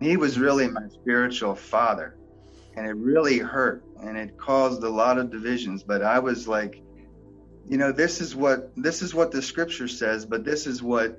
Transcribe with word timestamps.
He 0.00 0.16
was 0.16 0.38
really 0.38 0.68
my 0.68 0.88
spiritual 0.88 1.54
father. 1.54 2.16
And 2.76 2.86
it 2.86 2.96
really 2.96 3.38
hurt 3.38 3.84
and 4.02 4.16
it 4.16 4.36
caused 4.36 4.82
a 4.82 4.88
lot 4.88 5.18
of 5.18 5.30
divisions. 5.30 5.82
But 5.82 6.02
I 6.02 6.18
was 6.18 6.48
like, 6.48 6.82
you 7.68 7.78
know, 7.78 7.92
this 7.92 8.20
is 8.20 8.34
what 8.34 8.70
this 8.76 9.00
is 9.00 9.14
what 9.14 9.30
the 9.30 9.40
scripture 9.40 9.88
says, 9.88 10.26
but 10.26 10.44
this 10.44 10.66
is 10.66 10.82
what 10.82 11.18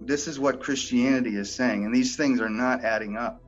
this 0.00 0.26
is 0.26 0.38
what 0.38 0.60
Christianity 0.60 1.36
is 1.36 1.54
saying, 1.54 1.84
and 1.84 1.94
these 1.94 2.16
things 2.16 2.40
are 2.40 2.50
not 2.50 2.84
adding 2.84 3.16
up. 3.16 3.42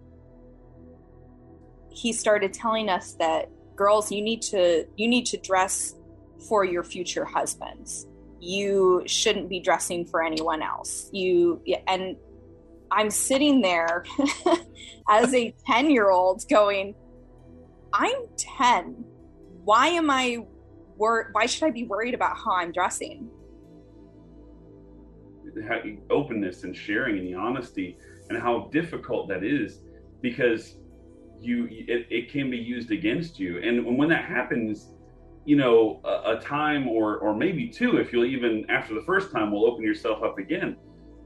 He 1.91 2.13
started 2.13 2.53
telling 2.53 2.89
us 2.89 3.15
that 3.15 3.51
girls, 3.77 4.11
you 4.11 4.23
need 4.23 4.43
to 4.43 4.87
you 4.97 5.09
need 5.09 5.27
to 5.27 5.37
dress 5.37 5.95
for 6.49 6.65
your 6.65 6.83
future 6.83 7.25
husbands. 7.25 8.07
You 8.41 9.03
shouldn't 9.07 9.49
be 9.49 9.61
dressing 9.61 10.05
for 10.07 10.23
anyone 10.23 10.63
else. 10.63 11.09
You 11.13 11.63
and 11.87 12.17
I'm 12.95 13.11
sitting 13.11 13.61
there 13.61 14.05
as 15.09 15.35
a 15.35 15.53
10 15.67 15.91
year 15.91 16.11
old 16.11 16.45
going, 16.49 16.95
I'm 17.93 18.15
10. 18.37 19.05
Why 19.65 19.89
am 19.89 20.11
I 20.11 20.47
wor- 20.97 21.31
why 21.33 21.47
should 21.47 21.65
I 21.65 21.71
be 21.71 21.85
worried 21.85 22.15
about 22.15 22.37
how 22.37 22.53
I'm 22.53 22.71
dressing? 22.71 23.29
Openness 26.11 26.63
and 26.63 26.75
sharing 26.75 27.19
and 27.19 27.27
the 27.27 27.35
honesty 27.35 27.99
and 28.29 28.39
how 28.39 28.69
difficult 28.73 29.29
that 29.29 29.43
is 29.43 29.81
because 30.21 30.77
you 31.41 31.67
it, 31.71 32.07
it 32.11 32.31
can 32.31 32.51
be 32.51 32.57
used 32.57 32.91
against 32.91 33.39
you 33.39 33.59
and 33.59 33.85
when 33.99 34.09
that 34.09 34.25
happens 34.25 34.95
you 35.45 35.57
know 35.57 36.01
a, 36.05 36.37
a, 36.37 36.41
time 36.41 36.89
or 36.89 37.19
or 37.19 37.37
maybe 37.37 37.69
two 37.69 37.99
if 37.99 38.13
you'll 38.13 38.25
even 38.25 38.65
after 38.71 38.95
the 38.95 39.03
first 39.03 39.31
time 39.31 39.53
will 39.53 39.67
open 39.67 39.85
yourself 39.85 40.23
up 40.23 40.39
again 40.39 40.77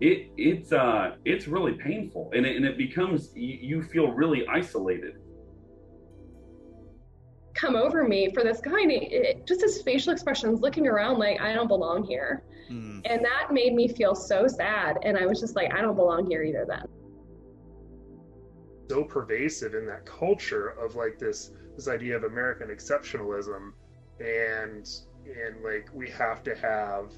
it 0.00 0.30
it's 0.36 0.72
uh 0.72 1.16
it's 1.24 1.48
really 1.48 1.72
painful 1.72 2.30
and 2.34 2.46
it, 2.46 2.56
and 2.56 2.64
it 2.64 2.78
becomes 2.78 3.30
you, 3.34 3.58
you 3.60 3.82
feel 3.82 4.12
really 4.12 4.46
isolated. 4.46 5.14
Come 7.54 7.74
over 7.74 8.06
me 8.06 8.32
for 8.32 8.44
this 8.44 8.60
guy 8.60 8.80
and 8.80 8.92
it, 8.92 9.46
just 9.46 9.62
his 9.62 9.82
facial 9.82 10.12
expressions 10.12 10.60
looking 10.60 10.86
around 10.86 11.18
like 11.18 11.40
i 11.40 11.52
don't 11.52 11.68
belong 11.68 12.04
here. 12.04 12.44
Mm. 12.70 13.00
and 13.06 13.24
that 13.24 13.50
made 13.50 13.72
me 13.72 13.88
feel 13.88 14.14
so 14.14 14.46
sad 14.46 14.98
and 15.02 15.16
i 15.16 15.24
was 15.24 15.40
just 15.40 15.56
like 15.56 15.72
i 15.72 15.80
don't 15.80 15.96
belong 15.96 16.30
here 16.30 16.42
either 16.42 16.66
then. 16.68 16.84
So 18.90 19.04
pervasive 19.04 19.74
in 19.74 19.86
that 19.86 20.04
culture 20.04 20.68
of 20.68 20.94
like 20.94 21.18
this 21.18 21.50
this 21.76 21.88
idea 21.88 22.14
of 22.14 22.24
american 22.24 22.68
exceptionalism 22.68 23.72
and 24.20 24.86
and 25.24 25.64
like 25.64 25.88
we 25.94 26.10
have 26.10 26.42
to 26.42 26.54
have 26.54 27.10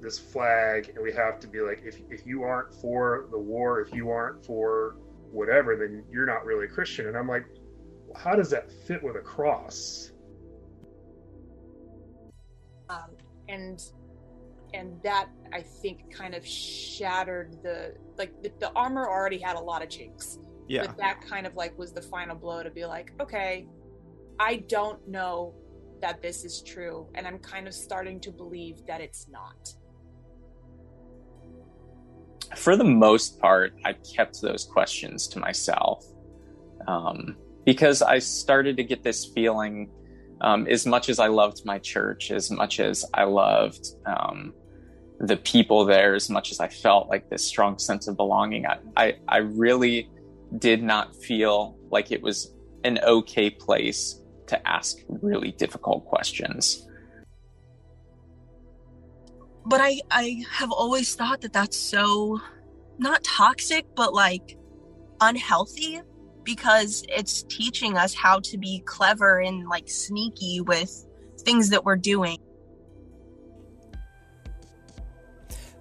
this 0.00 0.18
flag 0.18 0.92
and 0.94 1.02
we 1.02 1.12
have 1.12 1.40
to 1.40 1.46
be 1.46 1.60
like 1.60 1.82
if, 1.84 2.00
if 2.10 2.26
you 2.26 2.42
aren't 2.42 2.72
for 2.74 3.26
the 3.30 3.38
war 3.38 3.80
if 3.80 3.92
you 3.92 4.10
aren't 4.10 4.44
for 4.44 4.96
whatever 5.30 5.76
then 5.76 6.04
you're 6.10 6.26
not 6.26 6.44
really 6.44 6.66
a 6.66 6.68
christian 6.68 7.08
and 7.08 7.16
i'm 7.16 7.28
like 7.28 7.44
how 8.16 8.34
does 8.34 8.50
that 8.50 8.70
fit 8.70 9.02
with 9.02 9.16
a 9.16 9.20
cross? 9.20 10.12
Um, 12.88 13.10
and 13.48 13.82
and 14.74 15.00
that 15.02 15.28
I 15.52 15.62
think 15.62 16.14
kind 16.14 16.34
of 16.34 16.46
shattered 16.46 17.56
the 17.62 17.94
like 18.16 18.42
the, 18.42 18.52
the, 18.60 18.70
armor 18.72 19.06
already 19.08 19.38
had 19.38 19.56
a 19.56 19.60
lot 19.60 19.82
of 19.82 19.88
chinks. 19.88 20.38
Yeah. 20.68 20.86
But 20.86 20.98
that 20.98 21.20
kind 21.26 21.46
of 21.46 21.54
like 21.54 21.78
was 21.78 21.92
the 21.92 22.02
final 22.02 22.36
blow 22.36 22.62
to 22.62 22.70
be 22.70 22.84
like, 22.84 23.12
okay, 23.20 23.66
I 24.38 24.56
don't 24.68 25.06
know 25.08 25.54
that 26.00 26.22
this 26.22 26.44
is 26.44 26.62
true, 26.62 27.08
and 27.14 27.26
I'm 27.26 27.38
kind 27.38 27.66
of 27.66 27.74
starting 27.74 28.20
to 28.20 28.30
believe 28.30 28.86
that 28.86 29.00
it's 29.00 29.28
not. 29.28 29.74
For 32.58 32.76
the 32.76 32.84
most 32.84 33.38
part, 33.38 33.72
I 33.84 33.92
kept 33.92 34.42
those 34.42 34.64
questions 34.64 35.28
to 35.28 35.38
myself. 35.38 36.04
Um, 36.88 37.36
because 37.64 38.02
I 38.02 38.18
started 38.18 38.76
to 38.78 38.82
get 38.82 39.04
this 39.04 39.26
feeling, 39.26 39.90
um, 40.40 40.66
as 40.66 40.84
much 40.84 41.08
as 41.08 41.20
I 41.20 41.28
loved 41.28 41.64
my 41.64 41.78
church, 41.78 42.32
as 42.32 42.50
much 42.50 42.80
as 42.80 43.04
I 43.14 43.24
loved 43.24 43.86
um, 44.06 44.54
the 45.20 45.36
people 45.36 45.84
there, 45.84 46.14
as 46.14 46.28
much 46.30 46.50
as 46.50 46.58
I 46.58 46.68
felt 46.68 47.08
like 47.08 47.30
this 47.30 47.44
strong 47.44 47.78
sense 47.78 48.08
of 48.08 48.16
belonging, 48.16 48.66
I, 48.66 48.78
I, 48.96 49.16
I 49.28 49.36
really 49.38 50.10
did 50.58 50.82
not 50.82 51.14
feel 51.14 51.78
like 51.90 52.10
it 52.10 52.22
was 52.22 52.54
an 52.82 52.98
okay 53.04 53.50
place 53.50 54.20
to 54.48 54.68
ask 54.68 54.98
really 55.08 55.52
difficult 55.52 56.06
questions. 56.06 56.88
But 59.66 59.80
I, 59.82 60.00
I 60.10 60.42
have 60.50 60.72
always 60.72 61.14
thought 61.14 61.42
that 61.42 61.52
that's 61.52 61.76
so 61.76 62.40
not 62.98 63.22
toxic, 63.24 63.86
but 63.94 64.12
like 64.12 64.56
unhealthy 65.20 66.00
because 66.42 67.04
it's 67.08 67.42
teaching 67.44 67.96
us 67.96 68.14
how 68.14 68.40
to 68.40 68.56
be 68.58 68.82
clever 68.86 69.40
and 69.40 69.68
like 69.68 69.88
sneaky 69.88 70.60
with 70.60 71.06
things 71.40 71.68
that 71.70 71.84
we're 71.84 71.96
doing. 71.96 72.38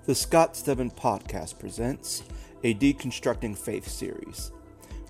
The 0.06 0.16
Scott 0.16 0.56
Stedman 0.56 0.92
Podcast 0.92 1.60
presents 1.60 2.24
a 2.64 2.74
Deconstructing 2.74 3.58
Faith 3.58 3.88
series, 3.88 4.52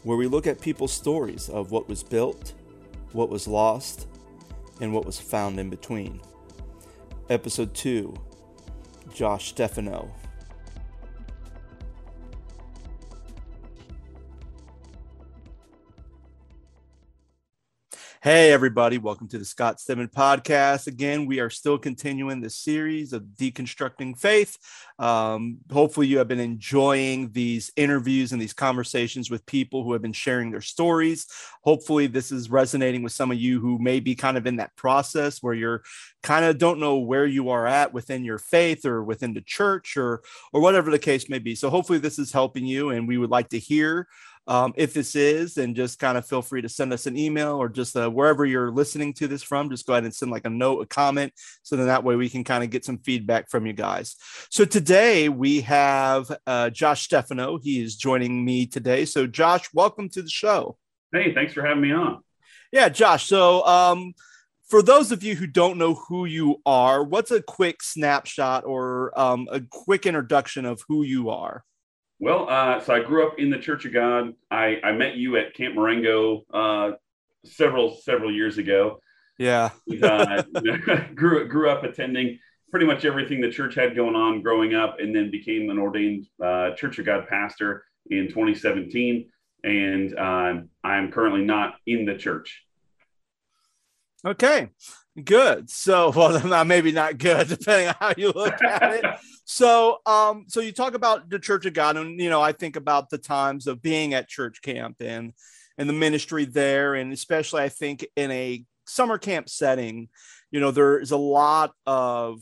where 0.04 0.18
we 0.18 0.28
look 0.28 0.48
at 0.48 0.60
people's 0.60 0.92
stories 0.92 1.50
of 1.50 1.72
what 1.72 1.88
was 1.88 2.04
built, 2.04 2.54
what 3.12 3.30
was 3.30 3.48
lost, 3.48 4.08
and 4.82 4.94
what 4.94 5.06
was 5.06 5.20
found 5.20 5.60
in 5.60 5.70
between. 5.70 6.22
Episode 7.30 7.74
2 7.74 8.14
Josh 9.14 9.54
Stefanow 9.54 10.12
Hey, 18.30 18.52
everybody, 18.52 18.98
welcome 18.98 19.30
to 19.30 19.38
the 19.38 19.46
Scott 19.46 19.80
Stedman 19.80 20.10
podcast. 20.10 20.88
Again, 20.88 21.28
we 21.28 21.40
are 21.40 21.50
still 21.50 21.78
continuing 21.78 22.42
the 22.42 22.50
series 22.50 23.14
of 23.14 23.24
deconstructing 23.24 24.20
faith. 24.20 24.58
Um, 25.00 25.60
hopefully, 25.72 26.08
you 26.08 26.18
have 26.18 26.28
been 26.28 26.42
enjoying 26.42 27.32
these 27.32 27.72
interviews 27.78 28.34
and 28.34 28.42
these 28.42 28.52
conversations 28.52 29.32
with 29.32 29.46
people 29.46 29.86
who 29.86 29.94
have 29.94 30.02
been 30.02 30.12
sharing 30.12 30.52
their 30.52 30.60
stories. 30.60 31.28
Hopefully, 31.62 32.06
this 32.06 32.34
is 32.34 32.50
resonating 32.50 33.02
with 33.02 33.14
some 33.14 33.32
of 33.32 33.38
you 33.38 33.62
who 33.62 33.80
may 33.80 34.02
be 34.02 34.14
kind 34.14 34.36
of 34.36 34.46
in 34.46 34.58
that 34.58 34.76
process 34.76 35.42
where 35.42 35.54
you're 35.54 35.84
kind 36.22 36.44
of 36.44 36.58
don't 36.58 36.82
know 36.82 36.98
where 36.98 37.26
you 37.26 37.52
are 37.52 37.66
at 37.66 37.94
within 37.94 38.26
your 38.26 38.40
faith 38.40 38.86
or 38.86 39.06
within 39.06 39.34
the 39.34 39.42
church 39.42 39.96
or 39.96 40.22
or 40.52 40.60
whatever 40.60 40.92
the 40.92 41.00
case 41.00 41.30
may 41.30 41.40
be. 41.40 41.56
So, 41.56 41.70
hopefully, 41.70 42.00
this 42.00 42.20
is 42.20 42.34
helping 42.34 42.66
you, 42.66 42.90
and 42.90 43.08
we 43.08 43.18
would 43.18 43.32
like 43.32 43.48
to 43.52 43.58
hear 43.58 44.10
um, 44.48 44.74
if 44.78 44.94
this 44.94 45.16
is, 45.16 45.56
then 45.56 45.76
just 45.76 46.00
kind 46.00 46.18
of 46.18 46.26
feel 46.26 46.42
free 46.42 46.62
to 46.62 46.70
send 46.70 46.94
us 46.94 47.06
an 47.06 47.18
email 47.18 47.58
or 47.58 47.68
just 47.68 47.96
uh, 47.96 48.10
wherever 48.10 48.46
you're 48.46 48.72
listening 48.72 49.14
to 49.16 49.28
this 49.28 49.44
from, 49.44 49.70
just 49.70 49.86
go 49.86 49.94
ahead 49.94 50.06
and 50.06 50.14
send 50.16 50.32
like 50.32 50.46
a 50.46 50.50
note, 50.50 50.82
a 50.82 50.86
comment. 50.86 51.34
So 51.64 51.76
then 51.76 51.88
that 51.88 52.04
way 52.04 52.16
we 52.16 52.30
can 52.30 52.44
kind 52.44 52.64
of 52.64 52.70
get 52.70 52.86
some 52.86 53.00
feedback 53.00 53.50
from 53.50 53.66
you 53.66 53.74
guys. 53.74 54.16
So 54.50 54.64
today 54.64 55.28
we 55.28 55.62
have 55.62 56.32
uh, 56.48 56.70
Josh 56.70 57.08
Stefanow. 57.08 57.60
He 57.62 57.82
is 57.82 57.98
joining 57.98 58.46
me 58.46 58.66
today. 58.66 59.06
So, 59.06 59.28
Josh, 59.28 59.68
welcome 59.74 60.10
to 60.10 60.22
the 60.22 60.30
show. 60.30 60.78
Hey, 61.12 61.34
thanks 61.34 61.54
for 61.54 61.66
having 61.66 61.82
me 61.82 61.92
on. 61.92 62.24
Yeah, 62.72 62.90
Josh. 62.90 63.28
So, 63.28 63.66
um, 63.66 64.14
for 64.70 64.82
those 64.82 65.14
of 65.14 65.24
you 65.24 65.36
who 65.36 65.48
don't 65.48 65.78
know 65.78 65.96
who 65.96 66.26
you 66.26 66.58
are, 66.66 67.02
what's 67.02 67.32
a 67.32 67.42
quick 67.42 67.82
snapshot 67.82 68.66
or 68.66 69.18
um, 69.18 69.48
a 69.50 69.62
quick 69.62 70.06
introduction 70.06 70.66
of 70.66 70.82
who 70.90 71.04
you 71.04 71.30
are? 71.30 71.64
Well, 72.20 72.50
uh, 72.50 72.80
so 72.80 72.94
I 72.94 73.02
grew 73.02 73.28
up 73.28 73.38
in 73.38 73.50
the 73.50 73.60
Church 73.60 73.86
of 73.86 73.94
God. 73.94 74.34
I, 74.50 74.80
I 74.84 74.92
met 74.92 75.16
you 75.16 75.38
at 75.38 75.54
Camp 75.54 75.76
Marengo 75.76 76.46
uh, 76.52 76.92
several 77.46 77.96
several 77.96 78.34
years 78.34 78.58
ago. 78.58 79.02
Yeah, 79.38 79.70
uh, 80.02 80.42
grew 81.16 81.48
grew 81.48 81.70
up 81.70 81.84
attending 81.84 82.40
pretty 82.72 82.86
much 82.86 83.06
everything 83.06 83.40
the 83.40 83.52
church 83.52 83.76
had 83.76 83.96
going 83.96 84.16
on 84.16 84.42
growing 84.42 84.74
up, 84.74 85.00
and 85.00 85.16
then 85.16 85.32
became 85.32 85.70
an 85.70 85.78
ordained 85.78 86.26
uh, 86.44 86.72
Church 86.72 87.00
of 87.00 87.06
God 87.06 87.28
pastor 87.28 87.84
in 88.10 88.28
2017. 88.28 89.30
And 89.64 90.18
um, 90.18 90.70
I'm 90.84 91.12
currently 91.12 91.44
not 91.44 91.76
in 91.86 92.06
the 92.06 92.16
church. 92.16 92.64
Okay, 94.26 94.70
good. 95.24 95.70
So, 95.70 96.10
well, 96.16 96.66
maybe 96.66 96.92
not 96.92 97.18
good, 97.18 97.48
depending 97.48 97.90
on 97.90 97.96
how 98.00 98.14
you 98.18 98.32
look 98.32 98.62
at 98.64 98.94
it. 98.94 99.06
So, 99.50 100.00
um, 100.06 100.44
so 100.50 100.60
you 100.60 100.74
talk 100.74 100.94
about 100.94 101.30
the 101.30 101.40
Church 101.40 101.66
of 101.66 101.72
God, 101.74 101.96
and 101.96 102.20
you 102.20 102.30
know, 102.30 102.42
I 102.42 102.52
think 102.52 102.76
about 102.76 103.10
the 103.10 103.18
times 103.18 103.66
of 103.66 103.82
being 103.82 104.14
at 104.14 104.28
church 104.28 104.62
camp 104.62 104.98
and 105.00 105.32
and 105.78 105.88
the 105.88 105.94
ministry 105.94 106.44
there, 106.44 106.96
and 106.96 107.14
especially 107.14 107.64
I 107.64 107.70
think 107.70 108.06
in 108.18 108.30
a 108.30 108.66
summer 108.86 109.18
camp 109.18 109.48
setting, 109.48 110.10
you 110.52 110.60
know, 110.60 110.72
there 110.72 111.00
is 111.00 111.12
a 111.12 111.18
lot 111.18 111.72
of 111.86 112.42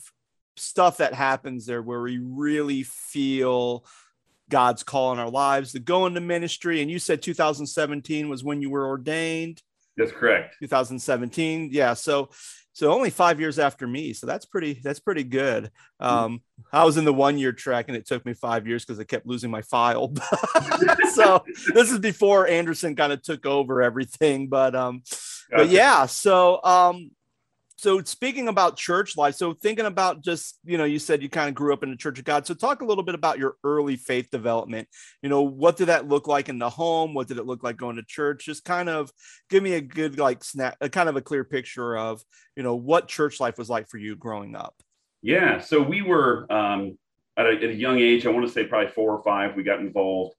stuff 0.58 0.98
that 0.98 1.14
happens 1.14 1.68
there 1.68 1.84
where 1.84 2.02
we 2.02 2.18
really 2.18 2.82
feel 2.82 3.86
God's 4.50 4.82
call 4.82 5.14
in 5.14 5.20
our 5.20 5.30
lives 5.30 5.74
to 5.74 5.80
go 5.80 6.08
into 6.08 6.22
ministry. 6.22 6.82
And 6.82 6.90
you 6.90 6.98
said 6.98 7.22
2017 7.22 8.30
was 8.30 8.44
when 8.44 8.64
you 8.64 8.72
were 8.72 8.88
ordained. 8.88 9.62
That's 9.96 10.12
correct. 10.12 10.56
2017. 10.60 11.70
Yeah. 11.72 11.94
So 11.94 12.30
so 12.76 12.92
only 12.92 13.10
five 13.10 13.40
years 13.40 13.58
after 13.58 13.88
me. 13.88 14.12
So 14.12 14.28
that's 14.28 14.46
pretty 14.46 14.82
that's 14.84 15.00
pretty 15.00 15.24
good. 15.24 15.72
Um, 16.02 16.42
I 16.74 16.84
was 16.84 16.98
in 16.98 17.06
the 17.06 17.14
one 17.14 17.38
year 17.38 17.54
track 17.54 17.86
and 17.88 17.96
it 17.96 18.06
took 18.06 18.26
me 18.26 18.34
five 18.34 18.68
years 18.68 18.84
because 18.84 19.00
I 19.00 19.06
kept 19.06 19.26
losing 19.26 19.50
my 19.50 19.62
file. 19.62 20.14
so 21.14 21.46
this 21.74 21.90
is 21.90 22.00
before 22.00 22.50
Anderson 22.50 22.98
kind 22.98 23.14
of 23.14 23.22
took 23.22 23.46
over 23.46 23.82
everything. 23.82 24.50
But 24.50 24.76
um, 24.76 25.04
gotcha. 25.50 25.64
but 25.64 25.70
yeah, 25.70 26.06
so 26.06 26.62
um, 26.66 27.12
so 27.78 28.02
speaking 28.04 28.48
about 28.48 28.78
church 28.78 29.18
life 29.18 29.36
so 29.36 29.54
thinking 29.54 29.86
about 29.86 30.24
just 30.24 30.60
you 30.64 30.78
know 30.78 30.84
you 30.84 31.00
said 31.00 31.22
you 31.22 31.30
kind 31.30 31.50
of 31.50 31.56
grew 31.56 31.74
up 31.74 31.84
in 31.84 31.90
the 31.90 31.98
church 31.98 32.20
of 32.20 32.26
god. 32.26 32.46
So 32.46 32.54
talk 32.54 32.82
a 32.82 32.86
little 32.86 33.04
bit 33.04 33.16
about 33.16 33.38
your 33.38 33.56
early 33.64 33.96
faith 33.96 34.30
development. 34.32 34.88
You 35.22 35.30
know 35.30 35.42
what 35.42 35.78
did 35.78 35.88
that 35.88 36.08
look 36.08 36.28
like 36.28 36.50
in 36.50 36.60
the 36.60 36.70
home? 36.70 37.14
What 37.14 37.28
did 37.28 37.38
it 37.38 37.46
look 37.46 37.64
like 37.64 37.78
going 37.78 37.98
to 37.98 38.04
church? 38.04 38.46
Just 38.46 38.64
kind 38.66 38.90
of 38.90 39.12
give 39.50 39.64
me 39.64 39.74
a 39.74 39.82
good 39.82 40.18
like 40.18 40.44
snap 40.44 40.78
a 40.82 40.90
kind 40.90 41.10
of 41.10 41.16
a 41.16 41.22
clear 41.22 41.44
picture 41.44 41.98
of 41.98 42.22
you 42.56 42.64
know 42.64 42.76
what 42.76 43.08
church 43.08 43.40
life 43.40 43.58
was 43.58 43.70
like 43.70 43.90
for 43.90 43.98
you 43.98 44.16
growing 44.16 44.56
up. 44.56 44.76
Yeah 45.22 45.60
so 45.60 45.82
we 45.82 46.02
were 46.02 46.52
um 46.52 46.98
at 47.38 47.46
a, 47.46 47.52
at 47.52 47.64
a 47.64 47.74
young 47.74 48.00
age 48.00 48.26
i 48.26 48.30
want 48.30 48.48
to 48.48 48.52
say 48.52 48.64
probably 48.64 48.90
four 48.90 49.12
or 49.12 49.22
five 49.22 49.58
we 49.58 49.64
got 49.64 49.80
involved 49.80 50.34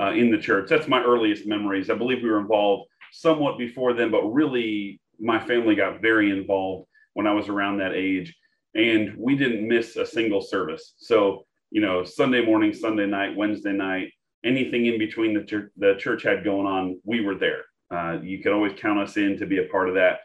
uh, 0.00 0.12
in 0.12 0.30
the 0.30 0.38
church. 0.38 0.68
That's 0.68 0.88
my 0.88 1.02
earliest 1.02 1.46
memories. 1.46 1.90
I 1.90 1.94
believe 1.94 2.22
we 2.22 2.28
were 2.28 2.40
involved 2.40 2.90
somewhat 3.12 3.58
before 3.58 3.94
then 3.94 4.10
but 4.10 4.26
really 4.26 5.00
my 5.20 5.38
family 5.44 5.74
got 5.74 6.02
very 6.02 6.30
involved 6.30 6.88
when 7.14 7.26
I 7.26 7.32
was 7.32 7.48
around 7.48 7.78
that 7.78 7.94
age, 7.94 8.36
and 8.74 9.14
we 9.16 9.36
didn't 9.36 9.66
miss 9.66 9.96
a 9.96 10.06
single 10.06 10.42
service. 10.42 10.94
So, 10.98 11.46
you 11.70 11.80
know, 11.80 12.04
Sunday 12.04 12.44
morning, 12.44 12.72
Sunday 12.72 13.06
night, 13.06 13.36
Wednesday 13.36 13.72
night, 13.72 14.12
anything 14.44 14.86
in 14.86 14.98
between 14.98 15.34
the, 15.34 15.44
church, 15.44 15.70
the 15.76 15.94
church 15.98 16.22
had 16.22 16.44
going 16.44 16.66
on, 16.66 17.00
we 17.04 17.20
were 17.20 17.34
there. 17.34 17.62
Uh, 17.90 18.18
you 18.22 18.42
could 18.42 18.52
always 18.52 18.72
count 18.78 18.98
us 18.98 19.16
in 19.16 19.38
to 19.38 19.46
be 19.46 19.58
a 19.58 19.68
part 19.68 19.88
of 19.88 19.94
that. 19.94 20.20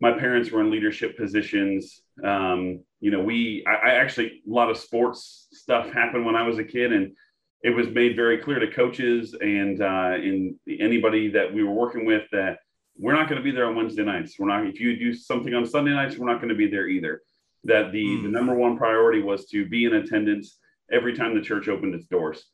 My 0.00 0.12
parents 0.12 0.50
were 0.50 0.60
in 0.60 0.70
leadership 0.70 1.16
positions. 1.16 2.00
Um, 2.24 2.82
you 3.00 3.10
know, 3.10 3.20
we, 3.20 3.64
I, 3.66 3.90
I 3.90 3.94
actually, 3.96 4.42
a 4.46 4.50
lot 4.50 4.70
of 4.70 4.78
sports 4.78 5.48
stuff 5.52 5.92
happened 5.92 6.24
when 6.24 6.36
I 6.36 6.46
was 6.46 6.58
a 6.58 6.64
kid, 6.64 6.92
and 6.92 7.12
it 7.62 7.70
was 7.70 7.88
made 7.88 8.16
very 8.16 8.38
clear 8.38 8.58
to 8.58 8.70
coaches 8.70 9.36
and 9.40 9.82
uh, 9.82 10.14
in 10.16 10.58
anybody 10.66 11.28
that 11.28 11.52
we 11.52 11.62
were 11.62 11.74
working 11.74 12.06
with 12.06 12.22
that 12.32 12.58
we're 13.00 13.14
not 13.14 13.28
going 13.28 13.40
to 13.40 13.44
be 13.44 13.50
there 13.50 13.66
on 13.66 13.76
Wednesday 13.76 14.04
nights. 14.04 14.38
We're 14.38 14.48
not. 14.48 14.66
If 14.66 14.78
you 14.78 14.96
do 14.96 15.14
something 15.14 15.54
on 15.54 15.64
Sunday 15.64 15.92
nights, 15.92 16.18
we're 16.18 16.30
not 16.30 16.40
going 16.40 16.50
to 16.50 16.54
be 16.54 16.68
there 16.68 16.86
either. 16.86 17.22
That 17.64 17.92
the 17.92 18.04
mm. 18.04 18.22
the 18.22 18.28
number 18.28 18.54
one 18.54 18.76
priority 18.76 19.22
was 19.22 19.46
to 19.46 19.66
be 19.66 19.84
in 19.84 19.94
attendance 19.94 20.58
every 20.92 21.16
time 21.16 21.34
the 21.34 21.40
church 21.40 21.68
opened 21.68 21.94
its 21.94 22.06
doors, 22.06 22.44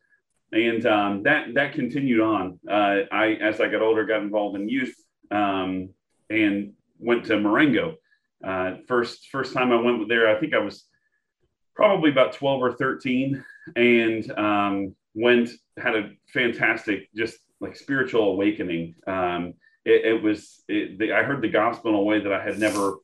and 0.53 0.87
um, 0.87 1.23
that 1.25 1.55
that 1.55 1.75
continued 1.75 2.21
on. 2.21 2.61
Uh, 2.69 3.01
I 3.11 3.39
as 3.41 3.61
I 3.61 3.69
got 3.69 3.83
older, 3.83 4.05
got 4.05 4.23
involved 4.23 4.57
in 4.57 4.69
youth 4.69 4.95
um, 5.31 5.91
and 6.31 6.73
went 6.99 7.25
to 7.27 7.41
Marengo. 7.41 7.97
Uh, 8.45 8.77
first 8.87 9.29
first 9.31 9.53
time 9.53 9.73
I 9.73 9.81
went 9.81 10.09
there, 10.09 10.29
I 10.29 10.39
think 10.39 10.55
I 10.55 10.59
was 10.59 10.85
probably 11.75 12.11
about 12.11 12.33
twelve 12.33 12.63
or 12.63 12.73
thirteen, 12.73 13.45
and 13.75 14.31
um, 14.39 14.95
went 15.15 15.51
had 15.77 15.97
a 15.97 16.11
fantastic 16.33 17.09
just 17.17 17.37
like 17.61 17.77
spiritual 17.77 18.33
awakening. 18.33 18.95
Um, 19.07 19.55
it, 19.87 20.05
it 20.05 20.23
was 20.23 20.63
it, 20.69 20.99
the, 20.99 21.13
I 21.13 21.23
heard 21.23 21.41
the 21.41 21.49
gospel 21.49 21.91
in 21.91 21.97
a 21.97 22.03
way 22.03 22.21
that 22.21 22.33
I 22.33 22.43
had 22.43 22.59
never 22.59 22.97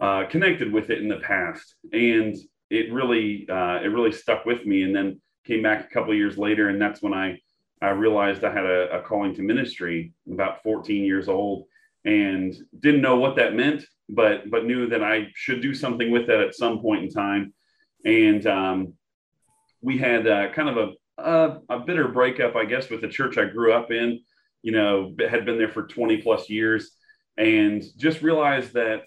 uh, 0.00 0.24
connected 0.28 0.72
with 0.72 0.90
it 0.90 1.00
in 1.00 1.08
the 1.08 1.18
past, 1.18 1.74
and 1.92 2.34
it 2.70 2.92
really 2.92 3.46
uh, 3.48 3.80
it 3.82 3.92
really 3.92 4.12
stuck 4.12 4.44
with 4.46 4.66
me. 4.66 4.82
And 4.82 4.96
then 4.96 5.20
came 5.44 5.62
back 5.62 5.84
a 5.84 5.94
couple 5.94 6.14
years 6.14 6.38
later, 6.38 6.70
and 6.70 6.80
that's 6.80 7.02
when 7.02 7.12
I 7.12 7.40
I 7.82 7.90
realized 7.90 8.42
I 8.42 8.52
had 8.52 8.64
a, 8.64 8.98
a 8.98 9.02
calling 9.02 9.34
to 9.34 9.42
ministry. 9.42 10.14
About 10.32 10.62
14 10.62 11.04
years 11.04 11.28
old, 11.28 11.66
and 12.04 12.54
didn't 12.80 13.02
know 13.02 13.16
what 13.16 13.36
that 13.36 13.54
meant, 13.54 13.84
but 14.08 14.50
but 14.50 14.64
knew 14.64 14.88
that 14.88 15.04
I 15.04 15.28
should 15.34 15.60
do 15.60 15.74
something 15.74 16.10
with 16.10 16.26
that 16.28 16.40
at 16.40 16.54
some 16.54 16.80
point 16.80 17.04
in 17.04 17.10
time. 17.10 17.52
And 18.04 18.46
um, 18.46 18.94
we 19.82 19.98
had 19.98 20.26
uh, 20.26 20.52
kind 20.52 20.68
of 20.70 20.76
a, 20.78 21.22
a, 21.22 21.58
a 21.68 21.80
bitter 21.80 22.08
breakup, 22.08 22.56
I 22.56 22.64
guess, 22.64 22.88
with 22.88 23.02
the 23.02 23.08
church 23.08 23.36
I 23.36 23.44
grew 23.44 23.72
up 23.72 23.90
in 23.90 24.20
you 24.68 24.72
know, 24.72 25.14
had 25.30 25.46
been 25.46 25.56
there 25.56 25.70
for 25.70 25.84
20 25.84 26.18
plus 26.20 26.50
years 26.50 26.90
and 27.38 27.82
just 27.96 28.20
realized 28.20 28.74
that 28.74 29.04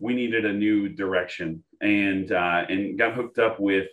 we 0.00 0.14
needed 0.14 0.44
a 0.44 0.52
new 0.52 0.88
direction 0.88 1.62
and 1.80 2.32
uh, 2.32 2.64
and 2.68 2.98
got 2.98 3.14
hooked 3.14 3.38
up 3.38 3.60
with 3.60 3.86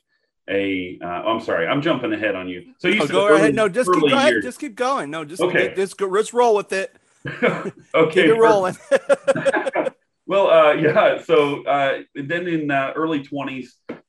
a. 0.50 0.98
Uh, 1.04 1.06
I'm 1.06 1.40
sorry, 1.40 1.68
I'm 1.68 1.84
jumping 1.84 2.14
ahead 2.14 2.34
on 2.34 2.50
you. 2.50 2.74
So 2.80 2.88
you 2.88 3.04
oh, 3.04 3.08
go 3.08 3.36
ahead. 3.36 3.54
No, 3.54 3.70
just 3.70 3.94
keep, 3.94 4.12
ahead. 4.12 4.42
Just 4.42 4.60
keep 4.60 4.74
going. 4.74 5.12
No, 5.12 5.24
just 5.24 5.40
okay. 5.40 5.72
Just 5.76 6.00
go, 6.00 6.08
let's 6.08 6.34
roll 6.34 6.56
with 6.56 6.74
it. 6.74 6.96
okay, 7.44 7.72
keep 8.10 8.26
it 8.26 8.34
rolling. 8.34 8.76
well, 10.26 10.50
uh, 10.50 10.74
yeah. 10.86 11.22
So 11.22 11.64
uh, 11.66 12.00
then 12.16 12.48
in 12.48 12.72
uh, 12.72 12.94
early 12.96 13.24
20s, 13.24 13.68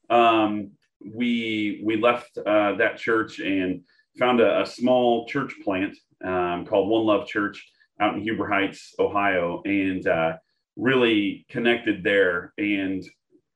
um, 0.09 0.71
we 1.05 1.83
we 1.85 1.99
left 1.99 2.39
uh, 2.39 2.77
that 2.77 2.97
church 2.97 3.41
and 3.41 3.83
found 4.19 4.41
a, 4.41 4.63
a 4.63 4.67
small 4.67 5.27
church 5.27 5.53
plant 5.63 5.99
um, 6.25 6.67
called 6.67 6.89
One 6.89 7.05
Love 7.05 7.27
Church 7.27 7.67
out 8.01 8.15
in 8.15 8.23
Huber 8.23 8.49
Heights, 8.49 8.95
Ohio, 8.99 9.63
and 9.65 10.07
uh, 10.07 10.33
really 10.77 11.47
connected 11.49 12.03
there. 12.03 12.53
And 12.59 13.05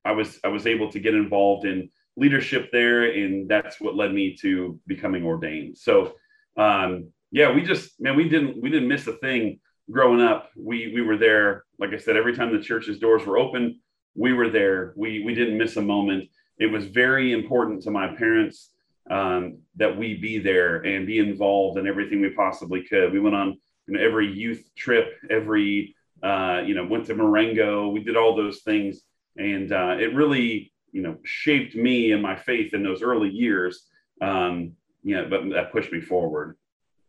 I 0.05 0.13
was 0.13 0.39
I 0.45 0.49
was 0.49 0.67
able 0.67 0.91
to 0.93 1.01
get 1.01 1.15
involved 1.15 1.67
in 1.67 1.91
leadership 2.17 2.71
there, 2.73 3.11
and 3.13 3.49
that's 3.49 3.81
what 3.81 3.97
led 3.97 4.13
me 4.13 4.37
to 4.43 4.79
becoming 4.87 5.25
ordained. 5.25 5.79
So 5.79 6.15
um, 6.57 7.11
yeah, 7.31 7.53
we 7.53 7.63
just 7.63 8.01
man, 8.01 8.17
we 8.17 8.29
didn't 8.29 8.61
we 8.61 8.71
didn't 8.71 8.89
miss 8.89 9.07
a 9.07 9.15
thing 9.15 9.61
growing 9.91 10.21
up. 10.21 10.51
We 10.57 10.93
we 10.95 11.03
were 11.03 11.17
there, 11.17 11.65
like 11.79 11.93
I 11.93 11.99
said, 11.99 12.17
every 12.17 12.35
time 12.35 12.53
the 12.53 12.63
church's 12.63 12.99
doors 12.99 13.25
were 13.27 13.39
open, 13.39 13.81
we 14.15 14.33
were 14.33 14.51
there. 14.51 14.93
We 14.97 15.25
we 15.25 15.35
didn't 15.35 15.59
miss 15.59 15.77
a 15.77 15.83
moment. 15.83 16.29
It 16.59 16.67
was 16.67 16.87
very 16.87 17.33
important 17.33 17.83
to 17.83 17.91
my 17.91 18.15
parents 18.17 18.71
um, 19.11 19.59
that 19.77 19.97
we 19.97 20.15
be 20.15 20.39
there 20.39 20.77
and 20.77 21.07
be 21.07 21.19
involved 21.19 21.79
in 21.79 21.87
everything 21.87 22.21
we 22.21 22.31
possibly 22.31 22.83
could. 22.83 23.13
We 23.13 23.21
went 23.21 23.37
on 23.37 23.59
you 23.87 23.95
know, 23.95 24.01
every 24.01 24.31
youth 24.31 24.69
trip, 24.77 25.15
every 25.31 25.95
uh, 26.23 26.63
you 26.67 26.75
know 26.75 26.87
went 26.87 27.07
to 27.07 27.15
Marengo. 27.15 27.89
We 27.89 28.03
did 28.03 28.17
all 28.17 28.37
those 28.37 28.61
things, 28.61 29.01
and 29.37 29.73
uh, 29.73 29.97
it 29.99 30.15
really 30.15 30.73
you 30.93 31.03
know 31.03 31.17
shaped 31.25 31.75
me 31.75 32.13
and 32.13 32.23
my 32.23 32.37
faith 32.37 32.75
in 32.75 32.83
those 32.83 33.03
early 33.03 33.31
years. 33.31 33.87
Um, 34.21 34.73
you 35.03 35.17
know, 35.17 35.29
but 35.29 35.49
that 35.51 35.73
pushed 35.73 35.93
me 35.93 36.01
forward. 36.01 36.57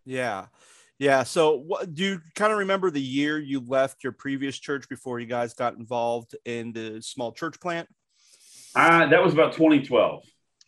Yeah. 0.06 0.46
Yeah. 1.00 1.24
So, 1.24 1.56
what, 1.56 1.94
do 1.96 2.04
you 2.04 2.22
kind 2.36 2.52
of 2.52 2.60
remember 2.60 2.92
the 2.92 3.02
year 3.02 3.40
you 3.40 3.62
left 3.62 4.04
your 4.04 4.12
previous 4.12 4.60
church 4.60 4.88
before 4.90 5.20
you 5.20 5.26
guys 5.26 5.54
got 5.54 5.76
involved 5.76 6.36
in 6.46 6.74
the 6.74 7.02
small 7.02 7.32
church 7.32 7.60
plant? 7.60 7.88
Uh, 8.76 9.08
that 9.08 9.24
was 9.24 9.34
about 9.34 9.54
2012. 9.54 10.24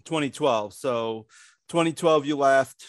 2012. 0.06 0.74
So 0.74 1.28
2012 1.70 2.26
you 2.26 2.36
left, 2.38 2.84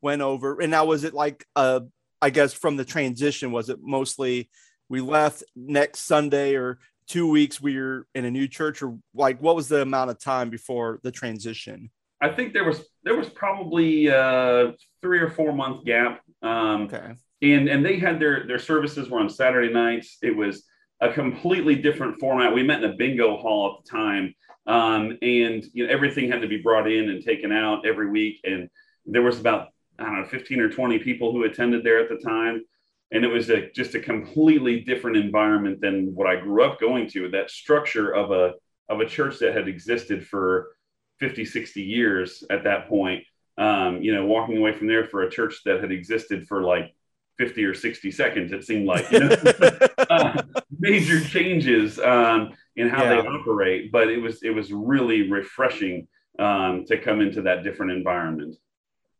went 0.00 0.22
over, 0.22 0.60
and 0.60 0.70
now 0.70 0.84
was 0.84 1.04
it 1.04 1.14
like 1.14 1.44
uh 1.56 1.80
I 2.20 2.30
guess 2.30 2.52
from 2.52 2.76
the 2.76 2.84
transition 2.84 3.50
was 3.50 3.68
it 3.68 3.78
mostly 3.82 4.48
we 4.88 5.00
left 5.00 5.42
next 5.56 6.00
Sunday 6.00 6.54
or 6.54 6.78
two 7.08 7.28
weeks 7.28 7.60
we 7.60 7.78
were 7.78 8.06
in 8.14 8.24
a 8.24 8.30
new 8.30 8.46
church 8.46 8.82
or 8.82 8.98
like 9.14 9.40
what 9.40 9.56
was 9.56 9.68
the 9.68 9.82
amount 9.82 10.10
of 10.10 10.18
time 10.18 10.50
before 10.50 11.00
the 11.02 11.10
transition? 11.10 11.90
I 12.20 12.28
think 12.28 12.52
there 12.52 12.64
was 12.64 12.84
there 13.02 13.16
was 13.16 13.28
probably 13.28 14.06
a 14.06 14.74
three 15.02 15.18
or 15.18 15.28
four 15.28 15.52
month 15.52 15.84
gap. 15.84 16.20
Um, 16.42 16.82
okay. 16.82 17.14
And 17.42 17.68
and 17.68 17.84
they 17.84 17.98
had 17.98 18.20
their 18.20 18.46
their 18.46 18.60
services 18.60 19.10
were 19.10 19.18
on 19.18 19.28
Saturday 19.28 19.72
nights. 19.72 20.18
It 20.22 20.36
was 20.36 20.62
a 21.00 21.12
completely 21.12 21.74
different 21.74 22.20
format. 22.20 22.54
We 22.54 22.62
met 22.62 22.84
in 22.84 22.90
a 22.90 22.94
bingo 22.94 23.36
hall 23.36 23.76
at 23.76 23.84
the 23.84 23.90
time, 23.90 24.34
um, 24.66 25.18
and 25.22 25.64
you 25.72 25.86
know 25.86 25.92
everything 25.92 26.30
had 26.30 26.42
to 26.42 26.48
be 26.48 26.58
brought 26.58 26.90
in 26.90 27.10
and 27.10 27.24
taken 27.24 27.52
out 27.52 27.86
every 27.86 28.10
week. 28.10 28.40
And 28.44 28.68
there 29.06 29.22
was 29.22 29.40
about 29.40 29.68
I 29.98 30.04
don't 30.04 30.20
know 30.20 30.26
15 30.26 30.60
or 30.60 30.68
20 30.68 30.98
people 31.00 31.32
who 31.32 31.44
attended 31.44 31.84
there 31.84 32.00
at 32.00 32.08
the 32.08 32.16
time, 32.16 32.64
and 33.10 33.24
it 33.24 33.28
was 33.28 33.50
a, 33.50 33.70
just 33.72 33.94
a 33.94 34.00
completely 34.00 34.80
different 34.80 35.16
environment 35.16 35.80
than 35.80 36.14
what 36.14 36.26
I 36.26 36.36
grew 36.36 36.64
up 36.64 36.80
going 36.80 37.08
to. 37.10 37.28
That 37.30 37.50
structure 37.50 38.14
of 38.14 38.30
a 38.30 38.54
of 38.88 39.00
a 39.00 39.06
church 39.06 39.38
that 39.38 39.54
had 39.54 39.68
existed 39.68 40.26
for 40.26 40.76
50, 41.20 41.44
60 41.44 41.82
years 41.82 42.44
at 42.50 42.64
that 42.64 42.88
point. 42.88 43.24
Um, 43.58 44.02
you 44.02 44.14
know, 44.14 44.26
walking 44.26 44.56
away 44.56 44.72
from 44.72 44.86
there 44.86 45.04
for 45.04 45.22
a 45.22 45.30
church 45.30 45.60
that 45.64 45.80
had 45.80 45.92
existed 45.92 46.48
for 46.48 46.62
like 46.62 46.94
50 47.38 47.64
or 47.64 47.74
60 47.74 48.10
seconds, 48.10 48.52
it 48.52 48.64
seemed 48.64 48.86
like, 48.86 49.10
you 49.10 49.20
know, 49.20 49.36
uh, 50.10 50.42
major 50.78 51.20
changes 51.20 51.98
um, 51.98 52.52
in 52.76 52.88
how 52.88 53.04
yeah. 53.04 53.22
they 53.22 53.28
operate. 53.28 53.92
But 53.92 54.08
it 54.08 54.18
was, 54.18 54.42
it 54.42 54.50
was 54.50 54.72
really 54.72 55.30
refreshing 55.30 56.08
um, 56.38 56.84
to 56.86 56.98
come 56.98 57.20
into 57.20 57.42
that 57.42 57.62
different 57.62 57.92
environment. 57.92 58.56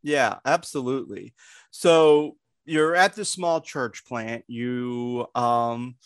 Yeah, 0.02 0.38
absolutely. 0.44 1.34
So 1.70 2.36
you're 2.64 2.94
at 2.94 3.14
the 3.14 3.24
small 3.24 3.60
church 3.60 4.04
plant, 4.04 4.44
you 4.46 5.26
um, 5.34 5.96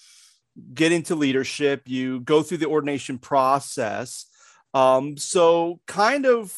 get 0.73 0.93
into 0.93 1.15
leadership, 1.15 1.83
you 1.87 2.21
go 2.21 2.43
through 2.43 2.59
the 2.59 2.69
ordination 2.69 3.19
process. 3.19 4.27
Um, 4.75 5.17
so, 5.17 5.81
kind 5.87 6.27
of 6.27 6.55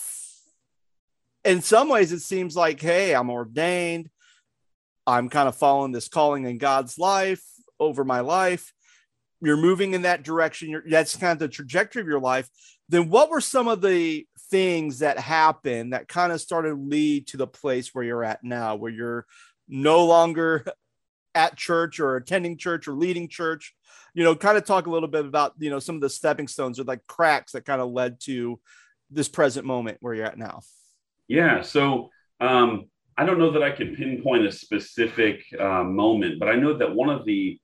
in 1.44 1.62
some 1.62 1.88
ways, 1.88 2.12
it 2.12 2.20
seems 2.20 2.56
like, 2.56 2.80
hey, 2.80 3.14
I'm 3.14 3.30
ordained. 3.30 4.10
I'm 5.06 5.28
kind 5.28 5.48
of 5.48 5.56
following 5.56 5.92
this 5.92 6.08
calling 6.08 6.44
in 6.44 6.58
God's 6.58 6.98
life 6.98 7.42
over 7.80 8.04
my 8.04 8.20
life. 8.20 8.72
You're 9.40 9.56
moving 9.56 9.94
in 9.94 10.02
that 10.02 10.22
direction. 10.22 10.70
You're, 10.70 10.84
that's 10.88 11.16
kind 11.16 11.32
of 11.32 11.38
the 11.38 11.48
trajectory 11.48 12.02
of 12.02 12.08
your 12.08 12.20
life. 12.20 12.48
Then 12.88 13.08
what 13.08 13.30
were 13.30 13.40
some 13.40 13.68
of 13.68 13.80
the 13.80 14.26
things 14.50 15.00
that 15.00 15.18
happened 15.18 15.92
that 15.92 16.08
kind 16.08 16.32
of 16.32 16.40
started 16.40 16.70
to 16.70 16.74
lead 16.74 17.26
to 17.28 17.36
the 17.36 17.46
place 17.46 17.94
where 17.94 18.04
you're 18.04 18.24
at 18.24 18.42
now, 18.42 18.76
where 18.76 18.90
you're 18.90 19.26
no 19.68 20.04
longer 20.06 20.64
at 21.34 21.56
church 21.56 22.00
or 22.00 22.16
attending 22.16 22.56
church 22.56 22.88
or 22.88 22.92
leading 22.92 23.28
church? 23.28 23.74
You 24.14 24.24
know, 24.24 24.34
kind 24.34 24.58
of 24.58 24.64
talk 24.64 24.86
a 24.86 24.90
little 24.90 25.08
bit 25.08 25.26
about, 25.26 25.54
you 25.58 25.70
know, 25.70 25.78
some 25.78 25.94
of 25.94 26.00
the 26.00 26.10
stepping 26.10 26.48
stones 26.48 26.80
or 26.80 26.84
like 26.84 27.06
cracks 27.06 27.52
that 27.52 27.64
kind 27.64 27.80
of 27.80 27.90
led 27.90 28.20
to 28.20 28.58
this 29.10 29.28
present 29.28 29.64
moment 29.64 29.98
where 30.00 30.14
you're 30.14 30.24
at 30.24 30.38
now. 30.38 30.60
Yeah. 31.28 31.62
So, 31.62 32.10
um, 32.40 32.86
I 33.18 33.24
don't 33.24 33.38
know 33.40 33.50
that 33.50 33.64
I 33.64 33.72
can 33.72 33.96
pinpoint 33.96 34.46
a 34.46 34.52
specific 34.52 35.44
uh, 35.58 35.82
moment, 35.82 36.38
but 36.38 36.48
I 36.48 36.54
know 36.54 36.78
that 36.78 36.94
one 36.94 37.10
of 37.10 37.24
the 37.24 37.60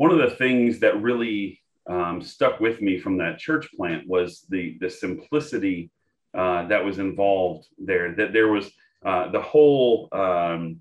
one 0.00 0.10
of 0.10 0.16
the 0.16 0.34
things 0.36 0.78
that 0.78 1.02
really 1.02 1.60
um, 1.86 2.22
stuck 2.22 2.58
with 2.58 2.80
me 2.80 2.98
from 2.98 3.18
that 3.18 3.38
church 3.38 3.68
plant 3.76 4.08
was 4.08 4.46
the 4.48 4.78
the 4.80 4.88
simplicity 4.88 5.90
uh, 6.32 6.66
that 6.68 6.82
was 6.82 6.98
involved 6.98 7.66
there. 7.76 8.14
That 8.14 8.32
there 8.32 8.48
was 8.48 8.70
uh, 9.04 9.30
the 9.30 9.42
whole 9.42 10.08
um, 10.12 10.80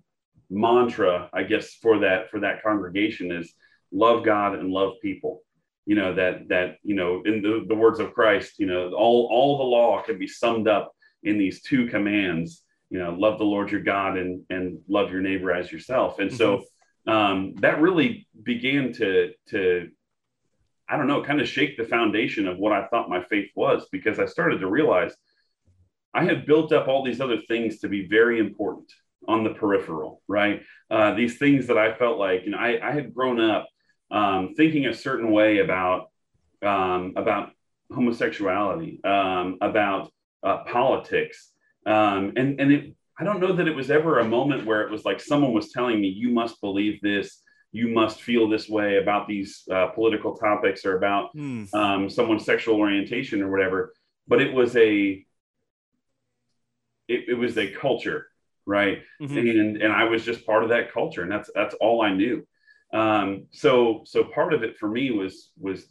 mantra, 0.49 1.29
I 1.33 1.43
guess, 1.43 1.73
for 1.81 1.99
that 1.99 2.31
for 2.31 2.39
that 2.39 2.63
congregation 2.63 3.29
is 3.33 3.53
love 3.91 4.23
God 4.23 4.57
and 4.57 4.71
love 4.71 4.93
people. 5.01 5.43
You 5.85 5.95
know 5.95 6.13
that 6.13 6.47
that 6.47 6.77
you 6.83 6.95
know 6.95 7.21
in 7.25 7.41
the, 7.41 7.65
the 7.67 7.75
words 7.75 7.99
of 7.99 8.13
Christ, 8.13 8.53
you 8.57 8.67
know 8.67 8.93
all 8.93 9.27
all 9.29 9.57
the 9.57 9.65
law 9.65 10.01
can 10.01 10.17
be 10.17 10.27
summed 10.27 10.69
up 10.69 10.95
in 11.23 11.37
these 11.37 11.61
two 11.61 11.87
commands. 11.87 12.63
You 12.89 12.99
know, 12.99 13.11
love 13.19 13.37
the 13.37 13.43
Lord 13.43 13.69
your 13.69 13.81
God 13.81 14.17
and 14.17 14.45
and 14.49 14.79
love 14.87 15.11
your 15.11 15.21
neighbor 15.21 15.51
as 15.51 15.73
yourself. 15.73 16.19
And 16.19 16.29
mm-hmm. 16.29 16.37
Um, 17.07 17.55
that 17.57 17.81
really 17.81 18.27
began 18.43 18.93
to 18.93 19.31
to 19.49 19.89
I 20.89 20.97
don't 20.97 21.07
know, 21.07 21.23
kind 21.23 21.39
of 21.39 21.47
shake 21.47 21.77
the 21.77 21.83
foundation 21.83 22.47
of 22.47 22.57
what 22.57 22.71
I 22.71 22.87
thought 22.87 23.09
my 23.09 23.23
faith 23.23 23.51
was 23.55 23.87
because 23.91 24.17
I 24.17 24.25
started 24.25 24.59
to 24.61 24.67
realize 24.67 25.13
I 26.15 26.23
had 26.23 26.47
built 26.47 26.73
up 26.73 26.87
all 26.87 27.05
these 27.05 27.21
other 27.21 27.37
things 27.47 27.79
to 27.79 27.87
be 27.87 28.07
very 28.07 28.39
important 28.39 28.91
on 29.27 29.43
the 29.43 29.51
peripheral, 29.51 30.23
right? 30.27 30.63
Uh, 30.89 31.13
these 31.13 31.37
things 31.37 31.67
that 31.67 31.77
I 31.77 31.93
felt 31.93 32.17
like, 32.17 32.45
you 32.45 32.51
know, 32.51 32.57
I, 32.57 32.79
I 32.81 32.91
had 32.91 33.13
grown 33.13 33.39
up 33.39 33.67
um, 34.09 34.55
thinking 34.57 34.87
a 34.87 34.93
certain 34.93 35.31
way 35.31 35.59
about 35.59 36.09
um, 36.61 37.13
about 37.15 37.51
homosexuality, 37.93 38.99
um, 39.03 39.57
about 39.61 40.11
uh, 40.43 40.63
politics, 40.63 41.51
um, 41.85 42.33
and 42.35 42.59
and 42.59 42.71
it 42.71 42.95
I 43.19 43.23
don't 43.25 43.41
know 43.41 43.53
that 43.53 43.67
it 43.67 43.75
was 43.75 43.91
ever 43.91 44.19
a 44.19 44.25
moment 44.25 44.65
where 44.65 44.81
it 44.81 44.91
was 44.91 45.03
like 45.03 45.19
someone 45.19 45.53
was 45.53 45.71
telling 45.71 45.99
me, 45.99 46.07
you 46.07 46.29
must 46.29 46.61
believe 46.61 47.01
this, 47.01 47.41
you 47.71 47.89
must 47.89 48.21
feel 48.21 48.47
this 48.47 48.69
way 48.69 48.97
about 48.97 49.27
these 49.27 49.63
uh, 49.71 49.87
political 49.87 50.37
topics 50.37 50.85
or 50.85 50.97
about 50.97 51.35
mm. 51.35 51.71
um, 51.73 52.09
someone's 52.09 52.45
sexual 52.45 52.77
orientation 52.77 53.41
or 53.41 53.51
whatever. 53.51 53.93
But 54.27 54.41
it 54.41 54.53
was 54.53 54.75
a, 54.77 55.25
it, 57.09 57.25
it 57.27 57.33
was 57.37 57.57
a 57.57 57.71
culture, 57.71 58.27
right? 58.65 58.99
Mm-hmm. 59.21 59.37
And 59.37 59.81
and 59.81 59.91
I 59.91 60.05
was 60.05 60.23
just 60.23 60.45
part 60.45 60.63
of 60.63 60.69
that 60.69 60.93
culture, 60.93 61.23
and 61.23 61.31
that's 61.31 61.49
that's 61.53 61.75
all 61.75 62.01
I 62.01 62.13
knew. 62.13 62.47
Um, 62.93 63.47
so 63.51 64.03
so 64.05 64.23
part 64.23 64.53
of 64.53 64.63
it 64.63 64.77
for 64.77 64.87
me 64.87 65.11
was 65.11 65.51
was 65.59 65.85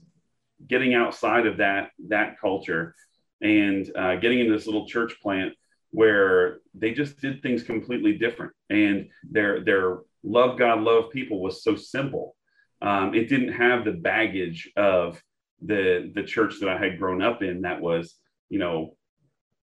getting 0.67 0.95
outside 0.95 1.47
of 1.47 1.59
that 1.59 1.91
that 2.09 2.41
culture 2.41 2.95
and 3.41 3.91
uh, 3.97 4.17
getting 4.17 4.41
into 4.41 4.53
this 4.53 4.67
little 4.67 4.87
church 4.87 5.21
plant 5.21 5.55
where 5.91 6.59
they 6.75 6.93
just 6.93 7.21
did 7.21 7.43
things 7.43 7.63
completely 7.63 8.19
different. 8.19 8.53
And 8.71 9.09
their 9.29 9.65
their 9.65 9.99
love 10.23 10.59
god 10.59 10.81
love 10.81 11.11
people 11.11 11.41
was 11.43 11.63
so 11.63 11.77
simple. 11.77 12.35
Um, 12.81 13.15
it 13.15 13.29
didn't 13.29 13.55
have 13.55 13.85
the 13.85 13.93
baggage 13.93 14.71
of 14.77 15.23
the 15.63 16.13
the 16.15 16.23
church 16.23 16.55
that 16.61 16.69
i 16.69 16.79
had 16.79 16.99
grown 16.99 17.23
up 17.23 17.43
in 17.43 17.63
that 17.63 17.81
was 17.81 18.15
you 18.49 18.59
know 18.59 18.97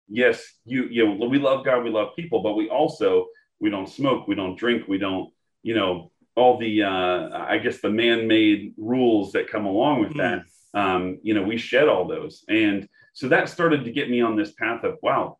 yes 0.08 0.44
you 0.64 0.84
you 0.84 1.04
know 1.04 1.26
we 1.26 1.38
love 1.38 1.64
god 1.64 1.82
we 1.82 1.90
love 1.90 2.14
people 2.14 2.42
but 2.42 2.54
we 2.54 2.68
also 2.68 3.26
we 3.60 3.70
don't 3.70 3.88
smoke 3.88 4.28
we 4.28 4.34
don't 4.34 4.56
drink 4.56 4.86
we 4.86 4.98
don't 4.98 5.30
you 5.62 5.74
know 5.74 6.10
all 6.36 6.56
the 6.58 6.82
uh, 6.82 7.28
i 7.48 7.58
guess 7.58 7.80
the 7.80 7.90
man-made 7.90 8.72
rules 8.76 9.32
that 9.32 9.50
come 9.50 9.66
along 9.66 10.00
with 10.00 10.16
that. 10.16 10.42
Mm. 10.74 10.80
um, 10.80 11.18
you 11.22 11.34
know 11.34 11.42
we 11.42 11.58
shed 11.58 11.88
all 11.88 12.06
those. 12.06 12.44
And 12.48 12.88
so 13.12 13.28
that 13.28 13.48
started 13.48 13.84
to 13.84 13.92
get 13.92 14.08
me 14.08 14.22
on 14.22 14.36
this 14.36 14.52
path 14.52 14.84
of 14.84 14.96
wow 15.02 15.38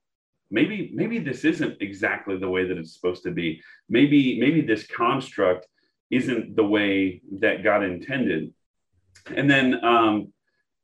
maybe 0.52 0.92
maybe 0.94 1.18
this 1.18 1.44
isn't 1.44 1.80
exactly 1.80 2.36
the 2.38 2.48
way 2.48 2.66
that 2.68 2.78
it's 2.78 2.94
supposed 2.94 3.24
to 3.24 3.32
be. 3.32 3.60
Maybe 3.88 4.38
maybe 4.38 4.60
this 4.60 4.86
construct 4.86 5.66
isn't 6.10 6.54
the 6.54 6.64
way 6.64 7.22
that 7.40 7.64
god 7.64 7.82
intended. 7.82 8.52
And 9.34 9.50
then 9.50 9.84
um, 9.84 10.32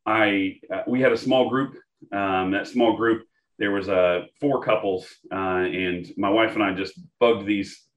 i 0.06 0.58
uh, 0.74 0.82
we 0.88 1.00
had 1.00 1.12
a 1.12 1.24
small 1.26 1.48
group. 1.48 1.76
Um, 2.12 2.52
that 2.52 2.66
small 2.68 2.96
group 2.96 3.24
there 3.58 3.72
was 3.72 3.88
uh, 3.88 4.26
four 4.40 4.62
couples 4.62 5.06
uh, 5.32 5.66
and 5.84 6.06
my 6.16 6.30
wife 6.30 6.54
and 6.54 6.62
i 6.62 6.72
just 6.72 6.94
bugged 7.18 7.44
these 7.44 7.88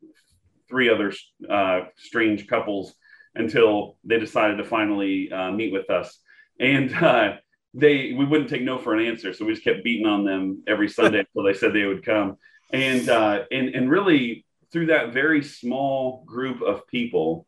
three 0.67 0.89
other 0.89 1.13
uh, 1.47 1.81
strange 1.97 2.47
couples 2.47 2.95
until 3.35 3.97
they 4.03 4.17
decided 4.17 4.57
to 4.57 4.63
finally 4.63 5.31
uh, 5.31 5.51
meet 5.51 5.71
with 5.71 5.89
us. 5.89 6.17
And 6.59 6.93
uh, 6.95 7.33
they 7.73 8.13
we 8.13 8.25
wouldn't 8.25 8.49
take 8.49 8.63
no 8.63 8.77
for 8.77 8.93
an 8.93 9.05
answer, 9.05 9.33
so 9.33 9.45
we 9.45 9.53
just 9.53 9.63
kept 9.63 9.83
beating 9.83 10.07
on 10.07 10.25
them 10.25 10.63
every 10.67 10.89
Sunday 10.89 11.19
until 11.35 11.43
they 11.43 11.57
said 11.57 11.73
they 11.73 11.85
would 11.85 12.05
come. 12.05 12.37
And 12.71 13.07
uh, 13.09 13.43
and 13.51 13.69
and 13.69 13.89
really 13.89 14.45
through 14.71 14.87
that 14.87 15.13
very 15.13 15.43
small 15.43 16.23
group 16.25 16.61
of 16.61 16.87
people, 16.87 17.45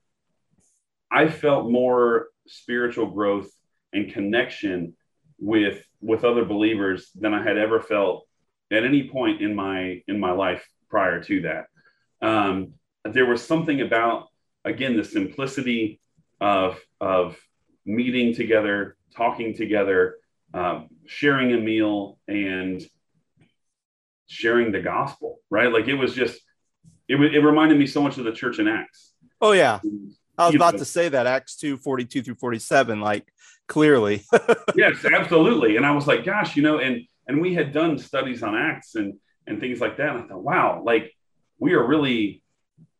I 1.12 1.30
felt 1.30 1.70
more 1.70 2.28
spiritual 2.48 3.08
growth 3.08 3.50
and 3.94 4.12
connection 4.12 4.96
with 5.40 5.84
with 6.02 6.24
other 6.24 6.46
believers 6.46 7.12
than 7.16 7.34
I 7.34 7.44
had 7.44 7.58
ever 7.58 7.82
felt 7.82 8.28
at 8.72 8.84
any 8.84 9.10
point 9.10 9.42
in 9.42 9.56
my 9.56 10.02
in 10.08 10.20
my 10.20 10.32
life 10.32 10.68
prior 10.90 11.22
to 11.24 11.42
that. 11.42 11.66
Um, 12.26 12.74
there 13.06 13.26
was 13.26 13.46
something 13.46 13.82
about 13.82 14.28
again 14.64 14.96
the 14.96 15.04
simplicity 15.04 16.00
of 16.40 16.80
of 17.00 17.38
meeting 17.86 18.34
together 18.34 18.96
talking 19.16 19.56
together, 19.56 20.18
um, 20.54 20.90
sharing 21.06 21.54
a 21.54 21.58
meal, 21.58 22.18
and 22.28 22.82
sharing 24.28 24.72
the 24.72 24.82
gospel. 24.82 25.40
Right? 25.50 25.72
Like 25.72 25.88
it 25.88 25.96
was 25.96 26.14
just 26.14 26.40
it, 27.08 27.16
it 27.16 27.40
reminded 27.40 27.78
me 27.78 27.88
so 27.88 28.02
much 28.02 28.18
of 28.18 28.26
the 28.26 28.32
church 28.32 28.60
in 28.60 28.68
Acts. 28.68 29.14
Oh 29.42 29.52
yeah. 29.52 29.80
I 30.36 30.48
was 30.48 30.56
about 30.56 30.80
to 30.80 30.86
say 30.86 31.10
that 31.10 31.28
Acts 31.28 31.58
2 31.58 31.78
42 31.78 32.24
through 32.24 32.36
47, 32.36 33.00
like 33.00 33.32
clearly. 33.68 34.24
yes, 34.76 35.06
absolutely. 35.06 35.78
And 35.78 35.86
I 35.86 35.92
was 35.92 36.08
like, 36.08 36.26
gosh, 36.26 36.56
you 36.56 36.64
know, 36.64 36.80
and 36.80 37.02
and 37.28 37.40
we 37.40 37.54
had 37.54 37.72
done 37.72 37.98
studies 38.00 38.42
on 38.42 38.56
Acts 38.56 38.96
and 38.96 39.20
and 39.46 39.60
things 39.60 39.80
like 39.80 39.98
that. 39.98 40.16
And 40.16 40.24
I 40.24 40.28
thought, 40.28 40.44
wow, 40.44 40.82
like 40.84 41.14
we 41.60 41.74
are 41.74 41.86
really, 41.86 42.44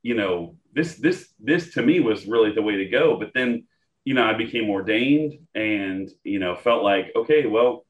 you 0.04 0.14
know, 0.14 0.58
this 0.74 0.96
this 0.96 1.34
this 1.40 1.74
to 1.74 1.82
me 1.82 2.00
was 2.00 2.28
really 2.28 2.54
the 2.54 2.62
way 2.62 2.78
to 2.78 2.86
go. 2.86 3.18
But 3.18 3.32
then 3.34 3.66
you 4.06 4.14
know, 4.14 4.24
I 4.24 4.34
became 4.34 4.70
ordained 4.70 5.40
and, 5.56 6.10
you 6.24 6.40
know, 6.40 6.56
felt 6.56 6.84
like, 6.84 7.12
okay, 7.16 7.46
well, 7.46 7.86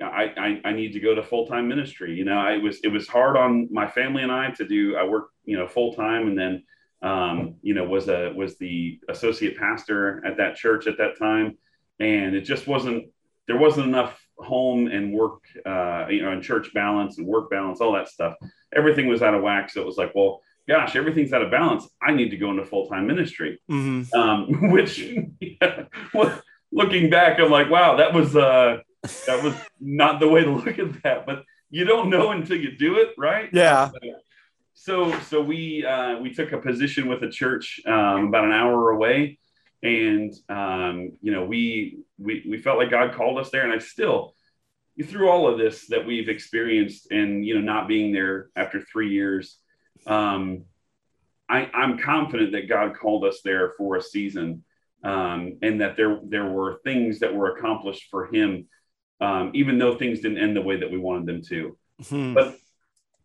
I, 0.00 0.32
I, 0.36 0.68
I 0.68 0.72
need 0.72 0.92
to 0.92 1.00
go 1.00 1.14
to 1.14 1.22
full-time 1.22 1.68
ministry. 1.68 2.14
You 2.14 2.24
know, 2.24 2.38
I 2.38 2.58
was, 2.58 2.80
it 2.82 2.88
was 2.88 3.08
hard 3.08 3.36
on 3.36 3.68
my 3.70 3.88
family 3.88 4.22
and 4.22 4.32
I 4.32 4.50
to 4.52 4.66
do, 4.66 4.96
I 4.96 5.04
worked, 5.04 5.32
you 5.44 5.56
know, 5.56 5.66
full-time 5.66 6.28
and 6.28 6.38
then, 6.38 6.62
um, 7.02 7.56
you 7.62 7.74
know, 7.74 7.84
was 7.84 8.08
a, 8.08 8.32
was 8.34 8.58
the 8.58 9.00
associate 9.08 9.58
pastor 9.58 10.24
at 10.24 10.36
that 10.36 10.56
church 10.56 10.86
at 10.86 10.98
that 10.98 11.18
time. 11.18 11.58
And 11.98 12.34
it 12.34 12.42
just 12.42 12.66
wasn't, 12.66 13.06
there 13.48 13.58
wasn't 13.58 13.88
enough 13.88 14.20
home 14.38 14.86
and 14.86 15.12
work, 15.12 15.42
uh, 15.66 16.06
you 16.08 16.22
know, 16.22 16.30
and 16.30 16.42
church 16.42 16.72
balance 16.74 17.18
and 17.18 17.26
work 17.26 17.50
balance, 17.50 17.80
all 17.80 17.92
that 17.92 18.08
stuff. 18.08 18.34
Everything 18.74 19.08
was 19.08 19.22
out 19.22 19.34
of 19.34 19.42
whack. 19.42 19.70
So 19.70 19.80
it 19.80 19.86
was 19.86 19.98
like, 19.98 20.12
well, 20.14 20.40
gosh, 20.68 20.96
everything's 20.96 21.32
out 21.32 21.42
of 21.42 21.50
balance. 21.50 21.88
I 22.00 22.12
need 22.12 22.30
to 22.30 22.36
go 22.36 22.50
into 22.50 22.64
full 22.64 22.88
time 22.88 23.06
ministry. 23.06 23.60
Mm-hmm. 23.70 24.18
Um, 24.18 24.70
which, 24.72 24.98
yeah, 25.40 25.84
looking 26.72 27.10
back, 27.10 27.38
I'm 27.38 27.50
like, 27.50 27.70
wow, 27.70 27.96
that 27.96 28.12
was 28.12 28.36
uh, 28.36 28.78
that 29.26 29.42
was 29.42 29.54
not 29.80 30.20
the 30.20 30.28
way 30.28 30.44
to 30.44 30.50
look 30.50 30.78
at 30.78 31.02
that. 31.02 31.26
But 31.26 31.44
you 31.70 31.84
don't 31.84 32.10
know 32.10 32.30
until 32.30 32.58
you 32.58 32.76
do 32.76 32.98
it, 32.98 33.10
right? 33.16 33.48
Yeah. 33.52 33.90
so 34.74 35.18
so 35.20 35.42
we 35.42 35.84
uh, 35.84 36.18
we 36.18 36.32
took 36.32 36.52
a 36.52 36.58
position 36.58 37.08
with 37.08 37.22
a 37.22 37.30
church 37.30 37.80
um, 37.86 38.28
about 38.28 38.44
an 38.44 38.52
hour 38.52 38.90
away, 38.90 39.38
and 39.82 40.32
um, 40.48 41.12
you 41.20 41.32
know 41.32 41.44
we 41.44 42.00
we 42.18 42.44
we 42.48 42.58
felt 42.58 42.78
like 42.78 42.90
God 42.90 43.14
called 43.14 43.38
us 43.38 43.50
there, 43.50 43.64
and 43.64 43.72
I 43.72 43.78
still 43.78 44.34
through 45.02 45.28
all 45.28 45.48
of 45.48 45.58
this 45.58 45.86
that 45.88 46.06
we've 46.06 46.28
experienced 46.28 47.10
and 47.10 47.44
you 47.44 47.54
know 47.54 47.60
not 47.60 47.88
being 47.88 48.12
there 48.12 48.50
after 48.54 48.80
three 48.80 49.08
years 49.08 49.58
um, 50.06 50.64
I, 51.48 51.70
I'm 51.74 51.98
confident 51.98 52.52
that 52.52 52.68
God 52.68 52.96
called 52.96 53.24
us 53.24 53.40
there 53.44 53.72
for 53.76 53.96
a 53.96 54.02
season, 54.02 54.64
um, 55.04 55.58
and 55.62 55.80
that 55.80 55.96
there 55.96 56.20
there 56.24 56.48
were 56.48 56.80
things 56.84 57.20
that 57.20 57.34
were 57.34 57.56
accomplished 57.56 58.08
for 58.10 58.26
Him, 58.32 58.68
um, 59.20 59.50
even 59.54 59.78
though 59.78 59.96
things 59.96 60.20
didn't 60.20 60.38
end 60.38 60.56
the 60.56 60.62
way 60.62 60.78
that 60.78 60.90
we 60.90 60.98
wanted 60.98 61.26
them 61.26 61.42
to. 61.48 61.76
Hmm. 62.08 62.34
But 62.34 62.56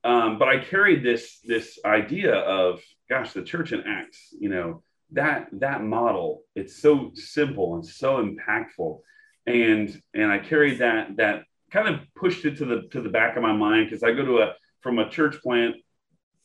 um, 0.03 0.37
but 0.37 0.49
I 0.49 0.59
carried 0.59 1.03
this 1.03 1.39
this 1.43 1.79
idea 1.85 2.33
of 2.35 2.81
gosh, 3.09 3.33
the 3.33 3.43
church 3.43 3.71
in 3.71 3.83
Acts, 3.87 4.33
you 4.37 4.49
know, 4.49 4.83
that 5.11 5.47
that 5.53 5.83
model 5.83 6.43
it's 6.55 6.81
so 6.81 7.11
simple 7.13 7.75
and 7.75 7.85
so 7.85 8.23
impactful 8.23 8.99
and 9.45 10.01
and 10.13 10.31
i 10.31 10.37
carried 10.37 10.79
that 10.79 11.15
that 11.15 11.43
kind 11.71 11.87
of 11.87 12.01
pushed 12.15 12.43
it 12.45 12.57
to 12.57 12.65
the 12.65 12.81
to 12.91 13.01
the 13.01 13.09
back 13.09 13.37
of 13.37 13.43
my 13.43 13.53
mind 13.53 13.87
because 13.87 14.03
i 14.03 14.11
go 14.11 14.25
to 14.25 14.39
a 14.39 14.53
from 14.81 14.99
a 14.99 15.09
church 15.09 15.41
plant 15.41 15.75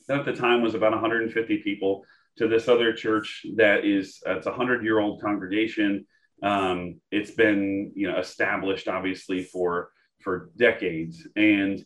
at 0.09 0.25
the 0.25 0.33
time 0.33 0.63
was 0.63 0.75
about 0.75 0.93
150 0.93 1.59
people 1.59 2.05
to 2.37 2.49
this 2.49 2.69
other 2.69 2.93
church 2.93 3.45
that 3.57 3.85
is 3.85 4.23
it's 4.27 4.47
a 4.47 4.51
100 4.51 4.83
year 4.83 4.99
old 4.99 5.21
congregation. 5.21 6.07
Um, 6.43 7.01
it's 7.11 7.31
been 7.31 7.93
you 7.95 8.11
know 8.11 8.19
established 8.19 8.89
obviously 8.89 9.45
for 9.45 9.91
for 10.21 10.51
decades. 10.57 11.27
And 11.37 11.85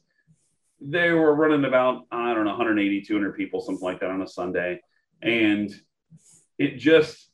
they 0.81 1.11
were 1.11 1.35
running 1.35 1.65
about 1.65 2.03
i 2.11 2.35
don't 2.35 2.45
know 2.45 2.51
180 2.51 3.03
200 3.03 3.35
people 3.35 3.63
something 3.63 3.85
like 3.85 4.01
that 4.01 4.11
on 4.11 4.23
a 4.23 4.29
sunday. 4.29 4.81
And 5.23 5.71
it 6.59 6.79
just 6.79 7.31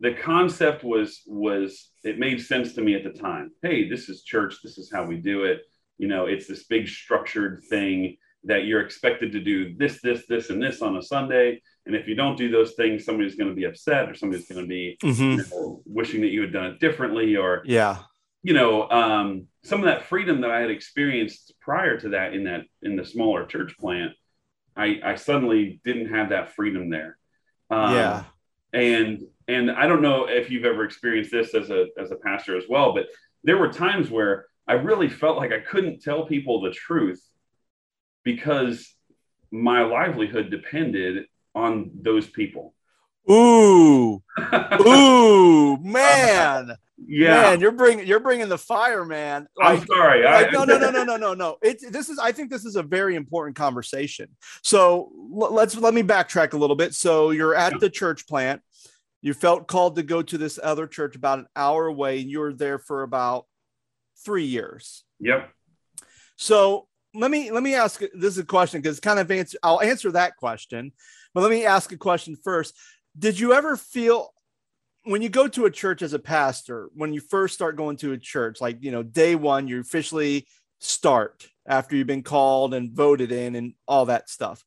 the 0.00 0.14
concept 0.14 0.82
was 0.84 1.22
was 1.26 1.90
it 2.02 2.18
made 2.18 2.40
sense 2.40 2.74
to 2.74 2.82
me 2.82 2.94
at 2.94 3.04
the 3.04 3.18
time. 3.18 3.52
Hey 3.62 3.88
this 3.88 4.08
is 4.08 4.22
church. 4.22 4.56
This 4.62 4.78
is 4.78 4.90
how 4.92 5.04
we 5.04 5.16
do 5.16 5.44
it 5.44 5.62
you 6.02 6.08
know 6.08 6.26
it's 6.26 6.48
this 6.48 6.64
big 6.64 6.88
structured 6.88 7.62
thing 7.70 8.16
that 8.42 8.64
you're 8.64 8.80
expected 8.80 9.30
to 9.32 9.40
do 9.40 9.72
this 9.76 10.00
this 10.02 10.26
this 10.26 10.50
and 10.50 10.60
this 10.60 10.82
on 10.82 10.96
a 10.96 11.02
sunday. 11.02 11.62
And 11.86 11.96
if 11.96 12.08
you 12.08 12.16
don't 12.16 12.36
do 12.36 12.50
those 12.50 12.72
things 12.72 13.04
somebody's 13.04 13.36
going 13.36 13.50
to 13.50 13.54
be 13.54 13.64
upset 13.64 14.08
or 14.08 14.14
somebody's 14.14 14.48
going 14.48 14.62
to 14.62 14.68
be 14.68 14.98
mm-hmm. 15.00 15.22
you 15.22 15.44
know, 15.50 15.80
wishing 15.86 16.20
that 16.22 16.32
you 16.32 16.40
had 16.40 16.52
done 16.52 16.66
it 16.66 16.80
differently 16.80 17.36
or 17.36 17.62
yeah. 17.64 17.98
you 18.42 18.52
know 18.52 18.90
um, 18.90 19.46
some 19.62 19.78
of 19.78 19.86
that 19.86 20.02
freedom 20.02 20.40
that 20.40 20.50
i 20.50 20.60
had 20.60 20.70
experienced 20.70 21.54
prior 21.60 21.96
to 22.00 22.08
that 22.10 22.34
in 22.34 22.44
that 22.44 22.62
in 22.82 22.96
the 22.96 23.04
smaller 23.04 23.46
church 23.46 23.76
plant 23.78 24.12
i 24.76 25.00
i 25.04 25.14
suddenly 25.14 25.80
didn't 25.84 26.12
have 26.12 26.30
that 26.30 26.52
freedom 26.56 26.90
there. 26.90 27.16
Um, 27.70 27.94
yeah. 27.94 28.24
and 28.72 29.22
and 29.46 29.70
i 29.70 29.86
don't 29.86 30.02
know 30.02 30.26
if 30.28 30.50
you've 30.50 30.64
ever 30.64 30.84
experienced 30.84 31.30
this 31.30 31.54
as 31.54 31.70
a 31.70 31.86
as 31.96 32.10
a 32.10 32.16
pastor 32.16 32.56
as 32.56 32.64
well 32.68 32.92
but 32.92 33.06
there 33.44 33.58
were 33.58 33.72
times 33.72 34.10
where 34.10 34.46
i 34.66 34.74
really 34.74 35.08
felt 35.08 35.36
like 35.36 35.52
i 35.52 35.60
couldn't 35.60 36.02
tell 36.02 36.26
people 36.26 36.60
the 36.60 36.70
truth 36.70 37.22
because 38.24 38.94
my 39.50 39.82
livelihood 39.82 40.50
depended 40.50 41.26
on 41.54 41.90
those 42.00 42.26
people. 42.26 42.74
Ooh. 43.30 44.22
Ooh 44.86 45.76
man. 45.76 46.76
Yeah. 47.04 47.42
Man, 47.42 47.60
you're 47.60 47.72
bringing 47.72 48.06
you're 48.06 48.20
bringing 48.20 48.48
the 48.48 48.58
fire 48.58 49.04
man. 49.04 49.46
Like, 49.56 49.80
i'm 49.80 49.86
sorry 49.86 50.24
like, 50.24 50.48
I, 50.48 50.50
no 50.50 50.64
no 50.64 50.78
no 50.78 50.90
no 50.90 51.04
no 51.04 51.16
no 51.16 51.34
no. 51.34 51.56
It's 51.62 51.88
this 51.90 52.08
is 52.08 52.18
i 52.18 52.32
think 52.32 52.50
this 52.50 52.64
is 52.64 52.76
a 52.76 52.82
very 52.82 53.14
important 53.16 53.56
conversation. 53.56 54.28
So 54.62 55.10
l- 55.34 55.52
let's 55.52 55.76
let 55.76 55.94
me 55.94 56.02
backtrack 56.02 56.52
a 56.52 56.56
little 56.56 56.76
bit. 56.76 56.94
So 56.94 57.30
you're 57.30 57.54
at 57.54 57.78
the 57.78 57.90
church 57.90 58.26
plant. 58.26 58.62
You 59.20 59.34
felt 59.34 59.68
called 59.68 59.96
to 59.96 60.02
go 60.02 60.22
to 60.22 60.38
this 60.38 60.58
other 60.60 60.86
church 60.86 61.14
about 61.14 61.40
an 61.40 61.46
hour 61.54 61.86
away. 61.86 62.20
And 62.20 62.30
you 62.30 62.40
were 62.40 62.52
there 62.52 62.78
for 62.78 63.02
about 63.02 63.46
three 64.24 64.44
years. 64.44 65.04
Yep. 65.20 65.50
So 66.36 66.88
let 67.14 67.30
me 67.30 67.50
let 67.50 67.62
me 67.62 67.74
ask 67.74 68.00
this 68.00 68.32
is 68.32 68.38
a 68.38 68.44
question 68.44 68.80
because 68.80 68.98
kind 68.98 69.18
of 69.18 69.30
answer 69.30 69.58
i'll 69.62 69.82
answer 69.82 70.10
that 70.10 70.34
question 70.38 70.90
but 71.34 71.42
let 71.42 71.50
me 71.50 71.64
ask 71.64 71.92
a 71.92 71.96
question 71.96 72.36
first. 72.36 72.74
Did 73.18 73.38
you 73.38 73.52
ever 73.52 73.76
feel 73.76 74.32
when 75.04 75.22
you 75.22 75.28
go 75.28 75.48
to 75.48 75.64
a 75.64 75.70
church 75.70 76.02
as 76.02 76.12
a 76.12 76.18
pastor, 76.18 76.88
when 76.94 77.12
you 77.12 77.20
first 77.20 77.54
start 77.54 77.76
going 77.76 77.96
to 77.98 78.12
a 78.12 78.18
church, 78.18 78.60
like, 78.60 78.78
you 78.82 78.92
know, 78.92 79.02
day 79.02 79.34
one, 79.34 79.66
you 79.66 79.80
officially 79.80 80.46
start 80.78 81.48
after 81.66 81.96
you've 81.96 82.06
been 82.06 82.22
called 82.22 82.74
and 82.74 82.92
voted 82.92 83.32
in 83.32 83.56
and 83.56 83.74
all 83.88 84.06
that 84.06 84.28
stuff. 84.28 84.64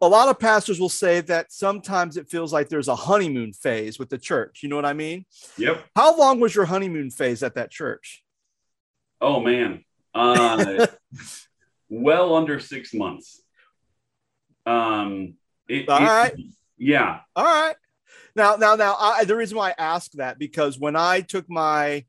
A 0.00 0.08
lot 0.08 0.28
of 0.28 0.38
pastors 0.38 0.78
will 0.78 0.88
say 0.88 1.20
that 1.22 1.52
sometimes 1.52 2.16
it 2.16 2.28
feels 2.28 2.52
like 2.52 2.68
there's 2.68 2.88
a 2.88 2.94
honeymoon 2.94 3.52
phase 3.52 3.98
with 3.98 4.08
the 4.08 4.18
church. 4.18 4.60
You 4.62 4.68
know 4.68 4.76
what 4.76 4.84
I 4.84 4.92
mean? 4.92 5.24
Yep. 5.56 5.84
How 5.96 6.16
long 6.16 6.40
was 6.40 6.54
your 6.54 6.66
honeymoon 6.66 7.10
phase 7.10 7.42
at 7.42 7.54
that 7.54 7.70
church? 7.70 8.22
Oh, 9.20 9.40
man. 9.40 9.84
Uh, 10.14 10.86
well 11.88 12.34
under 12.34 12.60
six 12.60 12.94
months. 12.94 13.42
Um, 14.66 15.34
it, 15.68 15.88
all 15.88 16.02
it, 16.02 16.06
right. 16.06 16.34
Yeah. 16.76 17.20
All 17.34 17.44
right. 17.44 17.76
Now, 18.36 18.56
now, 18.56 18.76
now, 18.76 18.96
I, 18.98 19.24
the 19.24 19.36
reason 19.36 19.56
why 19.58 19.70
I 19.70 19.74
ask 19.78 20.12
that 20.12 20.38
because 20.38 20.78
when 20.78 20.94
I 20.94 21.22
took 21.22 21.50
my, 21.50 22.04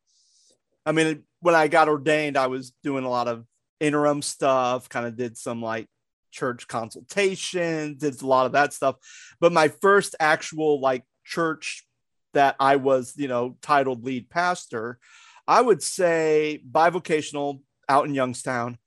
I 0.86 0.92
mean, 0.92 1.24
when 1.42 1.56
I 1.56 1.68
got 1.68 1.90
ordained, 1.90 2.38
I 2.38 2.48
was 2.48 2.72
doing 2.84 3.04
a 3.04 3.10
lot 3.10 3.28
of 3.28 3.46
interim 3.80 4.22
stuff, 4.22 4.90
kind 4.90 5.06
of 5.06 5.16
did 5.16 5.38
some 5.38 5.62
like 5.62 5.88
church 6.32 6.68
consultation, 6.68 7.98
did 7.98 8.22
a 8.22 8.28
lot 8.28 8.46
of 8.46 8.54
that 8.54 8.74
stuff. 8.74 8.96
But 9.40 9.52
my 9.52 9.68
first 9.68 10.16
actual 10.20 10.80
like 10.80 11.04
church 11.26 11.86
that 12.34 12.56
I 12.60 12.76
was, 12.76 13.14
you 13.18 13.28
know, 13.28 13.58
titled 13.62 14.04
lead 14.04 14.30
pastor, 14.30 15.00
I 15.48 15.62
would 15.62 15.82
say 15.82 16.62
bivocational 16.70 17.62
out 17.88 18.06
in 18.06 18.14
Youngstown. 18.14 18.78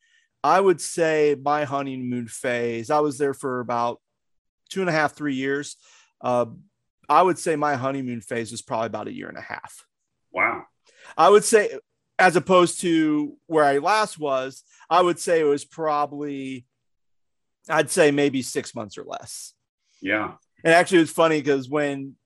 I 0.44 0.61
would 0.61 0.81
say 0.81 1.37
my 1.40 1.64
honeymoon 1.64 2.28
phase, 2.28 2.90
I 2.90 3.00
was 3.00 3.18
there 3.18 3.35
for 3.35 3.61
about 3.61 4.00
two 4.70 4.81
and 4.81 4.88
a 4.88 4.92
half, 4.92 5.14
three 5.14 5.35
years. 5.35 5.76
Uh, 6.20 6.46
I 7.09 7.22
would 7.22 7.38
say 7.38 7.57
my 7.57 7.74
honeymoon 7.74 8.20
phase 8.20 8.50
was 8.50 8.62
probably 8.62 8.87
about 8.87 9.09
a 9.09 9.12
year 9.12 9.28
and 9.28 9.38
a 9.38 9.42
half. 9.42 9.85
Wow. 10.33 10.64
I 11.16 11.28
would 11.28 11.44
say, 11.44 11.78
as 12.18 12.37
opposed 12.37 12.81
to 12.81 13.37
where 13.46 13.64
I 13.64 13.78
last 13.78 14.18
was, 14.18 14.62
I 14.88 15.02
would 15.02 15.18
say 15.18 15.40
it 15.40 15.44
was 15.44 15.64
probably, 15.64 16.66
I'd 17.68 17.90
say 17.90 18.11
maybe 18.11 18.42
six 18.42 18.75
months 18.75 18.98
or 18.98 19.05
less. 19.05 19.55
Yeah. 20.01 20.33
And 20.64 20.75
actually, 20.75 20.98
it 20.98 21.03
was 21.03 21.11
funny 21.11 21.40
because 21.40 21.68
when 21.68 22.16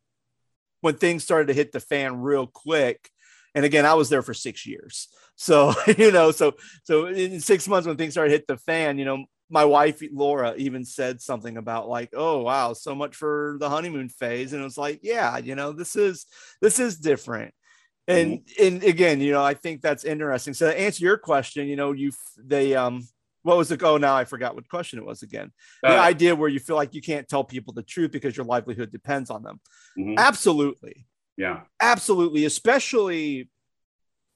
when 0.80 0.96
things 0.96 1.24
started 1.24 1.48
to 1.48 1.54
hit 1.54 1.72
the 1.72 1.80
fan 1.80 2.20
real 2.20 2.46
quick, 2.46 3.10
and 3.54 3.64
again, 3.64 3.86
I 3.86 3.94
was 3.94 4.08
there 4.08 4.22
for 4.22 4.34
six 4.34 4.66
years. 4.66 5.08
So, 5.36 5.74
you 5.98 6.12
know, 6.12 6.30
so 6.30 6.54
so 6.84 7.06
in 7.06 7.40
six 7.40 7.68
months 7.68 7.86
when 7.86 7.96
things 7.96 8.14
started 8.14 8.30
to 8.30 8.36
hit 8.36 8.46
the 8.46 8.56
fan, 8.58 8.98
you 8.98 9.04
know, 9.04 9.24
my 9.48 9.64
wife 9.64 10.02
Laura 10.12 10.54
even 10.56 10.84
said 10.84 11.20
something 11.20 11.56
about 11.56 11.88
like, 11.88 12.10
oh 12.14 12.42
wow, 12.42 12.72
so 12.72 12.94
much 12.94 13.14
for 13.14 13.56
the 13.60 13.68
honeymoon 13.68 14.08
phase, 14.08 14.52
and 14.52 14.60
it 14.60 14.64
was 14.64 14.78
like, 14.78 15.00
yeah, 15.02 15.38
you 15.38 15.54
know, 15.54 15.72
this 15.72 15.96
is 15.96 16.26
this 16.60 16.78
is 16.78 16.98
different. 16.98 17.54
And 18.08 18.40
mm-hmm. 18.40 18.64
and 18.66 18.84
again, 18.84 19.20
you 19.20 19.32
know, 19.32 19.42
I 19.42 19.54
think 19.54 19.82
that's 19.82 20.04
interesting. 20.04 20.54
So 20.54 20.70
to 20.70 20.78
answer 20.78 21.04
your 21.04 21.18
question, 21.18 21.66
you 21.66 21.76
know, 21.76 21.92
you 21.92 22.12
they 22.38 22.74
um 22.74 23.06
what 23.46 23.56
was 23.56 23.70
it? 23.70 23.80
Oh, 23.84 23.96
now 23.96 24.16
I 24.16 24.24
forgot 24.24 24.56
what 24.56 24.68
question 24.68 24.98
it 24.98 25.06
was 25.06 25.22
again. 25.22 25.52
Uh, 25.82 25.92
the 25.92 25.98
idea 26.00 26.34
where 26.34 26.48
you 26.48 26.58
feel 26.58 26.74
like 26.74 26.94
you 26.94 27.00
can't 27.00 27.28
tell 27.28 27.44
people 27.44 27.72
the 27.72 27.84
truth 27.84 28.10
because 28.10 28.36
your 28.36 28.44
livelihood 28.44 28.90
depends 28.90 29.30
on 29.30 29.44
them. 29.44 29.60
Mm-hmm. 29.96 30.14
Absolutely. 30.18 31.06
Yeah. 31.36 31.60
Absolutely. 31.80 32.44
Especially, 32.44 33.48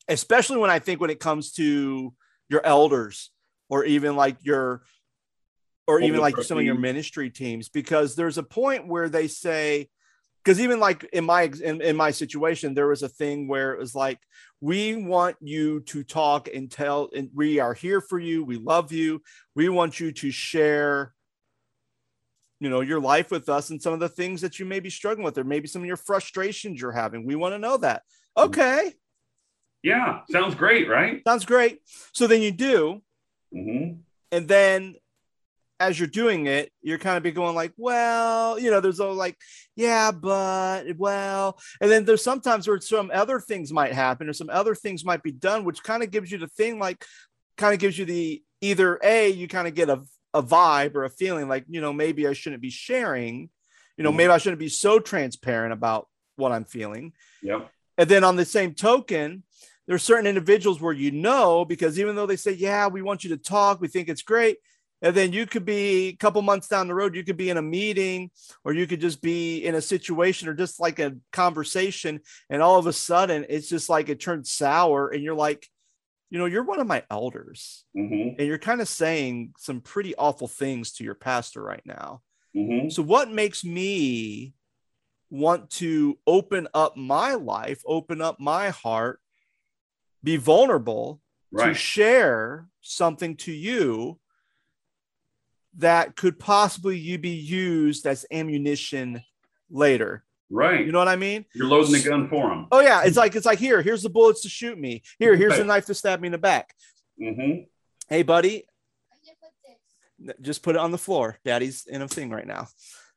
especially 0.06 0.58
when 0.58 0.70
I 0.70 0.78
think 0.78 1.00
when 1.00 1.10
it 1.10 1.18
comes 1.18 1.50
to 1.54 2.14
your 2.48 2.64
elders 2.64 3.30
or 3.68 3.84
even 3.84 4.14
like 4.14 4.36
your 4.42 4.82
or 5.88 6.00
even 6.00 6.20
like 6.20 6.40
some 6.42 6.58
of 6.58 6.64
your 6.64 6.78
ministry 6.78 7.30
teams 7.30 7.68
because 7.68 8.14
there's 8.14 8.38
a 8.38 8.44
point 8.44 8.86
where 8.86 9.08
they 9.08 9.26
say 9.26 9.88
because 10.42 10.61
even 10.61 10.81
like 10.81 11.05
in 11.12 11.24
my 11.24 11.50
in, 11.62 11.81
in 11.81 11.96
my 11.96 12.11
situation 12.11 12.74
there 12.74 12.88
was 12.88 13.03
a 13.03 13.09
thing 13.09 13.48
where 13.48 13.72
it 13.72 13.79
was 13.79 13.94
like 13.94 14.18
we 14.61 14.96
want 14.96 15.37
you 15.40 15.81
to 15.81 16.03
talk 16.03 16.48
and 16.53 16.70
tell 16.70 17.09
and 17.14 17.31
we 17.35 17.59
are 17.59 17.74
here 17.74 18.00
for 18.00 18.18
you 18.18 18.44
we 18.44 18.57
love 18.57 18.92
you 18.92 19.22
we 19.55 19.68
want 19.68 20.00
you 20.00 20.12
to 20.12 20.31
share 20.31 21.14
you 22.61 22.68
know 22.68 22.83
your 22.83 23.00
life 23.00 23.31
with 23.31 23.48
us 23.48 23.70
and 23.70 23.83
some 23.83 23.94
of 23.94 24.00
the 24.00 24.09
things 24.09 24.42
that 24.42 24.59
you 24.59 24.66
may 24.66 24.81
be 24.81 24.90
struggling 24.90 25.24
with 25.24 25.37
or 25.38 25.44
maybe 25.44 25.66
some 25.66 25.83
of 25.83 25.87
your 25.87 25.96
frustrations 25.96 26.81
you're 26.81 26.92
having. 26.92 27.26
We 27.26 27.35
want 27.35 27.55
to 27.55 27.59
know 27.59 27.79
that. 27.79 28.03
Okay. 28.37 28.92
Yeah 29.83 30.20
sounds 30.31 30.55
great 30.55 30.88
right? 30.88 31.22
Sounds 31.26 31.46
great. 31.46 31.81
So 32.12 32.26
then 32.26 32.42
you 32.42 32.53
do. 32.53 33.03
Mm-hmm. 33.53 33.94
and 34.31 34.46
then 34.46 34.94
as 35.80 35.98
you're 35.98 36.06
doing 36.06 36.46
it, 36.46 36.70
you're 36.82 36.98
kind 36.98 37.16
of 37.16 37.22
be 37.22 37.32
going 37.32 37.54
like, 37.54 37.72
well, 37.78 38.58
you 38.58 38.70
know, 38.70 38.80
there's 38.80 39.00
all 39.00 39.14
like, 39.14 39.36
yeah, 39.74 40.12
but 40.12 40.84
well, 40.98 41.58
and 41.80 41.90
then 41.90 42.04
there's 42.04 42.22
sometimes 42.22 42.68
where 42.68 42.80
some 42.80 43.10
other 43.12 43.40
things 43.40 43.72
might 43.72 43.94
happen 43.94 44.28
or 44.28 44.34
some 44.34 44.50
other 44.50 44.74
things 44.74 45.06
might 45.06 45.22
be 45.22 45.32
done, 45.32 45.64
which 45.64 45.82
kind 45.82 46.02
of 46.02 46.10
gives 46.10 46.30
you 46.30 46.36
the 46.36 46.48
thing 46.48 46.78
like, 46.78 47.02
kind 47.56 47.72
of 47.72 47.80
gives 47.80 47.98
you 47.98 48.04
the 48.04 48.42
either 48.60 49.00
a 49.02 49.30
you 49.30 49.48
kind 49.48 49.66
of 49.66 49.74
get 49.74 49.88
a 49.88 50.02
a 50.32 50.42
vibe 50.42 50.94
or 50.94 51.04
a 51.04 51.10
feeling 51.10 51.48
like 51.48 51.64
you 51.68 51.80
know 51.80 51.92
maybe 51.92 52.28
I 52.28 52.34
shouldn't 52.34 52.62
be 52.62 52.70
sharing, 52.70 53.48
you 53.96 54.04
know, 54.04 54.10
mm-hmm. 54.10 54.18
maybe 54.18 54.32
I 54.32 54.38
shouldn't 54.38 54.60
be 54.60 54.68
so 54.68 55.00
transparent 55.00 55.72
about 55.72 56.08
what 56.36 56.52
I'm 56.52 56.64
feeling. 56.64 57.14
Yeah. 57.42 57.62
And 57.96 58.08
then 58.08 58.22
on 58.22 58.36
the 58.36 58.44
same 58.44 58.74
token, 58.74 59.42
there's 59.86 60.02
certain 60.02 60.26
individuals 60.26 60.80
where 60.80 60.92
you 60.92 61.10
know 61.10 61.64
because 61.64 61.98
even 61.98 62.16
though 62.16 62.26
they 62.26 62.36
say, 62.36 62.52
yeah, 62.52 62.86
we 62.88 63.02
want 63.02 63.24
you 63.24 63.30
to 63.30 63.38
talk, 63.38 63.80
we 63.80 63.88
think 63.88 64.08
it's 64.08 64.22
great 64.22 64.58
and 65.02 65.14
then 65.14 65.32
you 65.32 65.46
could 65.46 65.64
be 65.64 66.08
a 66.08 66.16
couple 66.16 66.42
months 66.42 66.68
down 66.68 66.88
the 66.88 66.94
road 66.94 67.14
you 67.14 67.24
could 67.24 67.36
be 67.36 67.50
in 67.50 67.56
a 67.56 67.62
meeting 67.62 68.30
or 68.64 68.72
you 68.72 68.86
could 68.86 69.00
just 69.00 69.22
be 69.22 69.64
in 69.64 69.74
a 69.74 69.80
situation 69.80 70.48
or 70.48 70.54
just 70.54 70.80
like 70.80 70.98
a 70.98 71.16
conversation 71.32 72.20
and 72.48 72.62
all 72.62 72.78
of 72.78 72.86
a 72.86 72.92
sudden 72.92 73.46
it's 73.48 73.68
just 73.68 73.88
like 73.88 74.08
it 74.08 74.20
turns 74.20 74.50
sour 74.50 75.08
and 75.08 75.22
you're 75.22 75.34
like 75.34 75.66
you 76.30 76.38
know, 76.38 76.46
you're 76.46 76.62
one 76.62 76.80
of 76.80 76.86
my 76.86 77.02
elders 77.10 77.84
Mm-hmm. 77.96 78.38
and 78.38 78.46
you're 78.46 78.58
kind 78.58 78.80
of 78.80 78.88
saying 78.88 79.52
some 79.58 79.80
pretty 79.80 80.14
awful 80.14 80.46
things 80.46 80.92
to 80.92 81.04
your 81.04 81.16
pastor 81.16 81.60
right 81.60 81.82
now. 81.84 82.22
Mm-hmm. 82.56 82.88
So, 82.90 83.02
what 83.02 83.30
makes 83.30 83.64
me 83.64 84.54
want 85.28 85.70
to 85.70 86.18
open 86.26 86.68
up 86.72 86.96
my 86.96 87.34
life, 87.34 87.82
open 87.84 88.20
up 88.20 88.38
my 88.38 88.70
heart, 88.70 89.20
be 90.22 90.36
vulnerable 90.36 91.20
to 91.58 91.74
share 91.74 92.68
something 92.80 93.36
to 93.36 93.52
you 93.52 94.19
that 95.78 96.16
could 96.16 96.38
possibly 96.38 96.98
you 96.98 97.18
be 97.18 97.30
used 97.30 98.06
as 98.06 98.26
ammunition 98.30 99.22
later? 99.70 100.24
Right. 100.50 100.85
You 100.85 100.90
know 100.90 100.98
what 100.98 101.09
I 101.09 101.16
mean? 101.16 101.44
You're 101.54 101.68
loading 101.68 101.92
the 101.92 102.02
gun 102.02 102.28
for 102.28 102.48
them. 102.48 102.66
Oh 102.72 102.80
yeah, 102.80 103.02
it's 103.04 103.16
like 103.16 103.37
it's 103.37 103.46
like 103.46 103.61
here, 103.61 103.83
here's 103.83 104.02
the 104.02 104.11
bullets 104.11 104.42
to 104.42 104.48
shoot 104.48 104.76
me. 104.76 105.02
Here, 105.18 105.37
here's 105.37 105.56
the 105.56 105.64
knife 105.64 105.87
to 105.87 105.94
stab 105.94 106.20
me 106.20 106.26
in 106.26 106.33
the 106.33 106.38
back. 106.38 106.74
Mm-hmm. 107.20 107.62
Hey, 108.09 108.24
buddy, 108.24 108.64
just 110.40 110.62
put 110.62 110.74
it 110.74 110.80
on 110.80 110.90
the 110.90 110.98
floor. 110.98 111.38
Daddy's 111.44 111.87
in 111.87 112.02
a 112.02 112.09
thing 112.09 112.30
right 112.30 112.46
now. 112.46 112.66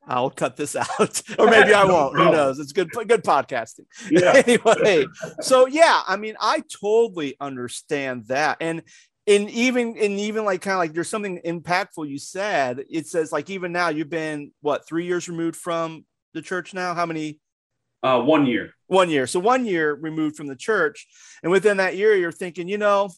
I'll 0.08 0.30
cut 0.30 0.58
this 0.58 0.76
out, 1.00 1.22
or 1.40 1.50
maybe 1.50 1.74
I 1.74 1.86
won't. 1.92 2.18
Who 2.18 2.32
knows? 2.32 2.60
It's 2.60 2.72
good, 2.72 2.92
good 2.92 3.24
podcasting. 3.24 3.86
Yeah. 4.12 4.34
anyway, 4.46 5.08
so 5.42 5.66
yeah, 5.66 6.02
I 6.08 6.18
mean, 6.18 6.36
I 6.40 6.64
totally 6.82 7.36
understand 7.40 8.28
that, 8.28 8.58
and 8.62 8.84
and 9.26 9.50
even 9.50 9.98
and 9.98 10.20
even 10.20 10.46
like 10.46 10.62
kind 10.62 10.74
of 10.74 10.80
like 10.80 10.94
there's 10.94 11.10
something 11.10 11.40
impactful 11.46 12.10
you 12.10 12.20
said. 12.20 12.84
It 12.90 13.08
says 13.08 13.32
like 13.32 13.50
even 13.50 13.72
now 13.72 13.90
you've 13.90 14.10
been 14.10 14.52
what 14.62 14.88
three 14.88 15.06
years 15.06 15.30
removed 15.30 15.56
from 15.56 16.06
the 16.34 16.42
church 16.42 16.74
now. 16.74 16.94
How 16.94 17.06
many? 17.06 17.40
Uh, 18.02 18.20
one 18.20 18.46
year. 18.46 18.72
one 18.88 19.10
year. 19.10 19.26
So 19.26 19.40
one 19.40 19.66
year 19.66 19.94
removed 19.94 20.36
from 20.36 20.48
the 20.48 20.58
church. 20.58 21.08
And 21.42 21.50
within 21.52 21.78
that 21.78 21.96
year, 21.96 22.14
you're 22.16 22.34
thinking, 22.34 22.68
you 22.68 22.78
know, 22.78 23.10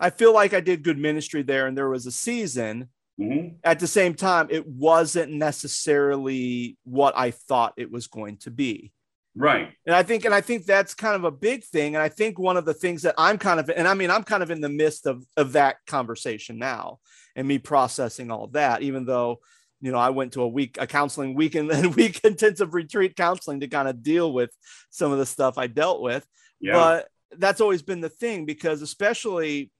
I 0.00 0.08
feel 0.08 0.32
like 0.32 0.54
I 0.54 0.60
did 0.60 0.82
good 0.82 0.98
ministry 0.98 1.42
there 1.42 1.66
and 1.66 1.76
there 1.76 1.90
was 1.90 2.06
a 2.06 2.12
season. 2.12 2.88
Mm-hmm. 3.20 3.56
At 3.64 3.78
the 3.78 3.86
same 3.86 4.14
time, 4.14 4.46
it 4.48 4.66
wasn't 4.66 5.32
necessarily 5.32 6.78
what 6.84 7.12
I 7.14 7.32
thought 7.32 7.74
it 7.76 7.90
was 7.90 8.06
going 8.06 8.38
to 8.38 8.50
be. 8.50 8.92
Right. 9.34 9.70
And 9.86 9.94
I 9.94 10.02
think, 10.02 10.24
and 10.24 10.34
I 10.34 10.40
think 10.40 10.64
that's 10.64 10.94
kind 10.94 11.14
of 11.14 11.24
a 11.24 11.30
big 11.30 11.64
thing. 11.64 11.94
And 11.94 12.02
I 12.02 12.08
think 12.08 12.38
one 12.38 12.56
of 12.56 12.64
the 12.64 12.74
things 12.74 13.02
that 13.02 13.14
I'm 13.16 13.38
kind 13.38 13.60
of, 13.60 13.70
and 13.70 13.86
I 13.86 13.94
mean, 13.94 14.10
I'm 14.10 14.24
kind 14.24 14.42
of 14.42 14.50
in 14.50 14.60
the 14.60 14.68
midst 14.68 15.06
of, 15.06 15.24
of 15.36 15.52
that 15.52 15.76
conversation 15.86 16.58
now 16.58 16.98
and 17.36 17.46
me 17.46 17.58
processing 17.58 18.30
all 18.30 18.48
that, 18.48 18.82
even 18.82 19.04
though, 19.04 19.38
you 19.80 19.92
know, 19.92 19.98
I 19.98 20.10
went 20.10 20.32
to 20.32 20.42
a 20.42 20.48
week, 20.48 20.76
a 20.80 20.86
counseling 20.86 21.34
week 21.34 21.54
and 21.54 21.70
then 21.70 21.92
week 21.96 22.20
intensive 22.24 22.74
retreat 22.74 23.16
counseling 23.16 23.60
to 23.60 23.68
kind 23.68 23.88
of 23.88 24.02
deal 24.02 24.32
with 24.32 24.50
some 24.90 25.12
of 25.12 25.18
the 25.18 25.26
stuff 25.26 25.56
I 25.56 25.68
dealt 25.68 26.00
with. 26.00 26.26
Yeah. 26.60 26.72
But 26.72 27.08
that's 27.36 27.60
always 27.60 27.82
been 27.82 28.00
the 28.00 28.08
thing 28.08 28.44
because 28.44 28.82
especially, 28.82 29.70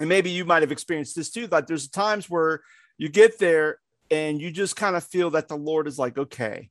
and 0.00 0.08
maybe 0.08 0.30
you 0.30 0.44
might 0.44 0.62
have 0.62 0.72
experienced 0.72 1.14
this 1.14 1.30
too, 1.30 1.46
like 1.46 1.68
there's 1.68 1.88
times 1.88 2.28
where 2.28 2.62
you 2.98 3.08
get 3.08 3.38
there 3.38 3.78
and 4.10 4.40
you 4.40 4.50
just 4.50 4.74
kind 4.74 4.96
of 4.96 5.04
feel 5.04 5.30
that 5.30 5.46
the 5.46 5.56
Lord 5.56 5.86
is 5.86 5.98
like, 5.98 6.18
okay, 6.18 6.70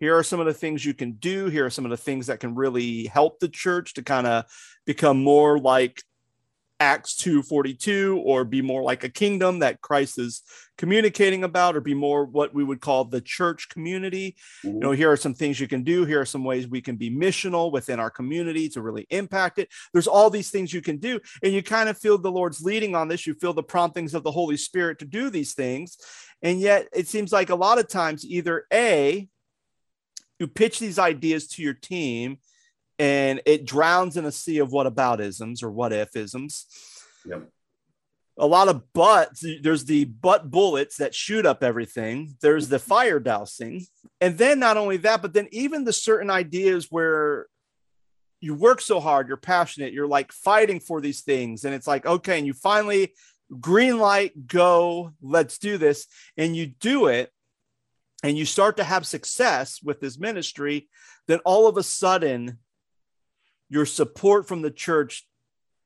here 0.00 0.16
are 0.16 0.22
some 0.22 0.40
of 0.40 0.46
the 0.46 0.54
things 0.54 0.84
you 0.84 0.94
can 0.94 1.12
do. 1.12 1.46
Here 1.46 1.66
are 1.66 1.70
some 1.70 1.84
of 1.84 1.90
the 1.90 1.96
things 1.96 2.26
that 2.26 2.40
can 2.40 2.54
really 2.54 3.06
help 3.06 3.38
the 3.38 3.48
church 3.48 3.94
to 3.94 4.02
kind 4.02 4.26
of 4.26 4.46
become 4.86 5.22
more 5.22 5.58
like 5.58 6.02
Acts 6.80 7.14
2:42 7.16 8.22
or 8.24 8.42
be 8.44 8.62
more 8.62 8.82
like 8.82 9.04
a 9.04 9.10
kingdom 9.10 9.58
that 9.58 9.82
Christ 9.82 10.18
is 10.18 10.42
communicating 10.78 11.44
about 11.44 11.76
or 11.76 11.82
be 11.82 11.92
more 11.92 12.24
what 12.24 12.54
we 12.54 12.64
would 12.64 12.80
call 12.80 13.04
the 13.04 13.20
church 13.20 13.68
community. 13.68 14.34
You 14.64 14.72
know, 14.72 14.92
here 14.92 15.12
are 15.12 15.16
some 15.18 15.34
things 15.34 15.60
you 15.60 15.68
can 15.68 15.82
do. 15.82 16.06
Here 16.06 16.22
are 16.22 16.26
some 16.26 16.42
ways 16.42 16.66
we 16.66 16.80
can 16.80 16.96
be 16.96 17.10
missional 17.10 17.70
within 17.70 18.00
our 18.00 18.08
community 18.08 18.70
to 18.70 18.80
really 18.80 19.06
impact 19.10 19.58
it. 19.58 19.68
There's 19.92 20.06
all 20.06 20.30
these 20.30 20.50
things 20.50 20.72
you 20.72 20.80
can 20.80 20.96
do 20.96 21.20
and 21.42 21.52
you 21.52 21.62
kind 21.62 21.90
of 21.90 21.98
feel 21.98 22.16
the 22.16 22.32
Lord's 22.32 22.62
leading 22.62 22.94
on 22.94 23.08
this. 23.08 23.26
You 23.26 23.34
feel 23.34 23.52
the 23.52 23.62
promptings 23.62 24.14
of 24.14 24.22
the 24.22 24.32
Holy 24.32 24.56
Spirit 24.56 25.00
to 25.00 25.04
do 25.04 25.28
these 25.28 25.52
things. 25.52 25.98
And 26.40 26.58
yet 26.58 26.88
it 26.94 27.08
seems 27.08 27.30
like 27.30 27.50
a 27.50 27.54
lot 27.54 27.78
of 27.78 27.88
times 27.88 28.24
either 28.24 28.64
A 28.72 29.28
you 30.40 30.48
pitch 30.48 30.80
these 30.80 30.98
ideas 30.98 31.46
to 31.46 31.62
your 31.62 31.74
team 31.74 32.38
and 32.98 33.40
it 33.46 33.66
drowns 33.66 34.16
in 34.16 34.24
a 34.24 34.32
sea 34.32 34.58
of 34.58 34.70
whataboutisms 34.70 35.62
or 35.62 35.70
what 35.70 35.92
if 35.92 36.16
isms. 36.16 36.66
Yep. 37.26 37.48
A 38.38 38.46
lot 38.46 38.68
of 38.68 38.90
butts. 38.94 39.44
There's 39.62 39.84
the 39.84 40.06
butt 40.06 40.50
bullets 40.50 40.96
that 40.96 41.14
shoot 41.14 41.44
up 41.44 41.62
everything. 41.62 42.36
There's 42.40 42.68
the 42.68 42.78
fire 42.78 43.20
dousing. 43.20 43.86
And 44.20 44.38
then 44.38 44.58
not 44.58 44.78
only 44.78 44.96
that, 44.98 45.20
but 45.20 45.34
then 45.34 45.48
even 45.52 45.84
the 45.84 45.92
certain 45.92 46.30
ideas 46.30 46.88
where 46.90 47.46
you 48.40 48.54
work 48.54 48.80
so 48.80 48.98
hard, 48.98 49.28
you're 49.28 49.36
passionate, 49.36 49.92
you're 49.92 50.06
like 50.06 50.32
fighting 50.32 50.80
for 50.80 51.02
these 51.02 51.20
things. 51.20 51.64
And 51.64 51.74
it's 51.74 51.86
like, 51.86 52.06
okay, 52.06 52.38
and 52.38 52.46
you 52.46 52.54
finally 52.54 53.12
green 53.60 53.98
light, 53.98 54.46
go, 54.46 55.12
let's 55.20 55.58
do 55.58 55.76
this. 55.76 56.06
And 56.38 56.56
you 56.56 56.66
do 56.66 57.08
it 57.08 57.30
and 58.22 58.36
you 58.36 58.44
start 58.44 58.76
to 58.76 58.84
have 58.84 59.06
success 59.06 59.80
with 59.82 60.00
this 60.00 60.18
ministry, 60.18 60.88
then 61.26 61.38
all 61.44 61.66
of 61.66 61.76
a 61.76 61.82
sudden 61.82 62.58
your 63.68 63.86
support 63.86 64.46
from 64.46 64.62
the 64.62 64.70
church 64.70 65.26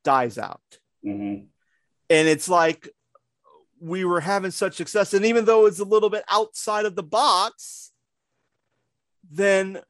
dies 0.03 0.39
out. 0.39 0.61
Mm-hmm. 1.05 1.45
And 2.11 2.29
it's 2.29 2.49
like 2.49 2.89
we 3.81 4.05
were 4.05 4.21
having 4.21 4.51
such 4.51 4.75
success. 4.75 5.15
And 5.15 5.25
even 5.27 5.45
though 5.45 5.67
it's 5.67 5.81
a 5.81 5.85
little 5.85 6.11
bit 6.11 6.25
outside 6.31 6.87
of 6.87 6.97
the 6.97 7.03
box, 7.03 7.93
then 9.31 9.81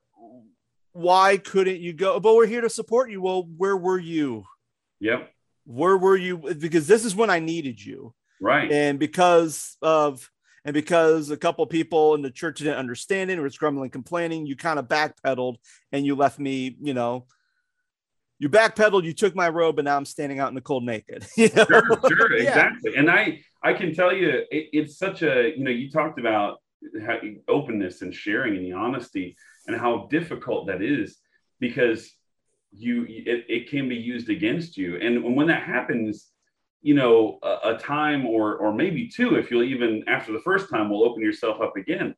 why 0.93 1.37
couldn't 1.37 1.81
you 1.81 1.93
go? 1.93 2.21
But 2.21 2.35
we're 2.35 2.47
here 2.47 2.61
to 2.61 2.71
support 2.71 3.11
you. 3.11 3.21
Well, 3.21 3.49
where 3.57 3.77
were 3.77 3.99
you? 3.99 4.45
Yep. 5.01 5.31
Where 5.67 5.97
were 5.97 6.17
you? 6.17 6.39
Because 6.39 6.87
this 6.87 7.05
is 7.05 7.15
when 7.15 7.31
I 7.31 7.39
needed 7.39 7.85
you. 7.85 8.15
Right. 8.41 8.71
And 8.71 8.99
because 8.99 9.77
of 9.83 10.31
and 10.65 10.73
because 10.73 11.31
a 11.31 11.37
couple 11.37 11.67
people 11.67 12.15
in 12.15 12.23
the 12.23 12.31
church 12.31 12.59
didn't 12.59 12.79
understand 12.79 13.31
it, 13.31 13.39
or 13.39 13.43
was 13.43 13.59
grumbling, 13.59 13.91
complaining, 13.91 14.47
you 14.47 14.57
kind 14.57 14.79
of 14.79 14.87
backpedaled 14.89 15.57
and 15.93 16.07
you 16.07 16.15
left 16.15 16.39
me, 16.39 16.77
you 16.81 16.95
know, 16.95 17.27
you 18.39 18.49
backpedaled, 18.49 19.05
you 19.05 19.13
took 19.13 19.35
my 19.35 19.49
robe, 19.49 19.79
and 19.79 19.87
now 19.87 19.97
I'm 19.97 20.05
standing 20.05 20.41
out 20.41 20.49
in 20.49 20.55
the 20.55 20.61
cold 20.61 20.85
naked. 20.85 21.27
You 21.37 21.51
know? 21.55 21.65
sure, 21.65 22.01
sure, 22.09 22.37
Yeah. 22.37 22.49
exactly. 22.49 22.97
And 22.97 23.11
I, 23.11 23.41
I 23.63 23.75
can 23.75 23.95
tell 23.95 24.13
you, 24.13 24.29
it, 24.51 24.69
it's 24.73 24.99
such 24.99 25.23
a, 25.23 25.53
you 25.57 25.65
know, 25.65 25.71
you 25.71 25.91
talked 25.91 26.19
about 26.19 26.59
how, 27.07 27.19
openness 27.49 28.03
and 28.03 28.15
sharing 28.15 28.57
and 28.57 28.65
the 28.65 28.73
honesty, 28.73 29.37
and 29.67 29.79
how 29.79 30.09
difficult 30.11 30.67
that 30.67 30.83
is 30.83 31.19
because 31.61 32.11
you, 32.73 33.05
it, 33.09 33.45
it 33.49 33.71
can 33.71 33.89
be 33.89 33.97
used 33.97 34.29
against 34.29 34.77
you. 34.77 34.97
And 34.97 35.37
when 35.37 35.47
that 35.47 35.63
happens, 35.63 36.27
you 36.89 36.95
know, 37.01 37.39
a, 37.43 37.55
a 37.73 37.79
time 37.79 38.23
or, 38.35 38.57
or 38.63 38.71
maybe 38.83 39.09
two, 39.09 39.31
if 39.41 39.51
you'll 39.51 39.65
even 39.75 39.91
after 40.07 40.31
the 40.33 40.45
first 40.49 40.71
time, 40.71 40.87
will 40.91 41.05
open 41.09 41.23
yourself 41.29 41.57
up 41.67 41.75
again. 41.77 42.15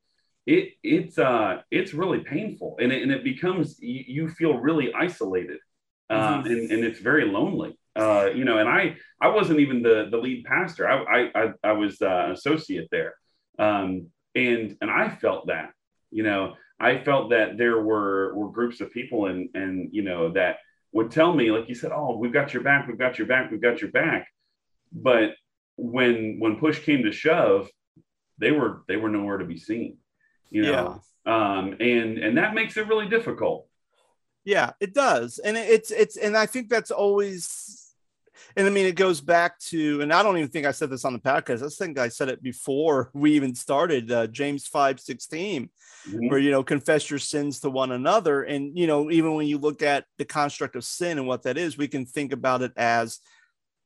It, 0.54 0.64
it's, 0.82 1.16
uh, 1.18 1.62
it's 1.70 1.92
really 2.02 2.20
painful, 2.20 2.70
and 2.80 2.92
it, 2.94 3.02
and 3.02 3.10
it 3.16 3.24
becomes 3.24 3.78
you, 3.80 4.04
you 4.16 4.28
feel 4.28 4.54
really 4.68 4.88
isolated 5.06 5.58
Mhm. 6.10 6.46
and, 6.46 6.70
and 6.72 6.84
it's 6.84 7.00
very 7.00 7.24
lonely. 7.38 7.72
Uh, 7.96 8.26
you 8.38 8.44
know, 8.44 8.58
and 8.58 8.68
I 8.68 8.96
I 9.20 9.28
wasn't 9.28 9.60
even 9.64 9.82
the 9.82 10.08
the 10.10 10.18
lead 10.18 10.44
pastor. 10.44 10.84
I 10.88 10.96
I 11.16 11.20
I, 11.42 11.44
I 11.70 11.72
was 11.72 12.00
uh, 12.02 12.22
an 12.26 12.32
associate 12.38 12.88
there, 12.90 13.14
um, 13.58 13.88
and 14.34 14.76
and 14.80 14.90
I 14.90 15.04
felt 15.08 15.42
that. 15.48 15.70
You 16.10 16.22
know, 16.22 16.54
I 16.78 16.98
felt 17.08 17.30
that 17.30 17.56
there 17.58 17.80
were 17.90 18.34
were 18.38 18.50
groups 18.58 18.80
of 18.80 18.92
people 18.92 19.26
and 19.30 19.48
and 19.54 19.88
you 19.96 20.02
know 20.02 20.22
that 20.38 20.54
would 20.92 21.10
tell 21.10 21.32
me 21.40 21.50
like 21.50 21.68
you 21.68 21.74
said, 21.74 21.92
oh, 21.92 22.16
we've 22.20 22.32
got 22.32 22.54
your 22.54 22.62
back, 22.62 22.86
we've 22.86 22.98
got 23.06 23.18
your 23.18 23.26
back, 23.26 23.50
we've 23.50 23.66
got 23.68 23.80
your 23.80 23.90
back. 23.90 24.28
But 24.92 25.34
when 25.76 26.38
when 26.38 26.56
push 26.56 26.80
came 26.80 27.02
to 27.04 27.12
shove, 27.12 27.68
they 28.38 28.50
were 28.50 28.82
they 28.88 28.96
were 28.96 29.08
nowhere 29.08 29.38
to 29.38 29.44
be 29.44 29.58
seen. 29.58 29.98
You 30.50 30.62
know, 30.62 31.02
um, 31.26 31.76
and 31.80 32.18
and 32.18 32.38
that 32.38 32.54
makes 32.54 32.76
it 32.76 32.88
really 32.88 33.08
difficult. 33.08 33.68
Yeah, 34.44 34.72
it 34.80 34.94
does. 34.94 35.38
And 35.38 35.56
it's 35.56 35.90
it's 35.90 36.16
and 36.16 36.36
I 36.36 36.46
think 36.46 36.68
that's 36.68 36.92
always 36.92 37.92
and 38.56 38.66
I 38.66 38.70
mean 38.70 38.86
it 38.86 38.94
goes 38.94 39.20
back 39.20 39.58
to 39.70 40.00
and 40.02 40.12
I 40.12 40.22
don't 40.22 40.36
even 40.36 40.48
think 40.50 40.66
I 40.66 40.70
said 40.70 40.88
this 40.88 41.04
on 41.04 41.12
the 41.12 41.18
podcast. 41.18 41.64
I 41.64 41.68
think 41.68 41.98
I 41.98 42.08
said 42.08 42.28
it 42.28 42.42
before 42.42 43.10
we 43.12 43.32
even 43.32 43.54
started 43.54 44.12
uh, 44.12 44.28
James 44.28 44.66
5 44.66 45.00
16, 45.00 45.68
Mhm. 46.08 46.30
where 46.30 46.38
you 46.38 46.52
know 46.52 46.62
confess 46.62 47.10
your 47.10 47.18
sins 47.18 47.58
to 47.60 47.70
one 47.70 47.90
another. 47.90 48.44
And 48.44 48.78
you 48.78 48.86
know, 48.86 49.10
even 49.10 49.34
when 49.34 49.48
you 49.48 49.58
look 49.58 49.82
at 49.82 50.04
the 50.16 50.24
construct 50.24 50.76
of 50.76 50.84
sin 50.84 51.18
and 51.18 51.26
what 51.26 51.42
that 51.42 51.58
is, 51.58 51.76
we 51.76 51.88
can 51.88 52.06
think 52.06 52.32
about 52.32 52.62
it 52.62 52.72
as 52.76 53.18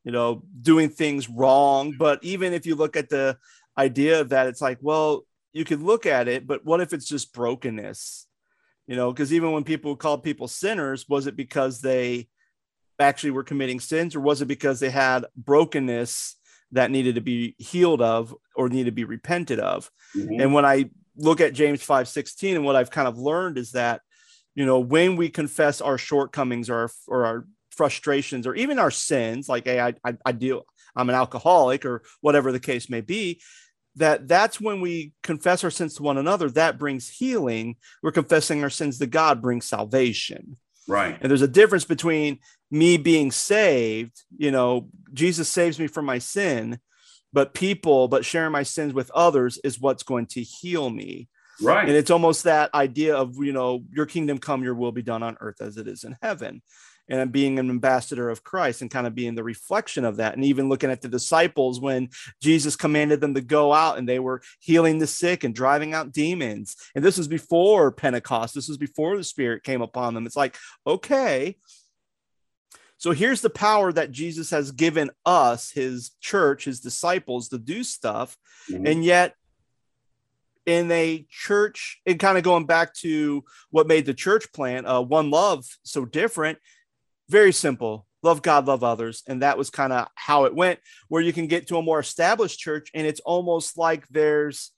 you 0.03 0.11
know 0.11 0.43
doing 0.61 0.89
things 0.89 1.29
wrong. 1.29 1.93
But 1.97 2.23
even 2.23 2.53
if 2.53 2.65
you 2.65 2.75
look 2.75 2.95
at 2.95 3.09
the 3.09 3.37
idea 3.77 4.21
of 4.21 4.29
that, 4.29 4.47
it's 4.47 4.61
like, 4.61 4.79
well, 4.81 5.25
you 5.53 5.65
could 5.65 5.81
look 5.81 6.05
at 6.05 6.27
it, 6.27 6.47
but 6.47 6.65
what 6.65 6.81
if 6.81 6.93
it's 6.93 7.07
just 7.07 7.33
brokenness? 7.33 8.27
you 8.87 8.95
know 8.95 9.13
because 9.13 9.31
even 9.31 9.51
when 9.51 9.63
people 9.63 9.95
called 9.95 10.23
people 10.23 10.47
sinners 10.47 11.07
was 11.07 11.27
it 11.27 11.35
because 11.35 11.81
they 11.81 12.27
actually 12.99 13.29
were 13.29 13.43
committing 13.43 13.79
sins 13.79 14.15
or 14.15 14.19
was 14.19 14.41
it 14.41 14.47
because 14.47 14.79
they 14.79 14.89
had 14.89 15.23
brokenness 15.37 16.35
that 16.71 16.89
needed 16.89 17.13
to 17.13 17.21
be 17.21 17.53
healed 17.59 18.01
of 18.01 18.35
or 18.55 18.69
needed 18.69 18.85
to 18.85 18.91
be 18.91 19.03
repented 19.03 19.59
of 19.59 19.91
Mhm. 20.15 20.41
and 20.41 20.53
when 20.53 20.65
i 20.65 20.89
look 21.15 21.39
at 21.41 21.53
james 21.53 21.83
5 21.83 22.07
16 22.07 22.55
and 22.55 22.65
what 22.65 22.75
i've 22.75 22.89
kind 22.89 23.07
of 23.07 23.19
learned 23.19 23.59
is 23.59 23.73
that 23.73 24.01
you 24.55 24.65
know 24.65 24.79
when 24.79 25.15
we 25.15 25.29
confess 25.29 25.79
our 25.79 25.99
shortcomings 25.99 26.67
or 26.67 26.77
our, 26.77 26.91
or 27.07 27.25
our 27.25 27.47
frustrations 27.71 28.47
or 28.47 28.55
even 28.55 28.79
our 28.79 28.91
sins, 28.91 29.49
like 29.49 29.65
hey, 29.65 29.79
I, 29.79 29.93
I, 30.03 30.15
I 30.25 30.31
deal, 30.31 30.65
I'm 30.95 31.09
an 31.09 31.15
alcoholic 31.15 31.85
or 31.85 32.03
whatever 32.21 32.51
the 32.51 32.59
case 32.59 32.89
may 32.89 33.01
be, 33.01 33.41
that 33.95 34.27
that's 34.27 34.61
when 34.61 34.81
we 34.81 35.13
confess 35.23 35.63
our 35.63 35.69
sins 35.69 35.95
to 35.95 36.03
one 36.03 36.17
another. 36.17 36.49
That 36.49 36.77
brings 36.77 37.09
healing. 37.09 37.75
We're 38.01 38.11
confessing 38.11 38.63
our 38.63 38.69
sins 38.69 38.99
to 38.99 39.07
God 39.07 39.41
brings 39.41 39.65
salvation. 39.65 40.57
Right. 40.87 41.17
And 41.21 41.29
there's 41.29 41.41
a 41.41 41.47
difference 41.47 41.85
between 41.85 42.39
me 42.69 42.97
being 42.97 43.31
saved, 43.31 44.23
you 44.37 44.51
know, 44.51 44.89
Jesus 45.13 45.49
saves 45.49 45.77
me 45.77 45.87
from 45.87 46.05
my 46.05 46.19
sin, 46.19 46.79
but 47.33 47.53
people, 47.53 48.07
but 48.07 48.25
sharing 48.25 48.51
my 48.51 48.63
sins 48.63 48.93
with 48.93 49.11
others 49.11 49.59
is 49.63 49.79
what's 49.79 50.03
going 50.03 50.25
to 50.27 50.41
heal 50.41 50.89
me. 50.89 51.27
Right. 51.61 51.87
And 51.87 51.95
it's 51.95 52.09
almost 52.09 52.45
that 52.45 52.73
idea 52.73 53.15
of, 53.15 53.35
you 53.37 53.53
know, 53.53 53.83
your 53.91 54.05
kingdom 54.05 54.39
come, 54.39 54.63
your 54.63 54.73
will 54.73 54.91
be 54.91 55.03
done 55.03 55.21
on 55.21 55.37
earth 55.41 55.61
as 55.61 55.77
it 55.77 55.87
is 55.87 56.03
in 56.03 56.17
heaven. 56.21 56.61
And 57.11 57.31
being 57.31 57.59
an 57.59 57.69
ambassador 57.69 58.29
of 58.29 58.43
Christ 58.43 58.81
and 58.81 58.89
kind 58.89 59.05
of 59.05 59.13
being 59.13 59.35
the 59.35 59.43
reflection 59.43 60.05
of 60.05 60.17
that. 60.17 60.33
And 60.33 60.45
even 60.45 60.69
looking 60.69 60.89
at 60.89 61.01
the 61.01 61.09
disciples 61.09 61.79
when 61.79 62.09
Jesus 62.41 62.77
commanded 62.77 63.19
them 63.19 63.33
to 63.33 63.41
go 63.41 63.73
out 63.73 63.97
and 63.97 64.07
they 64.07 64.19
were 64.19 64.41
healing 64.59 64.97
the 64.97 65.07
sick 65.07 65.43
and 65.43 65.53
driving 65.53 65.93
out 65.93 66.13
demons. 66.13 66.77
And 66.95 67.03
this 67.03 67.17
was 67.17 67.27
before 67.27 67.91
Pentecost. 67.91 68.55
This 68.55 68.69
was 68.69 68.77
before 68.77 69.17
the 69.17 69.25
Spirit 69.25 69.63
came 69.63 69.81
upon 69.81 70.13
them. 70.13 70.25
It's 70.25 70.37
like, 70.37 70.57
okay, 70.87 71.57
so 73.01 73.13
here's 73.13 73.41
the 73.41 73.49
power 73.49 73.91
that 73.91 74.11
Jesus 74.11 74.51
has 74.51 74.71
given 74.71 75.09
us, 75.25 75.71
his 75.71 76.11
church, 76.21 76.65
his 76.65 76.79
disciples 76.79 77.49
to 77.49 77.57
do 77.57 77.83
stuff. 77.83 78.37
Mm-hmm. 78.69 78.85
And 78.85 79.03
yet, 79.03 79.35
in 80.67 80.91
a 80.91 81.25
church, 81.27 81.99
and 82.05 82.19
kind 82.19 82.37
of 82.37 82.43
going 82.43 82.67
back 82.67 82.93
to 82.97 83.43
what 83.71 83.87
made 83.87 84.05
the 84.05 84.13
church 84.13 84.53
plan, 84.53 84.85
uh, 84.85 85.01
one 85.01 85.31
love 85.31 85.65
so 85.81 86.05
different, 86.05 86.59
very 87.31 87.53
simple. 87.53 88.05
Love 88.23 88.41
God, 88.41 88.67
love 88.67 88.83
others. 88.83 89.23
And 89.27 89.41
that 89.41 89.57
was 89.57 89.69
kind 89.69 89.91
of 89.93 90.07
how 90.15 90.45
it 90.45 90.53
went, 90.53 90.79
where 91.07 91.21
you 91.21 91.33
can 91.33 91.47
get 91.47 91.67
to 91.67 91.77
a 91.77 91.81
more 91.81 91.99
established 91.99 92.59
church, 92.59 92.89
and 92.93 93.07
it's 93.07 93.21
almost 93.21 93.77
like 93.77 94.07
there's 94.09 94.71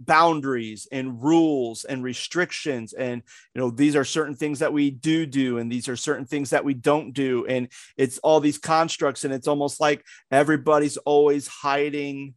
boundaries 0.00 0.86
and 0.92 1.20
rules 1.20 1.82
and 1.82 2.04
restrictions 2.04 2.92
and 2.92 3.20
you 3.52 3.60
know 3.60 3.68
these 3.68 3.96
are 3.96 4.04
certain 4.04 4.36
things 4.36 4.60
that 4.60 4.72
we 4.72 4.92
do 4.92 5.26
do 5.26 5.58
and 5.58 5.72
these 5.72 5.88
are 5.88 5.96
certain 5.96 6.24
things 6.24 6.50
that 6.50 6.64
we 6.64 6.74
don't 6.74 7.12
do. 7.12 7.46
And 7.46 7.68
it's 7.96 8.18
all 8.18 8.38
these 8.38 8.58
constructs 8.58 9.24
and 9.24 9.34
it's 9.34 9.48
almost 9.48 9.80
like 9.80 10.04
everybody's 10.30 10.98
always 10.98 11.48
hiding 11.48 12.34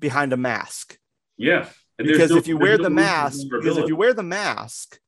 behind 0.00 0.32
a 0.32 0.36
mask. 0.36 0.98
Yes 1.36 1.72
because 1.98 2.30
no, 2.30 2.36
if 2.36 2.46
you 2.46 2.56
wear 2.56 2.76
no 2.76 2.84
the 2.84 2.90
mask 2.90 3.46
because 3.50 3.78
if 3.78 3.88
you 3.88 3.96
wear 3.96 4.12
the 4.12 4.22
mask 4.22 4.98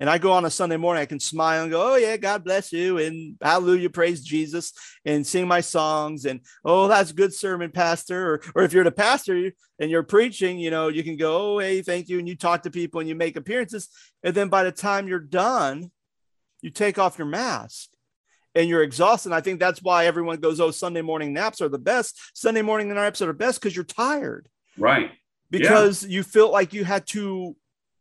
and 0.00 0.10
I 0.10 0.18
go 0.18 0.32
on 0.32 0.44
a 0.44 0.50
Sunday 0.50 0.76
morning, 0.76 1.02
I 1.02 1.06
can 1.06 1.20
smile 1.20 1.62
and 1.62 1.70
go, 1.70 1.92
Oh, 1.92 1.96
yeah, 1.96 2.16
God 2.16 2.44
bless 2.44 2.72
you, 2.72 2.98
and 2.98 3.36
hallelujah, 3.40 3.90
praise 3.90 4.22
Jesus, 4.22 4.72
and 5.04 5.26
sing 5.26 5.46
my 5.46 5.60
songs. 5.60 6.24
And 6.24 6.40
oh, 6.64 6.88
that's 6.88 7.10
a 7.10 7.14
good 7.14 7.32
sermon, 7.32 7.70
Pastor. 7.70 8.34
Or, 8.34 8.42
or 8.56 8.62
if 8.64 8.72
you're 8.72 8.84
the 8.84 8.92
pastor 8.92 9.52
and 9.78 9.90
you're 9.90 10.02
preaching, 10.02 10.58
you 10.58 10.70
know, 10.70 10.88
you 10.88 11.04
can 11.04 11.16
go, 11.16 11.54
Oh, 11.54 11.58
hey, 11.58 11.82
thank 11.82 12.08
you. 12.08 12.18
And 12.18 12.28
you 12.28 12.36
talk 12.36 12.62
to 12.62 12.70
people 12.70 13.00
and 13.00 13.08
you 13.08 13.14
make 13.14 13.36
appearances. 13.36 13.88
And 14.22 14.34
then 14.34 14.48
by 14.48 14.64
the 14.64 14.72
time 14.72 15.08
you're 15.08 15.20
done, 15.20 15.90
you 16.60 16.70
take 16.70 16.98
off 16.98 17.18
your 17.18 17.26
mask 17.26 17.90
and 18.54 18.68
you're 18.68 18.82
exhausted. 18.82 19.28
And 19.28 19.34
I 19.34 19.40
think 19.40 19.60
that's 19.60 19.82
why 19.82 20.06
everyone 20.06 20.40
goes, 20.40 20.60
Oh, 20.60 20.70
Sunday 20.70 21.02
morning 21.02 21.32
naps 21.32 21.60
are 21.60 21.68
the 21.68 21.78
best. 21.78 22.18
Sunday 22.34 22.62
morning 22.62 22.88
naps 22.88 23.22
are 23.22 23.26
the 23.26 23.34
best 23.34 23.60
because 23.60 23.76
you're 23.76 23.84
tired. 23.84 24.48
Right. 24.76 25.10
Because 25.50 26.02
yeah. 26.02 26.08
you 26.08 26.22
feel 26.24 26.50
like 26.50 26.72
you 26.72 26.84
had 26.84 27.06
to 27.08 27.54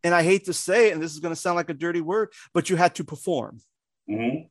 and 0.03 0.13
I 0.13 0.23
hate 0.23 0.45
to 0.45 0.53
say 0.53 0.89
it, 0.89 0.93
and 0.93 1.01
this 1.01 1.13
is 1.13 1.19
going 1.19 1.33
to 1.33 1.39
sound 1.39 1.55
like 1.55 1.69
a 1.69 1.73
dirty 1.73 2.01
word, 2.01 2.33
but 2.53 2.69
you 2.69 2.75
had 2.75 2.95
to 2.95 3.03
perform. 3.03 3.61
Mm-hmm. 4.09 4.47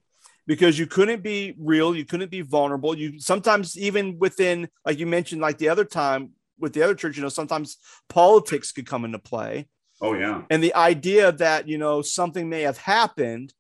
Because 0.47 0.79
you 0.79 0.87
couldn't 0.87 1.23
be 1.23 1.55
real, 1.59 1.95
you 1.95 2.05
couldn't 2.05 2.31
be 2.31 2.41
vulnerable. 2.41 2.97
You 2.97 3.21
sometimes 3.21 3.79
even 3.79 4.19
within, 4.19 4.69
like 4.85 4.99
you 4.99 5.07
mentioned, 5.07 5.41
like 5.41 5.59
the 5.59 5.69
other 5.69 5.85
time 5.85 6.31
with 6.59 6.73
the 6.73 6.83
other 6.83 6.95
church, 6.95 7.17
you 7.17 7.23
know, 7.23 7.29
sometimes 7.29 7.77
politics 8.09 8.73
could 8.73 8.87
come 8.87 9.05
into 9.05 9.19
play. 9.19 9.69
Oh 10.01 10.15
yeah. 10.15 10.43
And 10.51 10.63
the 10.63 10.75
idea 10.75 11.31
that 11.33 11.69
you 11.69 11.79
know 11.79 12.03
something 12.03 12.49
may 12.49 12.63
have 12.63 12.79
happened 12.79 13.55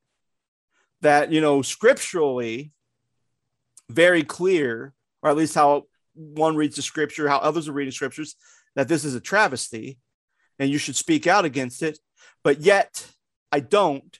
that 1.02 1.30
you 1.30 1.40
know 1.40 1.62
scripturally 1.62 2.72
very 3.88 4.24
clear, 4.24 4.92
or 5.22 5.30
at 5.30 5.36
least 5.36 5.54
how 5.54 5.84
one 6.14 6.56
reads 6.56 6.76
the 6.76 6.82
scripture, 6.82 7.28
how 7.28 7.38
others 7.38 7.68
are 7.68 7.72
reading 7.72 7.92
scriptures, 7.92 8.34
that 8.74 8.88
this 8.88 9.04
is 9.04 9.14
a 9.14 9.20
travesty 9.20 9.98
and 10.58 10.70
you 10.70 10.78
should 10.78 10.96
speak 10.96 11.26
out 11.26 11.44
against 11.44 11.82
it. 11.82 11.98
But 12.44 12.60
yet 12.60 13.06
I 13.50 13.60
don't 13.60 14.18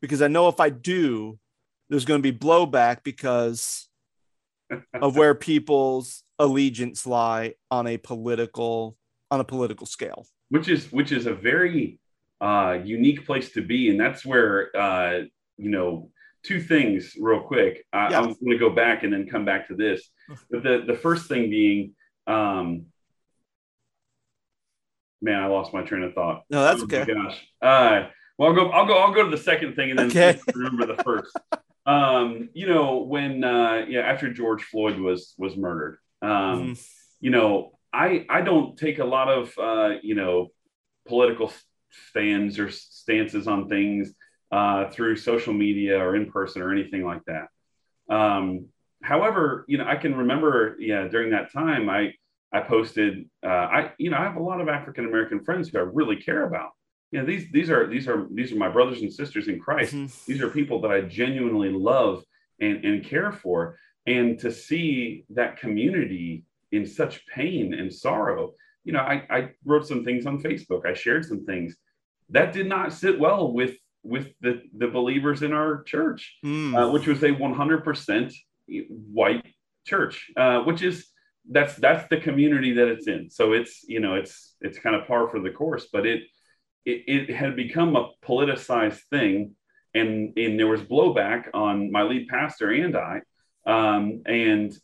because 0.00 0.20
I 0.20 0.28
know 0.28 0.48
if 0.48 0.60
I 0.60 0.68
do, 0.68 1.38
there's 1.88 2.04
going 2.04 2.22
to 2.22 2.32
be 2.32 2.36
blowback 2.36 3.04
because 3.04 3.88
of 4.92 5.16
where 5.16 5.34
people's 5.34 6.22
allegiance 6.38 7.06
lie 7.06 7.54
on 7.70 7.86
a 7.86 7.96
political 7.96 8.96
on 9.30 9.40
a 9.40 9.44
political 9.44 9.86
scale. 9.86 10.26
Which 10.50 10.68
is 10.68 10.92
which 10.92 11.10
is 11.10 11.26
a 11.26 11.34
very 11.34 11.98
uh, 12.40 12.78
unique 12.84 13.24
place 13.24 13.52
to 13.52 13.62
be, 13.62 13.88
and 13.88 13.98
that's 13.98 14.24
where 14.26 14.76
uh, 14.76 15.22
you 15.56 15.70
know 15.70 16.10
two 16.42 16.60
things 16.60 17.14
real 17.18 17.40
quick. 17.40 17.84
I. 17.92 18.08
I'm 18.08 18.24
going 18.24 18.50
to 18.50 18.58
go 18.58 18.70
back 18.70 19.02
and 19.02 19.12
then 19.12 19.26
come 19.26 19.44
back 19.44 19.68
to 19.68 19.74
this. 19.74 20.08
But 20.50 20.62
the 20.62 20.84
the 20.86 20.96
first 20.96 21.28
thing 21.28 21.48
being 21.48 21.94
um, 22.26 22.86
man, 25.24 25.42
I 25.42 25.46
lost 25.46 25.72
my 25.72 25.82
train 25.82 26.02
of 26.02 26.14
thought. 26.14 26.44
No, 26.50 26.62
that's 26.62 26.82
oh, 26.82 26.84
okay. 26.84 27.04
Gosh. 27.12 27.40
Uh, 27.60 28.08
well, 28.38 28.50
I'll 28.50 28.54
go. 28.54 28.70
I'll 28.70 28.86
go. 28.86 28.98
I'll 28.98 29.14
go 29.14 29.24
to 29.24 29.30
the 29.30 29.42
second 29.42 29.74
thing 29.74 29.90
and 29.90 29.98
then 29.98 30.06
okay. 30.08 30.38
remember 30.54 30.86
the 30.86 31.02
first. 31.02 31.36
um, 31.86 32.50
you 32.52 32.66
know, 32.66 32.98
when 32.98 33.42
uh, 33.42 33.86
yeah, 33.88 34.00
after 34.00 34.32
George 34.32 34.62
Floyd 34.64 34.98
was 34.98 35.34
was 35.38 35.56
murdered, 35.56 35.98
um, 36.22 36.30
mm-hmm. 36.30 36.72
you 37.20 37.30
know, 37.30 37.78
I 37.92 38.26
I 38.28 38.42
don't 38.42 38.76
take 38.76 38.98
a 38.98 39.04
lot 39.04 39.28
of 39.28 39.58
uh, 39.58 39.96
you 40.02 40.14
know 40.14 40.48
political 41.08 41.52
stands 42.10 42.58
or 42.58 42.70
stances 42.70 43.46
on 43.46 43.68
things 43.68 44.12
uh, 44.50 44.90
through 44.90 45.16
social 45.16 45.52
media 45.52 45.98
or 45.98 46.16
in 46.16 46.30
person 46.30 46.62
or 46.62 46.72
anything 46.72 47.04
like 47.04 47.22
that. 47.26 47.48
Um, 48.12 48.66
however, 49.02 49.64
you 49.68 49.78
know, 49.78 49.86
I 49.86 49.96
can 49.96 50.14
remember, 50.16 50.76
yeah, 50.78 51.08
during 51.08 51.30
that 51.30 51.52
time, 51.52 51.88
I 51.88 52.14
I 52.54 52.60
posted, 52.60 53.28
uh, 53.44 53.48
I 53.48 53.92
you 53.98 54.10
know 54.10 54.16
I 54.16 54.22
have 54.22 54.36
a 54.36 54.42
lot 54.42 54.60
of 54.60 54.68
African 54.68 55.04
American 55.06 55.44
friends 55.44 55.68
who 55.68 55.78
I 55.78 55.82
really 55.82 56.16
care 56.16 56.46
about. 56.46 56.70
You 57.10 57.18
know 57.18 57.26
these 57.26 57.50
these 57.50 57.68
are 57.68 57.88
these 57.88 58.06
are 58.06 58.28
these 58.32 58.52
are 58.52 58.56
my 58.56 58.68
brothers 58.68 59.02
and 59.02 59.12
sisters 59.12 59.48
in 59.48 59.58
Christ. 59.58 59.92
Mm-hmm. 59.94 60.32
These 60.32 60.40
are 60.40 60.48
people 60.48 60.80
that 60.82 60.92
I 60.92 61.00
genuinely 61.00 61.70
love 61.70 62.22
and 62.60 62.84
and 62.84 63.04
care 63.04 63.32
for. 63.32 63.76
And 64.06 64.38
to 64.38 64.52
see 64.52 65.24
that 65.30 65.56
community 65.56 66.44
in 66.70 66.86
such 66.86 67.26
pain 67.26 67.74
and 67.74 67.92
sorrow, 67.92 68.52
you 68.84 68.92
know, 68.92 69.00
I, 69.00 69.26
I 69.30 69.50
wrote 69.64 69.86
some 69.86 70.04
things 70.04 70.26
on 70.26 70.42
Facebook. 70.42 70.86
I 70.86 70.92
shared 70.92 71.24
some 71.24 71.44
things 71.44 71.76
that 72.28 72.52
did 72.52 72.68
not 72.68 72.92
sit 72.92 73.18
well 73.18 73.52
with 73.52 73.76
with 74.04 74.28
the 74.40 74.62
the 74.76 74.86
believers 74.86 75.42
in 75.42 75.52
our 75.52 75.82
church, 75.82 76.36
mm. 76.44 76.74
uh, 76.74 76.92
which 76.92 77.08
was 77.08 77.20
a 77.24 77.30
100% 77.30 78.34
white 79.12 79.44
church, 79.86 80.30
uh, 80.36 80.60
which 80.60 80.82
is 80.82 81.08
that's 81.50 81.74
that's 81.76 82.08
the 82.08 82.18
community 82.18 82.74
that 82.74 82.88
it's 82.88 83.06
in. 83.06 83.30
So 83.30 83.52
it's 83.52 83.84
you 83.86 84.00
know 84.00 84.14
it's 84.14 84.54
it's 84.60 84.78
kind 84.78 84.96
of 84.96 85.06
par 85.06 85.28
for 85.28 85.40
the 85.40 85.50
course, 85.50 85.88
but 85.92 86.06
it 86.06 86.22
it, 86.84 87.28
it 87.28 87.34
had 87.34 87.56
become 87.56 87.96
a 87.96 88.10
politicized 88.24 89.00
thing, 89.10 89.54
and 89.94 90.36
and 90.36 90.58
there 90.58 90.66
was 90.66 90.82
blowback 90.82 91.48
on 91.54 91.90
my 91.92 92.02
lead 92.02 92.28
pastor 92.28 92.70
and 92.70 92.96
I, 92.96 93.20
um, 93.66 94.22
and 94.26 94.74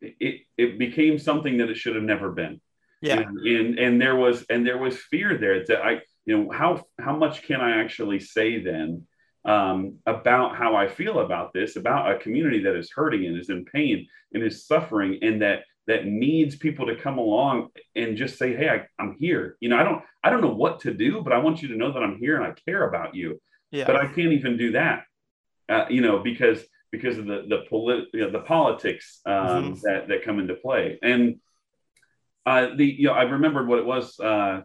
it 0.00 0.40
it 0.56 0.78
became 0.78 1.18
something 1.18 1.58
that 1.58 1.70
it 1.70 1.76
should 1.76 1.94
have 1.94 2.04
never 2.04 2.32
been. 2.32 2.60
Yeah, 3.00 3.20
and, 3.20 3.38
and 3.38 3.78
and 3.78 4.00
there 4.00 4.16
was 4.16 4.44
and 4.50 4.66
there 4.66 4.78
was 4.78 4.98
fear 4.98 5.38
there 5.38 5.64
that 5.66 5.82
I 5.82 6.00
you 6.24 6.38
know 6.38 6.50
how 6.50 6.84
how 7.00 7.16
much 7.16 7.42
can 7.42 7.60
I 7.60 7.80
actually 7.80 8.20
say 8.20 8.62
then 8.62 9.06
um, 9.44 9.98
about 10.06 10.56
how 10.56 10.76
I 10.76 10.86
feel 10.88 11.20
about 11.20 11.52
this, 11.52 11.76
about 11.76 12.12
a 12.12 12.18
community 12.18 12.62
that 12.64 12.76
is 12.76 12.92
hurting 12.94 13.26
and 13.26 13.36
is 13.36 13.50
in 13.50 13.64
pain 13.64 14.06
and 14.32 14.42
is 14.42 14.66
suffering, 14.66 15.18
and 15.22 15.42
that 15.42 15.62
that 15.86 16.06
needs 16.06 16.56
people 16.56 16.86
to 16.86 16.96
come 16.96 17.18
along 17.18 17.68
and 17.96 18.16
just 18.16 18.38
say, 18.38 18.54
"Hey, 18.54 18.68
I, 18.68 19.02
am 19.02 19.16
here." 19.18 19.56
You 19.60 19.68
know, 19.68 19.76
I 19.76 19.82
don't 19.82 20.02
I 20.22 20.30
don't 20.30 20.40
know 20.40 20.54
what 20.54 20.80
to 20.80 20.94
do, 20.94 21.22
but 21.22 21.32
I 21.32 21.38
want 21.38 21.62
you 21.62 21.68
to 21.68 21.76
know 21.76 21.92
that 21.92 22.02
I'm 22.02 22.18
here 22.18 22.36
and 22.36 22.44
I 22.44 22.54
care 22.64 22.88
about 22.88 23.14
you. 23.14 23.40
Yeah. 23.70 23.86
But 23.86 23.96
I 23.96 24.06
can't 24.06 24.32
even 24.32 24.56
do 24.56 24.72
that, 24.72 25.04
uh, 25.68 25.86
you 25.88 26.02
know, 26.02 26.18
because 26.18 26.62
because 26.90 27.18
of 27.18 27.26
the 27.26 27.44
the 27.48 27.64
polit- 27.68 28.08
you 28.12 28.20
know, 28.20 28.30
the 28.30 28.40
politics 28.40 29.20
um, 29.26 29.34
mm-hmm. 29.34 29.80
that 29.82 30.08
that 30.08 30.24
come 30.24 30.38
into 30.38 30.54
play. 30.54 30.98
And 31.02 31.40
uh, 32.46 32.68
the 32.76 32.84
you 32.84 33.08
know 33.08 33.14
I 33.14 33.22
remembered 33.22 33.66
what 33.66 33.78
it 33.78 33.86
was 33.86 34.18
uh, 34.20 34.62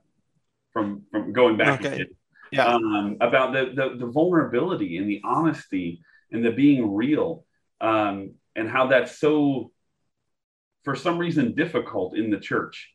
from 0.74 1.04
from 1.12 1.34
going 1.34 1.58
back 1.58 1.84
okay. 1.84 2.06
yeah. 2.52 2.68
um, 2.68 3.18
about 3.22 3.54
the, 3.54 3.72
the 3.74 3.98
the 3.98 4.12
vulnerability 4.12 4.98
and 4.98 5.10
the 5.10 5.22
honesty 5.24 6.02
and 6.32 6.44
the 6.44 6.52
being 6.52 6.94
real 6.94 7.46
um, 7.82 8.34
and 8.56 8.70
how 8.70 8.88
that's 8.88 9.20
so 9.20 9.72
for 10.88 10.96
some 10.96 11.18
reason 11.18 11.54
difficult 11.54 12.16
in 12.16 12.30
the 12.30 12.40
church. 12.40 12.94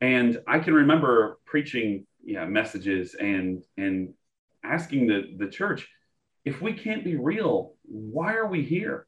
And 0.00 0.40
I 0.46 0.60
can 0.60 0.72
remember 0.72 1.38
preaching 1.44 2.06
yeah, 2.24 2.46
messages 2.46 3.14
and 3.14 3.62
and 3.76 4.14
asking 4.64 5.08
the, 5.08 5.36
the 5.36 5.50
church, 5.50 5.86
if 6.46 6.62
we 6.62 6.72
can't 6.72 7.04
be 7.04 7.16
real, 7.16 7.74
why 7.82 8.32
are 8.36 8.46
we 8.46 8.62
here? 8.62 9.06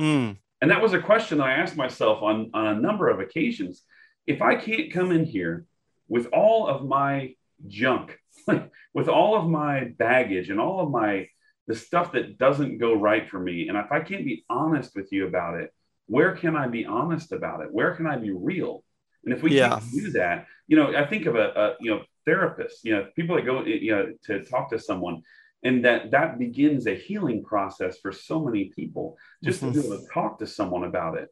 Mm. 0.00 0.36
And 0.60 0.70
that 0.72 0.82
was 0.82 0.94
a 0.94 1.00
question 1.00 1.38
that 1.38 1.46
I 1.46 1.52
asked 1.52 1.76
myself 1.76 2.22
on, 2.22 2.50
on 2.54 2.66
a 2.66 2.80
number 2.80 3.08
of 3.08 3.20
occasions. 3.20 3.84
If 4.26 4.42
I 4.42 4.56
can't 4.56 4.92
come 4.92 5.12
in 5.12 5.24
here 5.24 5.64
with 6.08 6.26
all 6.32 6.66
of 6.66 6.84
my 6.84 7.36
junk, 7.68 8.18
with 8.94 9.08
all 9.08 9.36
of 9.36 9.48
my 9.48 9.92
baggage 9.96 10.50
and 10.50 10.58
all 10.58 10.80
of 10.80 10.90
my 10.90 11.28
the 11.68 11.76
stuff 11.76 12.10
that 12.12 12.36
doesn't 12.36 12.78
go 12.78 12.94
right 12.94 13.30
for 13.30 13.38
me, 13.38 13.68
and 13.68 13.78
if 13.78 13.92
I 13.92 14.00
can't 14.00 14.24
be 14.24 14.44
honest 14.50 14.96
with 14.96 15.12
you 15.12 15.28
about 15.28 15.60
it, 15.60 15.72
where 16.10 16.34
can 16.34 16.56
I 16.56 16.66
be 16.66 16.84
honest 16.84 17.30
about 17.30 17.60
it? 17.60 17.72
Where 17.72 17.94
can 17.94 18.06
I 18.06 18.16
be 18.16 18.32
real? 18.32 18.82
And 19.24 19.32
if 19.32 19.42
we 19.42 19.56
Yeah. 19.56 19.68
can't 19.68 19.92
do 19.92 20.10
that, 20.12 20.46
you 20.66 20.76
know, 20.76 20.94
I 20.96 21.06
think 21.06 21.26
of 21.26 21.36
a, 21.36 21.46
a 21.62 21.76
you 21.80 21.90
know 21.90 22.02
therapist, 22.26 22.84
you 22.84 22.92
know, 22.92 23.06
people 23.14 23.36
that 23.36 23.46
go 23.46 23.64
you 23.64 23.92
know 23.92 24.12
to 24.24 24.44
talk 24.44 24.70
to 24.70 24.78
someone, 24.78 25.22
and 25.62 25.84
that 25.84 26.10
that 26.10 26.38
begins 26.38 26.86
a 26.86 26.94
healing 26.94 27.44
process 27.44 27.98
for 28.00 28.12
so 28.12 28.44
many 28.44 28.64
people 28.78 29.16
just 29.44 29.60
to 29.60 29.66
be 29.66 29.78
mm-hmm. 29.78 29.92
able 29.92 29.98
to 30.00 30.06
talk 30.12 30.38
to 30.40 30.46
someone 30.46 30.84
about 30.84 31.16
it. 31.16 31.28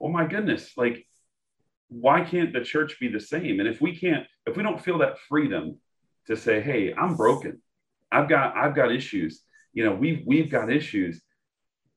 Oh 0.00 0.08
my 0.08 0.26
goodness, 0.26 0.72
like 0.76 1.06
why 1.88 2.22
can't 2.22 2.52
the 2.52 2.64
church 2.64 2.98
be 2.98 3.08
the 3.08 3.20
same? 3.20 3.60
And 3.60 3.68
if 3.68 3.80
we 3.80 3.94
can't, 3.94 4.26
if 4.46 4.56
we 4.56 4.62
don't 4.62 4.80
feel 4.80 4.98
that 4.98 5.18
freedom 5.28 5.78
to 6.26 6.36
say, 6.36 6.60
hey, 6.60 6.92
I'm 6.94 7.16
broken, 7.16 7.60
I've 8.10 8.28
got 8.28 8.56
I've 8.56 8.74
got 8.74 8.92
issues, 8.92 9.42
you 9.74 9.84
know, 9.84 9.94
we've 9.94 10.22
we've 10.26 10.50
got 10.50 10.72
issues. 10.72 11.20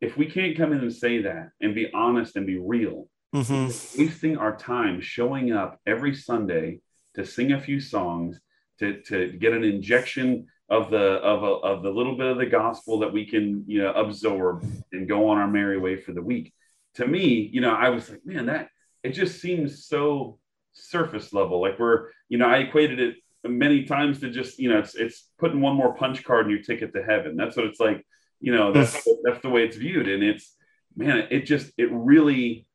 If 0.02 0.18
we 0.18 0.28
can't 0.28 0.58
come 0.58 0.72
in 0.72 0.80
and 0.80 0.94
say 0.94 1.24
that 1.24 1.50
and 1.62 1.76
be 1.76 1.92
honest 1.94 2.36
and 2.36 2.48
be 2.48 2.58
real, 2.58 3.08
hmm 3.34 3.68
wasting 3.98 4.38
our 4.38 4.56
time 4.56 5.02
showing 5.02 5.52
up 5.52 5.80
every 5.86 6.16
Sunday 6.16 6.80
to 7.16 7.26
sing 7.26 7.52
a 7.52 7.60
few 7.60 7.80
songs, 7.80 8.40
to, 8.80 9.02
to 9.04 9.34
get 9.34 9.54
an 9.54 9.64
injection 9.64 10.48
of 10.70 10.90
the 10.90 10.98
of 10.98 11.44
a, 11.44 11.48
of 11.48 11.84
the 11.84 11.90
little 11.90 12.16
bit 12.16 12.28
of 12.28 12.38
the 12.38 12.46
gospel 12.46 13.00
that 13.00 13.12
we 13.12 13.26
can 13.26 13.64
you 13.68 13.82
know 13.82 13.92
absorb 13.94 14.64
and 14.92 15.08
go 15.08 15.30
on 15.30 15.38
our 15.38 15.48
merry 15.48 15.78
way 15.80 15.96
for 15.98 16.14
the 16.14 16.22
week. 16.22 16.54
To 16.96 17.08
me, 17.08 17.50
you 17.52 17.62
know, 17.62 17.74
I 17.74 17.90
was 17.90 18.10
like, 18.10 18.26
man, 18.26 18.46
that 18.48 18.70
it 19.04 19.12
just 19.12 19.42
seems 19.42 19.86
so 19.86 20.40
surface 20.74 21.34
level. 21.34 21.62
Like 21.62 21.80
we're, 21.80 22.10
you 22.30 22.38
know, 22.38 22.48
I 22.48 22.58
equated 22.58 23.00
it 23.00 23.16
many 23.44 23.84
times 23.86 24.20
to 24.20 24.30
just, 24.30 24.60
you 24.60 24.70
know, 24.70 24.80
it's 24.80 24.96
it's 24.96 25.30
putting 25.40 25.62
one 25.62 25.76
more 25.76 25.94
punch 25.96 26.24
card 26.24 26.46
in 26.46 26.52
your 26.52 26.62
ticket 26.62 26.94
to 26.94 27.04
heaven. 27.04 27.36
That's 27.36 27.56
what 27.58 27.66
it's 27.66 27.80
like. 27.80 28.06
You 28.42 28.54
know, 28.54 28.72
that's 28.72 28.94
that's 29.24 29.42
the 29.42 29.50
way 29.50 29.64
it's 29.66 29.76
viewed, 29.78 30.08
and 30.08 30.24
it's 30.24 30.56
man, 30.96 31.28
it 31.30 31.42
just 31.42 31.72
it 31.78 31.90
really 31.92 32.66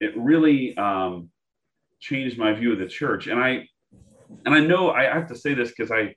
it 0.00 0.16
really 0.16 0.76
um, 0.76 1.30
changed 2.00 2.38
my 2.38 2.52
view 2.54 2.72
of 2.72 2.78
the 2.78 2.86
church. 2.86 3.26
And 3.28 3.38
I 3.40 3.68
and 4.44 4.54
I 4.54 4.60
know 4.60 4.90
I 4.90 5.04
have 5.04 5.28
to 5.28 5.36
say 5.36 5.54
this 5.54 5.68
because 5.68 5.90
I 5.90 6.14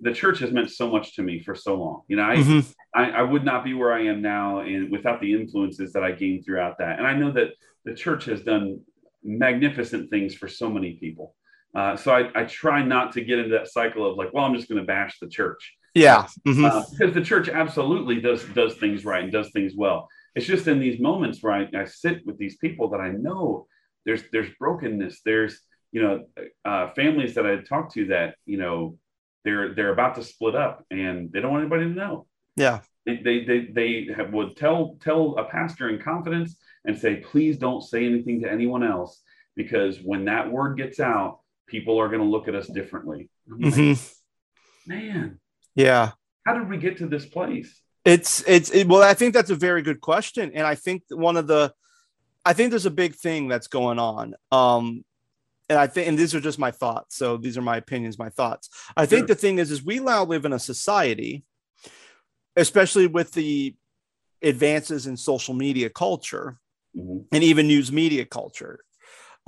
the 0.00 0.12
church 0.12 0.40
has 0.40 0.52
meant 0.52 0.70
so 0.70 0.90
much 0.90 1.14
to 1.16 1.22
me 1.22 1.40
for 1.40 1.54
so 1.54 1.76
long. 1.76 2.02
You 2.08 2.16
know, 2.16 2.24
I, 2.24 2.36
Mhm. 2.36 2.74
I 2.94 3.10
I 3.10 3.22
would 3.22 3.44
not 3.44 3.64
be 3.64 3.72
where 3.72 3.92
I 3.92 4.04
am 4.04 4.20
now 4.20 4.60
and 4.60 4.90
without 4.90 5.20
the 5.22 5.32
influences 5.32 5.92
that 5.94 6.04
I 6.04 6.12
gained 6.12 6.44
throughout 6.44 6.78
that. 6.78 6.98
And 6.98 7.06
I 7.06 7.14
know 7.14 7.30
that 7.32 7.48
the 7.86 7.94
church 7.94 8.26
has 8.26 8.42
done 8.42 8.80
magnificent 9.22 10.10
things 10.10 10.34
for 10.34 10.48
so 10.48 10.68
many 10.70 10.94
people. 10.94 11.34
Uh, 11.74 11.96
so 11.96 12.12
I, 12.12 12.30
I 12.34 12.44
try 12.44 12.82
not 12.82 13.12
to 13.12 13.20
get 13.22 13.38
into 13.38 13.50
that 13.50 13.68
cycle 13.68 14.08
of 14.10 14.16
like, 14.16 14.32
well, 14.32 14.44
I'm 14.44 14.54
just 14.54 14.68
going 14.68 14.80
to 14.80 14.86
bash 14.86 15.18
the 15.20 15.28
church 15.28 15.74
Yeah. 15.96 16.26
Mhm. 16.46 16.70
uh, 16.70 16.84
because 16.90 17.14
the 17.14 17.22
church 17.22 17.48
absolutely 17.48 18.20
does 18.20 18.44
does 18.50 18.76
things 18.76 19.04
right 19.04 19.24
and 19.24 19.32
does 19.32 19.50
things 19.50 19.72
well. 19.74 20.08
It's 20.34 20.46
just 20.46 20.68
in 20.68 20.78
these 20.78 21.00
moments 21.00 21.42
where 21.42 21.54
I, 21.54 21.68
I 21.74 21.84
sit 21.86 22.24
with 22.26 22.36
these 22.36 22.56
people 22.58 22.90
that 22.90 23.00
I 23.00 23.08
know 23.10 23.66
there's 24.04 24.22
there's 24.30 24.50
brokenness. 24.58 25.22
There's 25.24 25.58
you 25.92 26.02
know 26.02 26.26
uh, 26.64 26.90
families 26.90 27.34
that 27.34 27.46
I 27.46 27.56
talk 27.62 27.94
to 27.94 28.06
that 28.06 28.34
you 28.44 28.58
know 28.58 28.98
they're 29.44 29.74
they're 29.74 29.92
about 29.92 30.16
to 30.16 30.22
split 30.22 30.54
up 30.54 30.84
and 30.90 31.32
they 31.32 31.40
don't 31.40 31.52
want 31.52 31.62
anybody 31.62 31.84
to 31.84 31.90
know. 31.90 32.26
Yeah. 32.56 32.80
They 33.06 33.16
they 33.16 33.44
they, 33.44 33.60
they 33.72 34.08
have, 34.14 34.32
would 34.34 34.56
tell 34.56 34.98
tell 35.00 35.36
a 35.38 35.44
pastor 35.44 35.88
in 35.88 35.98
confidence 36.00 36.56
and 36.84 36.98
say, 36.98 37.16
please 37.16 37.56
don't 37.56 37.82
say 37.82 38.04
anything 38.04 38.42
to 38.42 38.50
anyone 38.50 38.82
else 38.82 39.22
because 39.54 39.98
when 40.02 40.26
that 40.26 40.50
word 40.50 40.76
gets 40.76 41.00
out, 41.00 41.40
people 41.66 41.98
are 41.98 42.08
going 42.08 42.20
to 42.20 42.28
look 42.28 42.48
at 42.48 42.54
us 42.54 42.66
differently. 42.66 43.30
I'm 43.50 43.60
like. 43.60 43.98
Man, 44.86 45.40
Yeah. 45.76 46.12
how 46.46 46.54
did 46.54 46.68
we 46.68 46.78
get 46.78 46.96
to 46.98 47.06
this 47.06 47.26
place? 47.26 47.80
It's 48.04 48.42
it's 48.46 48.70
it, 48.70 48.88
well, 48.88 49.02
I 49.02 49.14
think 49.14 49.34
that's 49.34 49.50
a 49.50 49.54
very 49.56 49.82
good 49.82 50.00
question, 50.00 50.52
and 50.54 50.66
I 50.66 50.74
think 50.74 51.02
one 51.10 51.36
of 51.36 51.46
the, 51.46 51.72
I 52.44 52.52
think 52.52 52.70
there's 52.70 52.86
a 52.86 52.90
big 52.90 53.14
thing 53.16 53.48
that's 53.48 53.66
going 53.66 53.98
on. 53.98 54.34
Um, 54.52 55.04
and 55.68 55.78
I 55.78 55.88
think, 55.88 56.06
and 56.08 56.16
these 56.16 56.32
are 56.34 56.40
just 56.40 56.58
my 56.58 56.70
thoughts. 56.70 57.16
So 57.16 57.36
these 57.36 57.58
are 57.58 57.62
my 57.62 57.76
opinions, 57.76 58.18
my 58.18 58.30
thoughts. 58.30 58.70
I 58.96 59.06
think 59.06 59.22
Sure. 59.22 59.26
the 59.28 59.34
thing 59.34 59.58
is, 59.58 59.70
is 59.72 59.84
we 59.84 59.98
now 59.98 60.24
live 60.24 60.44
in 60.44 60.52
a 60.52 60.58
society, 60.58 61.44
especially 62.54 63.08
with 63.08 63.32
the 63.32 63.74
advances 64.42 65.06
in 65.08 65.16
social 65.16 65.54
media 65.54 65.90
culture 65.90 66.58
Mhm. 66.96 67.26
and 67.32 67.42
even 67.42 67.66
news 67.66 67.90
media 67.90 68.24
culture, 68.24 68.78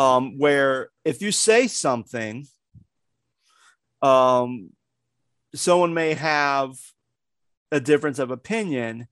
um, 0.01 0.37
where 0.37 0.91
if 1.05 1.23
you 1.23 1.31
say 1.31 1.69
something, 1.69 2.45
um, 4.03 4.71
someone 5.55 5.95
may 5.95 6.15
have 6.15 6.77
a 7.73 7.81
difference 7.81 8.19
of 8.19 8.31
opinion, 8.31 9.09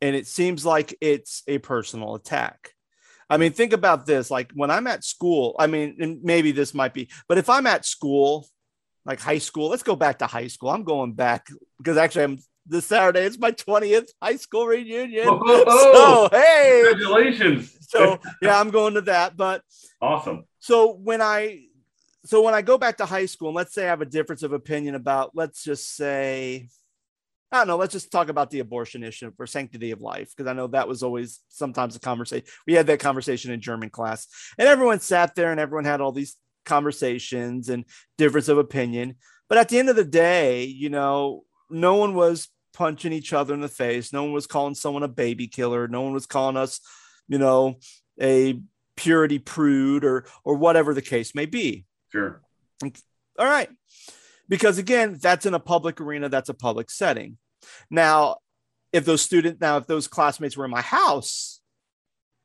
and 0.00 0.16
it 0.16 0.26
seems 0.26 0.64
like 0.64 0.96
it's 1.00 1.42
a 1.46 1.58
personal 1.58 2.14
attack. 2.14 2.74
I 3.30 3.36
mean, 3.36 3.52
think 3.52 3.72
about 3.72 4.06
this. 4.06 4.30
Like 4.30 4.52
when 4.52 4.70
I'm 4.70 4.86
at 4.86 5.04
school, 5.04 5.56
I 5.58 5.66
mean, 5.66 5.96
and 6.00 6.22
maybe 6.22 6.52
this 6.52 6.74
might 6.74 6.92
be, 6.94 7.08
but 7.28 7.38
if 7.38 7.48
I'm 7.48 7.66
at 7.66 7.84
school, 7.84 8.46
like 9.04 9.20
high 9.20 9.38
school, 9.38 9.68
let's 9.68 9.82
go 9.82 9.96
back 9.96 10.18
to 10.18 10.26
high 10.26 10.48
school. 10.48 10.70
I'm 10.70 10.84
going 10.84 11.12
back 11.12 11.48
because 11.78 11.96
actually, 11.96 12.24
I'm 12.24 12.38
this 12.66 12.86
Saturday. 12.86 13.20
It's 13.20 13.38
my 13.38 13.52
20th 13.52 14.08
high 14.22 14.36
school 14.36 14.66
reunion. 14.66 15.28
Oh, 15.28 15.40
oh, 15.44 15.64
oh, 15.66 16.28
So 16.30 16.38
hey, 16.38 16.82
Congratulations! 16.84 17.76
so 17.88 18.18
yeah, 18.40 18.58
I'm 18.58 18.70
going 18.70 18.94
to 18.94 19.02
that. 19.02 19.36
But 19.36 19.62
awesome. 20.00 20.44
so 20.60 20.92
when 20.92 21.20
I 21.20 21.64
so 22.24 22.42
when 22.42 22.54
I 22.54 22.62
go 22.62 22.78
back 22.78 22.98
to 22.98 23.06
high 23.06 23.26
school, 23.26 23.48
and 23.48 23.56
let's 23.56 23.74
say 23.74 23.84
I 23.84 23.88
have 23.88 24.00
a 24.00 24.06
difference 24.06 24.42
of 24.42 24.52
opinion 24.52 24.94
about, 24.94 25.32
let's 25.34 25.62
just 25.62 25.94
say, 25.94 26.68
I 27.52 27.58
don't 27.58 27.68
know, 27.68 27.76
let's 27.76 27.92
just 27.92 28.10
talk 28.10 28.28
about 28.28 28.50
the 28.50 28.60
abortion 28.60 29.04
issue 29.04 29.30
for 29.36 29.46
sanctity 29.46 29.90
of 29.90 30.00
life, 30.00 30.32
because 30.34 30.50
I 30.50 30.54
know 30.54 30.66
that 30.68 30.88
was 30.88 31.02
always 31.02 31.40
sometimes 31.48 31.96
a 31.96 32.00
conversation. 32.00 32.46
We 32.66 32.74
had 32.74 32.86
that 32.88 33.00
conversation 33.00 33.52
in 33.52 33.60
German 33.60 33.90
class, 33.90 34.26
and 34.58 34.66
everyone 34.66 35.00
sat 35.00 35.34
there 35.34 35.50
and 35.50 35.60
everyone 35.60 35.84
had 35.84 36.00
all 36.00 36.12
these 36.12 36.36
conversations 36.64 37.68
and 37.68 37.84
difference 38.18 38.48
of 38.48 38.58
opinion. 38.58 39.16
But 39.48 39.58
at 39.58 39.68
the 39.68 39.78
end 39.78 39.90
of 39.90 39.96
the 39.96 40.04
day, 40.04 40.64
you 40.64 40.88
know, 40.88 41.44
no 41.70 41.96
one 41.96 42.14
was 42.14 42.48
punching 42.72 43.12
each 43.12 43.32
other 43.32 43.54
in 43.54 43.60
the 43.60 43.68
face. 43.68 44.12
No 44.12 44.24
one 44.24 44.32
was 44.32 44.46
calling 44.46 44.74
someone 44.74 45.02
a 45.02 45.08
baby 45.08 45.46
killer. 45.46 45.86
No 45.86 46.00
one 46.00 46.12
was 46.12 46.26
calling 46.26 46.56
us, 46.56 46.80
you 47.28 47.38
know, 47.38 47.76
a 48.20 48.60
purity 48.96 49.38
prude 49.38 50.04
or 50.04 50.26
or 50.44 50.56
whatever 50.56 50.94
the 50.94 51.02
case 51.02 51.34
may 51.34 51.46
be. 51.46 51.84
Sure. 52.14 52.40
All 53.38 53.46
right. 53.46 53.68
Because 54.48 54.78
again, 54.78 55.18
that's 55.20 55.46
in 55.46 55.54
a 55.54 55.60
public 55.60 56.00
arena, 56.00 56.28
that's 56.28 56.48
a 56.48 56.54
public 56.54 56.90
setting. 56.90 57.38
Now, 57.90 58.36
if 58.92 59.04
those 59.04 59.22
students, 59.22 59.60
now, 59.60 59.78
if 59.78 59.86
those 59.86 60.06
classmates 60.06 60.56
were 60.56 60.64
in 60.64 60.70
my 60.70 60.82
house 60.82 61.60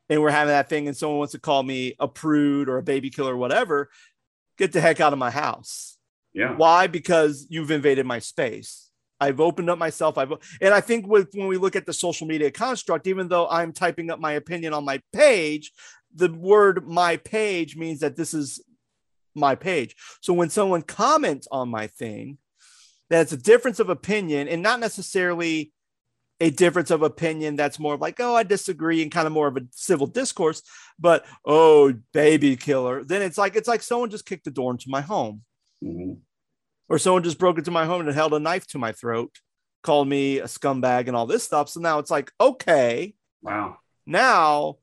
and 0.10 0.22
we're 0.22 0.32
having 0.32 0.52
that 0.52 0.70
thing 0.70 0.88
and 0.88 0.98
someone 0.98 1.20
wants 1.20 1.34
to 1.34 1.40
call 1.40 1.62
me 1.62 1.94
a 2.00 2.08
prude 2.08 2.68
or 2.68 2.78
a 2.78 2.84
baby 2.84 3.12
killer 3.12 3.36
or 3.36 3.38
whatever, 3.38 3.90
get 4.58 4.72
the 4.72 4.82
heck 4.82 5.00
out 5.00 5.14
of 5.14 5.20
my 5.20 5.30
house. 5.30 5.98
Yeah. 6.34 6.56
Why? 6.56 6.88
Because 6.88 7.46
you've 7.50 7.70
invaded 7.70 8.06
my 8.06 8.20
space. 8.20 8.90
I've 9.20 9.40
opened 9.40 9.70
up 9.70 9.78
myself. 9.78 10.18
I've 10.18 10.32
and 10.62 10.74
I 10.74 10.82
think 10.82 11.06
with 11.06 11.30
when 11.34 11.48
we 11.48 11.58
look 11.58 11.76
at 11.76 11.86
the 11.86 11.94
social 11.94 12.26
media 12.26 12.50
construct, 12.50 13.06
even 13.06 13.28
though 13.28 13.48
I'm 13.48 13.74
typing 13.74 14.10
up 14.10 14.20
my 14.20 14.32
opinion 14.34 14.74
on 14.74 14.86
my 14.86 15.02
page, 15.12 15.72
the 16.16 16.32
word 16.32 16.88
my 16.88 17.18
page 17.18 17.76
means 17.76 18.00
that 18.00 18.16
this 18.16 18.34
is 18.34 18.64
my 19.36 19.56
page. 19.56 19.96
So 20.22 20.34
when 20.34 20.50
someone 20.50 20.82
comments 20.82 21.48
on 21.52 21.70
my 21.70 21.88
thing, 21.88 22.38
that's 23.10 23.32
a 23.32 23.38
difference 23.38 23.80
of 23.80 23.90
opinion 23.90 24.48
and 24.48 24.62
not 24.62 24.80
necessarily 24.80 25.72
a 26.42 26.50
difference 26.50 26.90
of 26.90 27.02
opinion 27.02 27.56
that's 27.58 27.80
more 27.80 27.98
like, 27.98 28.20
oh, 28.20 28.34
I 28.36 28.44
disagree 28.44 29.02
and 29.02 29.12
kind 29.12 29.28
of 29.28 29.34
more 29.34 29.48
of 29.48 29.58
a 29.58 29.62
civil 29.72 30.08
discourse, 30.08 30.62
but 30.98 31.26
oh, 31.46 31.94
baby 32.14 32.56
killer. 32.56 33.04
Then 33.04 33.22
it's 33.22 33.38
like 33.38 33.56
it's 33.56 33.68
like 33.68 33.82
someone 33.82 34.10
just 34.10 34.26
kicked 34.26 34.46
the 34.46 34.52
door 34.52 34.72
into 34.72 34.86
my 34.90 35.02
home 35.02 35.42
Mhm. 35.84 36.20
or 36.88 36.98
someone 36.98 37.24
just 37.24 37.40
broke 37.40 37.58
into 37.58 37.72
my 37.72 37.86
home 37.86 38.02
and 38.02 38.16
held 38.16 38.34
a 38.34 38.40
knife 38.40 38.68
to 38.68 38.78
my 38.78 38.94
throat, 38.94 39.38
called 39.84 40.08
me 40.08 40.40
a 40.40 40.46
scumbag 40.46 41.08
and 41.08 41.16
all 41.16 41.26
this 41.26 41.44
stuff. 41.44 41.68
So 41.70 41.80
now 41.82 42.00
it's 42.00 42.12
like, 42.12 42.32
okay, 42.40 43.16
Wow. 43.42 43.80
now 44.06 44.78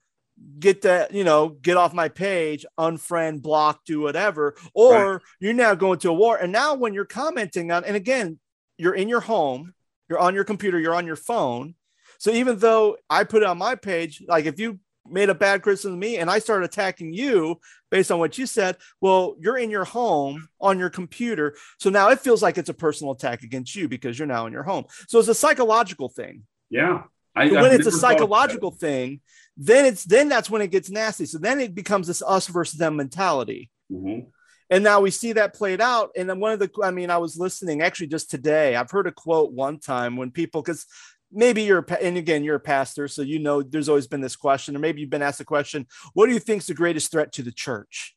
get 0.58 0.82
that, 0.82 1.12
you 1.12 1.24
know, 1.24 1.48
get 1.48 1.76
off 1.76 1.92
my 1.92 2.08
page, 2.08 2.66
unfriend, 2.78 3.42
block, 3.42 3.84
do 3.84 4.00
whatever. 4.00 4.56
Or 4.74 5.22
you're 5.40 5.52
now 5.52 5.74
going 5.74 5.98
to 6.00 6.10
a 6.10 6.14
war. 6.14 6.36
And 6.36 6.52
now 6.52 6.74
when 6.74 6.94
you're 6.94 7.04
commenting 7.04 7.70
on, 7.70 7.84
and 7.84 7.96
again, 7.96 8.38
you're 8.78 8.94
in 8.94 9.08
your 9.08 9.20
home, 9.20 9.74
you're 10.08 10.18
on 10.18 10.34
your 10.34 10.44
computer, 10.44 10.78
you're 10.78 10.94
on 10.94 11.06
your 11.06 11.16
phone. 11.16 11.74
So 12.18 12.30
even 12.30 12.58
though 12.58 12.96
I 13.10 13.24
put 13.24 13.42
it 13.42 13.48
on 13.48 13.58
my 13.58 13.74
page, 13.74 14.22
like 14.26 14.46
if 14.46 14.58
you 14.58 14.78
made 15.08 15.28
a 15.30 15.34
bad 15.34 15.62
criticism 15.62 15.92
of 15.92 15.98
me 15.98 16.16
and 16.16 16.30
I 16.30 16.38
started 16.38 16.64
attacking 16.64 17.12
you 17.12 17.60
based 17.90 18.10
on 18.10 18.18
what 18.18 18.38
you 18.38 18.46
said, 18.46 18.76
well, 19.00 19.36
you're 19.38 19.56
in 19.56 19.70
your 19.70 19.84
home 19.84 20.48
on 20.60 20.78
your 20.78 20.90
computer. 20.90 21.56
So 21.78 21.90
now 21.90 22.10
it 22.10 22.20
feels 22.20 22.42
like 22.42 22.58
it's 22.58 22.68
a 22.68 22.74
personal 22.74 23.12
attack 23.12 23.42
against 23.42 23.74
you 23.74 23.88
because 23.88 24.18
you're 24.18 24.26
now 24.26 24.46
in 24.46 24.52
your 24.52 24.64
home. 24.64 24.84
So 25.08 25.18
it's 25.18 25.28
a 25.28 25.34
psychological 25.34 26.08
thing. 26.08 26.42
Yeah. 26.70 27.04
I, 27.36 27.50
when 27.50 27.72
it's 27.72 27.86
a 27.86 27.92
psychological 27.92 28.70
thing, 28.70 29.20
then 29.56 29.84
it's 29.84 30.04
then 30.04 30.28
that's 30.28 30.50
when 30.50 30.62
it 30.62 30.70
gets 30.70 30.90
nasty. 30.90 31.26
So 31.26 31.38
then 31.38 31.60
it 31.60 31.74
becomes 31.74 32.06
this 32.06 32.22
us 32.22 32.46
versus 32.48 32.78
them 32.78 32.96
mentality. 32.96 33.70
Mm-hmm. 33.92 34.28
And 34.68 34.82
now 34.82 35.00
we 35.00 35.10
see 35.10 35.32
that 35.34 35.54
played 35.54 35.80
out. 35.80 36.10
And 36.16 36.28
then 36.28 36.40
one 36.40 36.52
of 36.52 36.58
the, 36.58 36.70
I 36.82 36.90
mean, 36.90 37.08
I 37.08 37.18
was 37.18 37.38
listening 37.38 37.82
actually 37.82 38.08
just 38.08 38.30
today. 38.30 38.74
I've 38.74 38.90
heard 38.90 39.06
a 39.06 39.12
quote 39.12 39.52
one 39.52 39.78
time 39.78 40.16
when 40.16 40.32
people, 40.32 40.60
because 40.60 40.86
maybe 41.32 41.62
you're 41.62 41.84
and 42.00 42.16
again 42.16 42.44
you're 42.44 42.56
a 42.56 42.60
pastor 42.60 43.08
so 43.08 43.20
you 43.20 43.38
know 43.38 43.60
there's 43.60 43.88
always 43.88 44.06
been 44.06 44.20
this 44.20 44.36
question 44.36 44.76
or 44.76 44.78
maybe 44.78 45.00
you've 45.00 45.10
been 45.10 45.22
asked 45.22 45.38
the 45.38 45.44
question 45.44 45.84
what 46.14 46.26
do 46.26 46.32
you 46.32 46.38
think 46.38 46.62
is 46.62 46.68
the 46.68 46.74
greatest 46.74 47.10
threat 47.10 47.32
to 47.32 47.42
the 47.42 47.50
church 47.50 48.14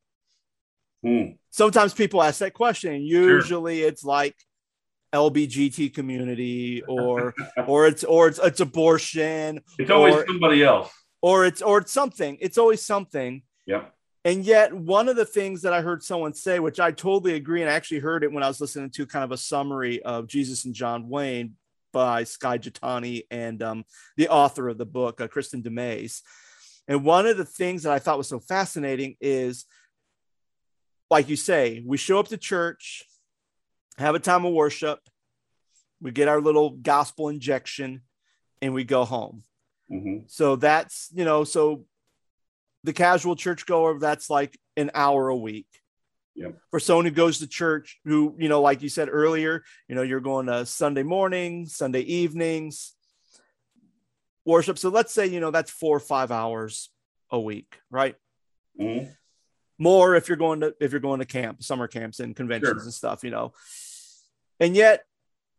mm. 1.04 1.36
sometimes 1.50 1.94
people 1.94 2.22
ask 2.22 2.40
that 2.40 2.54
question 2.54 2.94
and 2.94 3.04
usually 3.04 3.80
sure. 3.80 3.88
it's 3.88 4.04
like 4.04 4.36
lbgt 5.14 5.94
community 5.94 6.84
or 6.88 7.34
or 7.68 7.88
it's 7.88 8.04
or 8.04 8.28
it's, 8.28 8.40
it's 8.40 8.60
abortion 8.60 9.62
it's 9.78 9.90
always 9.92 10.16
or, 10.16 10.26
somebody 10.28 10.64
else. 10.64 10.92
or 11.22 11.46
it's 11.46 11.62
or 11.62 11.80
it's 11.80 11.92
something. 11.92 12.38
It's 12.40 12.58
always 12.58 12.86
something. 12.86 13.42
Yep. 13.66 13.94
And 14.26 14.44
yet 14.44 14.74
one 14.74 15.08
of 15.10 15.16
the 15.16 15.26
things 15.26 15.62
that 15.64 15.74
i 15.74 15.82
heard 15.82 16.04
someone 16.04 16.34
say 16.34 16.60
which 16.60 16.80
i 16.80 16.92
totally 16.92 17.34
agree 17.36 17.62
and 17.62 17.70
i 17.70 17.74
actually 17.74 18.00
heard 18.00 18.24
it 18.24 18.32
when 18.32 18.44
i 18.44 18.48
was 18.48 18.60
listening 18.62 18.90
to 18.92 19.06
kind 19.06 19.24
of 19.24 19.32
a 19.32 19.38
summary 19.38 20.02
of 20.04 20.28
jesus 20.28 20.66
and 20.66 20.76
john 20.76 21.08
wayne 21.10 21.56
by 21.92 22.24
Skye 22.24 22.58
Jethani 22.58 23.24
and 23.32 23.62
um, 23.62 23.86
the 24.18 24.30
author 24.30 24.70
of 24.70 24.78
the 24.78 24.86
book, 24.86 25.22
uh, 25.22 25.28
Kristin 25.28 25.64
Du 25.64 25.70
Mez. 25.70 26.22
And 26.88 27.04
one 27.04 27.28
of 27.28 27.38
the 27.38 27.46
things 27.46 27.84
that 27.84 27.94
I 27.94 28.00
thought 28.00 28.18
was 28.18 28.28
so 28.28 28.40
fascinating 28.40 29.16
is, 29.22 29.66
like 31.10 31.30
you 31.30 31.36
say, 31.36 31.84
we 31.86 31.98
show 31.98 32.20
up 32.20 32.28
to 32.30 32.38
church, 32.38 33.06
have 34.00 34.16
a 34.16 34.20
time 34.20 34.46
of 34.46 34.54
worship, 34.54 35.00
we 36.02 36.12
get 36.12 36.28
our 36.28 36.42
little 36.42 36.72
gospel 36.72 37.30
injection, 37.30 38.02
and 38.62 38.74
we 38.74 38.84
go 38.84 39.06
home. 39.06 39.44
Mm-hmm. 39.92 40.26
So 40.28 40.56
that's, 40.56 41.10
you 41.14 41.26
know, 41.26 41.44
so 41.44 41.86
the 42.84 42.94
casual 42.94 43.36
churchgoer, 43.36 44.00
that's 44.00 44.30
like 44.30 44.58
an 44.78 44.92
hour 44.94 45.28
a 45.28 45.36
week. 45.36 45.68
Yep. 46.36 46.58
For 46.72 46.80
someone 46.80 47.06
who 47.06 47.12
goes 47.12 47.40
to 47.40 47.48
church, 47.48 48.00
who, 48.06 48.36
you 48.38 48.48
know, 48.48 48.62
like 48.62 48.82
you 48.82 48.88
said 48.88 49.10
earlier, 49.12 49.64
you 49.90 49.96
know, 49.96 50.04
you're 50.04 50.22
going 50.22 50.46
to 50.46 50.66
Sunday 50.66 51.04
morning, 51.04 51.66
Sunday 51.66 52.02
evenings, 52.02 52.94
worship. 54.46 54.78
So 54.78 54.90
let's 54.90 55.14
say, 55.14 55.28
you 55.28 55.42
know, 55.42 55.52
that's 55.52 55.72
four 55.72 55.98
or 55.98 56.00
five 56.00 56.32
hours 56.32 56.90
a 57.30 57.40
week, 57.40 57.80
right? 57.92 58.16
Mm-hmm. 58.80 59.12
More 59.78 60.16
if 60.16 60.28
you're 60.30 60.38
going 60.38 60.62
to 60.62 60.74
if 60.80 60.92
you're 60.92 61.02
going 61.02 61.20
to 61.20 61.26
camp, 61.26 61.64
summer 61.64 61.88
camps 61.88 62.20
and 62.20 62.36
conventions 62.36 62.70
Sure. 62.70 62.84
and 62.84 62.94
stuff, 62.94 63.24
you 63.24 63.32
know. 63.32 63.54
And 64.60 64.76
yet 64.76 65.04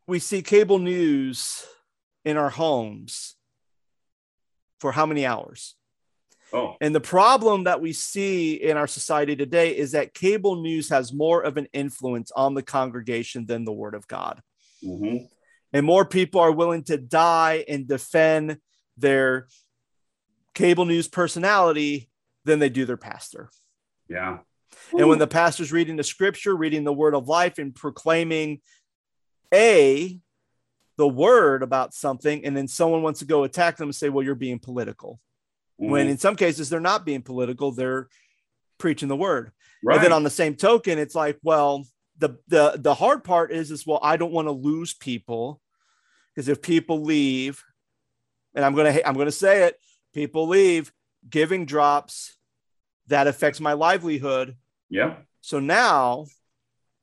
we 0.06 0.18
see 0.18 0.42
cable 0.42 0.78
news 0.78 1.64
in 2.24 2.36
our 2.36 2.50
homes 2.50 3.36
for 4.78 4.92
how 4.92 5.06
many 5.06 5.24
hours? 5.24 5.76
Oh, 6.52 6.76
And 6.80 6.92
the 6.94 7.00
problem 7.00 7.64
that 7.64 7.80
we 7.80 7.92
see 7.92 8.54
in 8.54 8.76
our 8.76 8.88
society 8.88 9.36
today 9.36 9.76
is 9.76 9.92
that 9.92 10.14
cable 10.14 10.60
news 10.60 10.88
has 10.88 11.12
more 11.12 11.42
of 11.42 11.56
an 11.56 11.68
influence 11.72 12.32
on 12.32 12.54
the 12.54 12.62
congregation 12.62 13.46
than 13.46 13.64
the 13.64 13.72
word 13.72 13.94
of 13.94 14.08
God. 14.08 14.42
mm-hmm. 14.84 15.24
And 15.72 15.86
more 15.86 16.04
people 16.04 16.40
are 16.40 16.50
willing 16.50 16.82
to 16.84 16.98
die 16.98 17.64
and 17.68 17.86
defend 17.86 18.58
their 18.96 19.46
cable 20.54 20.84
news 20.84 21.06
personality 21.06 22.10
than 22.44 22.58
they 22.58 22.68
do 22.68 22.84
their 22.84 22.96
pastor. 22.96 23.50
yeah. 24.08 24.38
And 24.96 25.08
when 25.08 25.18
the 25.18 25.26
pastor's 25.26 25.72
reading 25.72 25.96
the 25.96 26.02
scripture, 26.04 26.54
reading 26.54 26.84
the 26.84 26.92
word 26.92 27.14
of 27.14 27.28
life, 27.28 27.58
and 27.58 27.74
proclaiming 27.74 28.60
A, 29.52 30.18
the 30.96 31.08
word 31.08 31.62
about 31.62 31.94
something, 31.94 32.44
and 32.44 32.56
then 32.56 32.68
someone 32.68 33.02
wants 33.02 33.20
to 33.20 33.24
go 33.26 33.44
attack 33.44 33.76
them 33.76 33.88
and 33.88 33.94
say, 33.94 34.08
Well, 34.08 34.24
you're 34.24 34.34
being 34.34 34.58
political. 34.58 35.20
When 35.76 36.06
Mhm. 36.06 36.10
in 36.10 36.18
some 36.18 36.36
cases 36.36 36.68
they're 36.68 36.78
not 36.80 37.04
being 37.06 37.22
political, 37.22 37.72
they're 37.72 38.08
preaching 38.78 39.08
the 39.08 39.16
word. 39.16 39.52
right. 39.82 39.94
And 39.96 40.04
then 40.04 40.12
on 40.12 40.24
the 40.24 40.30
same 40.30 40.54
token, 40.56 40.98
it's 40.98 41.14
like, 41.14 41.38
well, 41.42 41.86
the 42.18 42.38
the 42.48 42.74
the 42.78 42.94
hard 42.94 43.24
part 43.24 43.50
is 43.50 43.70
is 43.70 43.86
well, 43.86 43.98
I 44.02 44.18
don't 44.18 44.32
want 44.32 44.46
to 44.46 44.52
lose 44.52 44.92
people 44.92 45.60
because 46.34 46.48
if 46.48 46.60
people 46.60 47.00
leave, 47.02 47.64
and 48.54 48.62
I'm 48.62 48.74
gonna 48.74 49.00
I'm 49.06 49.14
gonna 49.16 49.32
say 49.32 49.62
it, 49.64 49.80
people 50.12 50.46
leave, 50.48 50.92
giving 51.30 51.64
drops, 51.64 52.36
that 53.06 53.26
affects 53.26 53.58
my 53.58 53.72
livelihood. 53.72 54.56
yeah. 54.90 55.16
So 55.40 55.60
now, 55.60 56.26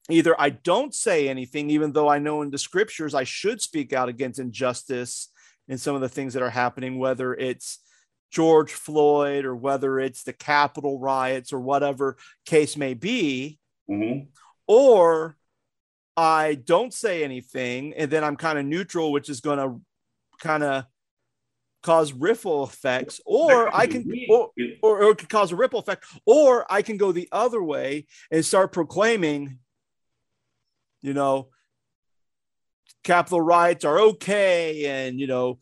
either 0.10 0.40
I 0.40 0.50
don't 0.50 0.94
say 0.94 1.30
anything, 1.30 1.70
even 1.70 1.92
though 1.92 2.08
I 2.08 2.20
know 2.20 2.42
in 2.42 2.50
the 2.50 2.58
scriptures 2.58 3.14
I 3.14 3.24
should 3.24 3.62
speak 3.62 3.94
out 3.94 4.10
against 4.10 4.40
injustice 4.40 5.30
and 5.68 5.80
some 5.80 5.96
of 5.96 6.02
the 6.02 6.10
things 6.10 6.34
that 6.34 6.44
are 6.44 6.50
happening, 6.50 6.98
whether 6.98 7.34
it's 7.34 7.80
George 8.32 8.74
Floyd 8.74 9.46
or 9.46 9.56
whether 9.56 10.00
it's 10.00 10.24
the 10.24 10.34
Capitol 10.34 11.00
riots 11.00 11.52
or 11.54 11.60
whatever 11.60 12.18
case 12.46 12.78
may 12.78 12.94
be, 12.94 13.60
Mm-hmm. 13.90 14.26
or 14.68 15.38
I 16.18 16.56
don't 16.56 16.94
say 16.94 17.24
anything 17.24 17.94
and 17.94 18.12
then 18.12 18.24
I'm 18.24 18.36
kind 18.36 18.60
of 18.60 18.66
neutral, 18.66 19.14
which 19.14 19.30
is 19.30 19.40
going 19.40 19.60
to 19.60 19.82
kind 20.40 20.62
of 20.62 20.86
cause 21.84 22.12
ripple 22.12 22.66
effects, 22.66 23.22
or 23.26 23.74
I 23.74 23.88
can, 23.88 24.12
or, 24.30 24.50
or, 24.82 25.04
or 25.04 25.12
it 25.12 25.20
could 25.20 25.30
cause 25.30 25.54
a 25.54 25.56
ripple 25.56 25.80
effect, 25.80 26.04
or 26.26 26.66
I 26.70 26.82
can 26.82 26.98
go 26.98 27.14
the 27.14 27.30
other 27.32 27.64
way 27.64 28.08
and 28.30 28.44
start 28.44 28.74
proclaiming, 28.74 29.60
you 31.02 31.14
know, 31.14 31.50
Capitol 33.04 33.42
riots 33.42 33.86
are 33.86 34.00
okay, 34.00 34.86
and 34.86 35.20
you 35.20 35.28
know, 35.28 35.60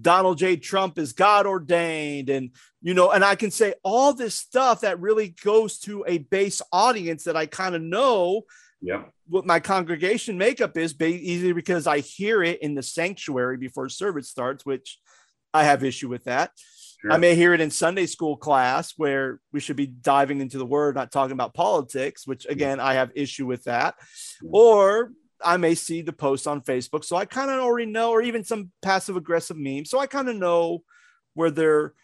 Donald 0.00 0.38
J. 0.38 0.56
Trump 0.56 0.98
is 0.98 1.12
God 1.12 1.46
ordained, 1.46 2.28
and 2.28 2.50
you 2.82 2.94
know, 2.94 3.10
and 3.10 3.24
I 3.24 3.34
can 3.34 3.50
say 3.50 3.74
all 3.82 4.12
this 4.12 4.34
stuff 4.34 4.80
that 4.80 5.00
really 5.00 5.28
goes 5.44 5.78
to 5.80 6.04
a 6.06 6.18
base 6.18 6.60
audience 6.72 7.24
that 7.24 7.36
I 7.36 7.46
kind 7.46 7.74
of 7.74 7.82
know 7.82 8.42
yeah. 8.80 9.04
what 9.28 9.46
my 9.46 9.60
congregation 9.60 10.38
makeup 10.38 10.76
is, 10.76 10.94
easily 11.00 11.52
because 11.52 11.86
I 11.86 12.00
hear 12.00 12.42
it 12.42 12.62
in 12.62 12.74
the 12.74 12.82
sanctuary 12.82 13.56
before 13.56 13.88
service 13.88 14.28
starts, 14.28 14.66
which 14.66 14.98
I 15.54 15.64
have 15.64 15.84
issue 15.84 16.08
with 16.08 16.24
that. 16.24 16.50
Sure. 17.00 17.12
I 17.12 17.16
may 17.16 17.36
hear 17.36 17.54
it 17.54 17.60
in 17.60 17.70
Sunday 17.70 18.06
school 18.06 18.36
class 18.36 18.94
where 18.96 19.40
we 19.52 19.60
should 19.60 19.76
be 19.76 19.86
diving 19.86 20.40
into 20.40 20.58
the 20.58 20.66
word, 20.66 20.96
not 20.96 21.12
talking 21.12 21.32
about 21.32 21.54
politics, 21.54 22.26
which 22.26 22.44
again, 22.46 22.80
I 22.80 22.94
have 22.94 23.12
issue 23.14 23.46
with 23.46 23.64
that. 23.64 23.94
Or 24.50 25.12
I 25.42 25.58
may 25.58 25.76
see 25.76 26.02
the 26.02 26.12
post 26.12 26.48
on 26.48 26.62
Facebook. 26.62 27.04
So 27.04 27.16
I 27.16 27.24
kind 27.24 27.50
of 27.50 27.60
already 27.60 27.90
know, 27.90 28.10
or 28.10 28.20
even 28.20 28.42
some 28.42 28.72
passive 28.82 29.16
aggressive 29.16 29.56
memes. 29.56 29.90
So 29.90 30.00
I 30.00 30.06
kind 30.06 30.28
of 30.28 30.36
know 30.36 30.82
where 31.34 31.52
their 31.52 31.94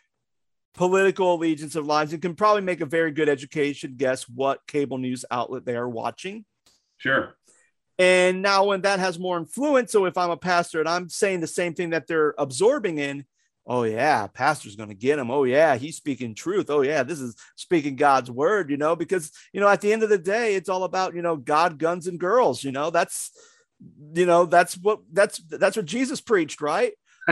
political 0.75 1.35
allegiance 1.35 1.75
of 1.75 1.87
lines 1.87 2.13
and 2.13 2.23
can 2.23 2.35
probably 2.35 2.63
make 2.63 2.81
a 2.81 2.87
very 2.87 3.11
good 3.11 3.29
education 3.29 3.95
guess 3.97 4.29
what 4.29 4.67
cable 4.67 4.99
news 4.99 5.25
outlet 5.31 5.65
they 5.65 5.77
are 5.77 5.89
watching. 5.89 6.45
Sure. 6.99 7.37
And 7.99 8.43
now, 8.43 8.65
when 8.65 8.81
that 8.83 8.99
has 8.99 9.19
more 9.19 9.39
influence, 9.39 9.93
so 9.93 10.05
if 10.05 10.19
I'm 10.19 10.31
a 10.31 10.37
pastor 10.37 10.81
and 10.81 10.89
I'm 10.89 11.09
saying 11.09 11.41
the 11.41 11.47
same 11.47 11.75
thing 11.75 11.91
that 11.91 12.09
they're 12.09 12.35
absorbing 12.39 12.99
in, 12.99 13.25
oh, 13.67 13.85
yeah, 13.85 14.27
pastor's 14.27 14.77
going 14.77 14.91
to 14.91 14.95
get 14.95 15.19
him. 15.19 15.31
Oh, 15.31 15.45
yeah, 15.45 15.77
he's 15.77 15.97
speaking 15.97 16.35
truth. 16.35 16.69
Oh, 16.69 16.83
yeah, 16.83 17.03
this 17.03 17.21
is 17.21 17.35
speaking 17.57 17.97
God's 17.97 18.31
word, 18.31 18.71
you 18.71 18.77
know, 18.77 18.95
because, 18.95 19.31
you 19.53 19.61
know, 19.61 19.69
at 19.69 19.81
the 19.81 19.93
end 19.93 20.03
of 20.03 20.11
the 20.11 20.19
day, 20.19 20.55
it's 20.55 20.69
all 20.69 20.85
about, 20.85 21.15
you 21.15 21.23
know, 21.23 21.37
God, 21.37 21.79
guns, 21.79 22.07
and 22.07 22.21
girls, 22.21 22.63
you 22.63 22.73
know, 22.73 22.91
that's, 22.91 23.31
you 24.15 24.27
know, 24.27 24.47
that's 24.47 24.75
what, 24.75 25.01
that's, 25.13 25.39
that's 25.49 25.77
what 25.77 25.87
Jesus 25.87 26.21
preached, 26.21 26.61
right? 26.61 26.93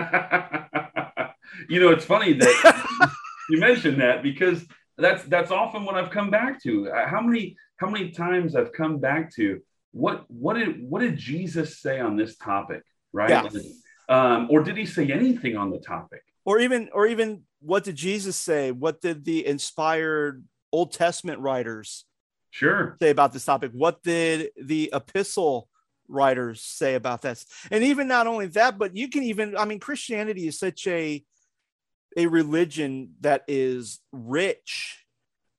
you 1.69 1.81
know, 1.81 1.91
it's 1.91 2.05
funny 2.05 2.33
that 2.33 3.11
you 3.51 3.59
mentioned 3.59 4.01
that 4.01 4.23
because 4.23 4.65
that's 4.99 5.25
that's 5.25 5.51
often 5.51 5.85
what 5.85 5.97
I've 5.97 6.11
come 6.11 6.31
back 6.31 6.63
to. 6.63 6.91
Uh, 6.91 7.07
How 7.07 7.21
many 7.21 7.57
how 7.77 7.89
many 7.89 8.11
times 8.11 8.55
I've 8.55 8.73
come 8.73 8.99
back 8.99 9.35
to 9.35 9.61
what 9.93 10.25
what 10.31 10.55
did 10.55 10.83
what 10.89 11.01
did 11.01 11.17
Jesus 11.17 11.81
say 11.81 12.01
on 12.01 12.17
this 12.17 12.37
topic, 12.37 12.83
right? 13.13 13.31
Yeah. 13.31 13.49
Um, 14.09 14.49
or 14.51 14.63
did 14.63 14.77
he 14.77 14.87
say 14.87 15.11
anything 15.11 15.57
on 15.57 15.71
the 15.71 15.79
topic? 15.79 16.23
Or 16.45 16.59
even, 16.61 16.91
or 16.93 17.07
even 17.07 17.43
what 17.61 17.85
did 17.85 17.97
Jesus 17.97 18.37
say? 18.37 18.71
What 18.73 19.01
did 19.01 19.25
the 19.25 19.47
inspired 19.47 20.45
Old 20.73 20.93
Testament 20.93 21.41
writers 21.41 22.05
Sure. 22.51 22.97
say 23.01 23.11
about 23.11 23.33
this 23.33 23.45
topic? 23.45 23.71
What 23.73 24.03
did 24.03 24.51
the 24.61 24.91
epistle 24.93 25.69
writers 26.09 26.61
say 26.63 26.95
about 26.97 27.23
this? 27.23 27.47
And 27.71 27.85
even 27.85 28.09
not 28.09 28.27
only 28.27 28.47
that, 28.49 28.77
but 28.79 28.97
you 28.97 29.09
can 29.09 29.23
even, 29.23 29.57
I 29.57 29.65
mean, 29.65 29.79
Christianity 29.81 30.47
is 30.49 30.59
such 30.59 30.87
a 30.87 31.25
a 32.15 32.27
religion 32.27 33.15
that 33.23 33.43
is 33.49 33.99
rich 34.13 34.99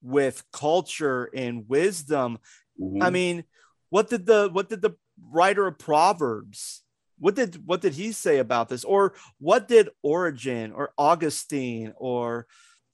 with 0.04 0.44
culture 0.52 1.28
and 1.34 1.68
wisdom. 1.68 2.38
Mhm. 2.80 3.02
I 3.02 3.10
mean, 3.10 3.44
what 3.89 4.08
did 4.10 4.28
the 4.28 4.50
what 4.52 4.70
did 4.70 4.82
the 4.84 4.96
writer 5.32 5.66
of 5.66 5.80
Proverbs 5.80 6.82
what 7.20 7.36
did 7.36 7.66
what 7.66 7.82
did 7.82 7.93
he 7.93 8.11
say 8.11 8.39
about 8.39 8.70
this? 8.70 8.84
Or 8.84 9.14
what 9.39 9.68
did 9.68 9.89
Origen 10.01 10.72
or 10.72 10.91
Augustine 10.97 11.93
or 11.97 12.47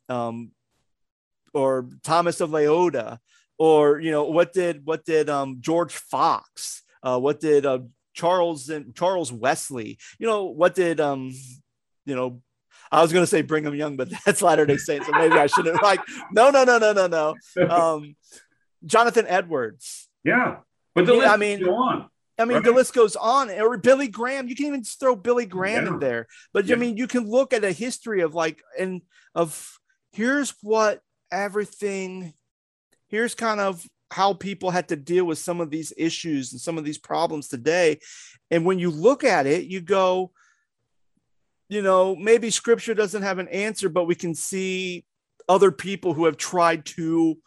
um, 0.08 0.52
or 1.54 1.90
Thomas 2.04 2.42
of 2.42 2.50
Leota, 2.50 3.20
or 3.58 4.00
you 4.00 4.12
know 4.12 4.26
what 4.26 4.54
did 4.54 4.86
what 4.86 5.06
did 5.06 5.30
um, 5.30 5.58
George 5.60 5.94
Fox, 5.94 6.84
uh, 7.04 7.20
what 7.20 7.40
did 7.40 7.66
uh, 7.66 7.80
Charles 8.14 8.70
and 8.70 8.96
Charles 8.96 9.32
Wesley, 9.32 9.98
you 10.20 10.28
know 10.28 10.46
what 10.46 10.76
did 10.76 11.00
um, 11.00 11.32
you 12.06 12.16
know 12.16 12.42
I 12.92 13.02
was 13.02 13.14
going 13.14 13.24
to 13.24 13.28
say 13.28 13.42
Brigham 13.42 13.76
Young, 13.76 13.98
but 13.98 14.10
that's 14.26 14.42
Latter 14.42 14.66
Day 14.66 14.78
Saints, 14.78 15.06
so 15.06 15.12
maybe 15.14 15.36
I 15.36 15.48
shouldn't. 15.48 15.80
Like, 15.90 16.02
no, 16.32 16.50
no, 16.50 16.64
no, 16.64 16.78
no, 16.78 16.94
no, 16.94 17.08
no. 17.08 17.36
Um, 17.70 18.16
Jonathan 18.86 19.26
Edwards. 19.28 20.08
Yeah, 20.24 20.58
but 20.94 21.06
the 21.06 21.14
list 21.14 21.28
I 21.28 21.38
mean, 21.38 21.64
go 21.64 21.76
on. 21.76 22.10
I 22.40 22.46
mean, 22.46 22.56
Right. 22.56 22.64
the 22.64 22.72
list 22.72 22.94
goes 22.94 23.16
on. 23.16 23.52
Or 23.52 23.78
Billy 23.78 24.08
Graham, 24.08 24.48
you 24.48 24.56
can 24.56 24.68
even 24.68 24.84
throw 24.84 25.16
Billy 25.16 25.46
Graham 25.46 25.86
Yeah. 25.86 25.94
in 25.94 26.00
there. 26.00 26.28
But 26.54 26.66
Yeah. 26.66 26.76
I 26.76 26.80
mean, 26.80 26.98
you 26.98 27.08
can 27.08 27.30
look 27.30 27.54
at 27.54 27.64
a 27.64 27.72
history 27.72 28.22
of 28.22 28.34
like, 28.34 28.64
and 28.78 29.02
of 29.36 29.78
here's 30.14 30.52
what 30.62 31.02
everything, 31.32 32.34
here's 33.08 33.36
kind 33.36 33.60
of 33.60 33.86
how 34.12 34.34
people 34.34 34.72
had 34.72 34.88
to 34.88 34.96
deal 34.96 35.26
with 35.26 35.38
some 35.38 35.62
of 35.62 35.70
these 35.70 35.94
issues 35.98 36.52
and 36.52 36.60
some 36.60 36.78
of 36.80 36.86
these 36.86 36.98
problems 36.98 37.48
today. 37.48 38.00
And 38.50 38.66
when 38.66 38.80
you 38.80 38.90
look 38.90 39.24
at 39.24 39.46
it, 39.46 39.66
you 39.66 39.82
go, 39.82 40.32
you 41.68 41.84
know, 41.84 42.16
maybe 42.16 42.50
scripture 42.50 42.96
doesn't 42.96 43.22
have 43.22 43.38
an 43.38 43.48
answer, 43.50 43.90
but 43.90 44.06
we 44.06 44.16
can 44.16 44.34
see 44.34 45.06
other 45.48 45.72
people 45.72 46.14
who 46.16 46.26
have 46.26 46.38
tried 46.38 46.86
to 46.86 47.38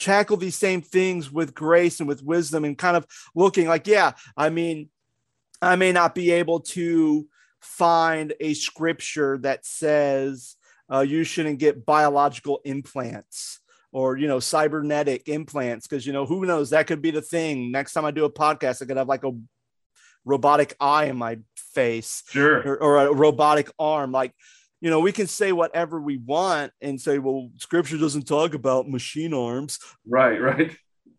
tackle 0.00 0.36
these 0.36 0.56
same 0.56 0.82
things 0.82 1.30
with 1.30 1.54
grace 1.54 2.00
and 2.00 2.08
with 2.08 2.24
wisdom 2.24 2.64
and 2.64 2.76
kind 2.76 2.96
of 2.96 3.06
looking 3.34 3.68
like, 3.68 3.86
yeah, 3.86 4.12
I 4.36 4.48
mean, 4.48 4.88
I 5.62 5.76
may 5.76 5.92
not 5.92 6.14
be 6.14 6.30
able 6.32 6.60
to 6.60 7.28
find 7.60 8.32
a 8.40 8.54
scripture 8.54 9.38
that 9.42 9.66
says 9.66 10.56
uh, 10.90 11.00
you 11.00 11.22
shouldn't 11.22 11.58
get 11.58 11.84
biological 11.84 12.60
implants 12.64 13.60
or 13.92 14.16
you 14.16 14.26
know 14.26 14.40
cybernetic 14.40 15.28
implants 15.28 15.86
because 15.86 16.06
you 16.06 16.12
know 16.12 16.24
who 16.24 16.46
knows? 16.46 16.70
That 16.70 16.86
could 16.86 17.02
be 17.02 17.10
the 17.10 17.20
thing. 17.22 17.70
Next 17.70 17.92
time 17.92 18.04
i 18.04 18.10
do 18.10 18.24
a 18.24 18.32
podcast 18.32 18.82
i 18.82 18.86
could 18.86 18.96
have 18.96 19.08
like 19.08 19.24
a 19.24 19.32
robotic 20.24 20.74
eye 20.80 21.04
in 21.06 21.16
my 21.16 21.38
face 21.56 22.22
Sure. 22.28 22.58
or, 22.60 22.82
or 22.82 22.96
a 22.98 23.12
robotic 23.14 23.70
arm. 23.78 24.12
Like 24.12 24.32
you 24.80 24.90
know 24.90 25.00
we 25.00 25.12
can 25.12 25.26
say 25.26 25.52
whatever 25.52 26.00
we 26.00 26.16
want 26.16 26.72
and 26.80 27.00
say 27.00 27.18
well 27.18 27.50
scripture 27.56 27.98
doesn't 27.98 28.26
talk 28.26 28.54
about 28.54 28.88
machine 28.88 29.34
arms. 29.34 29.78
Right, 30.06 30.40
right. 30.40 30.76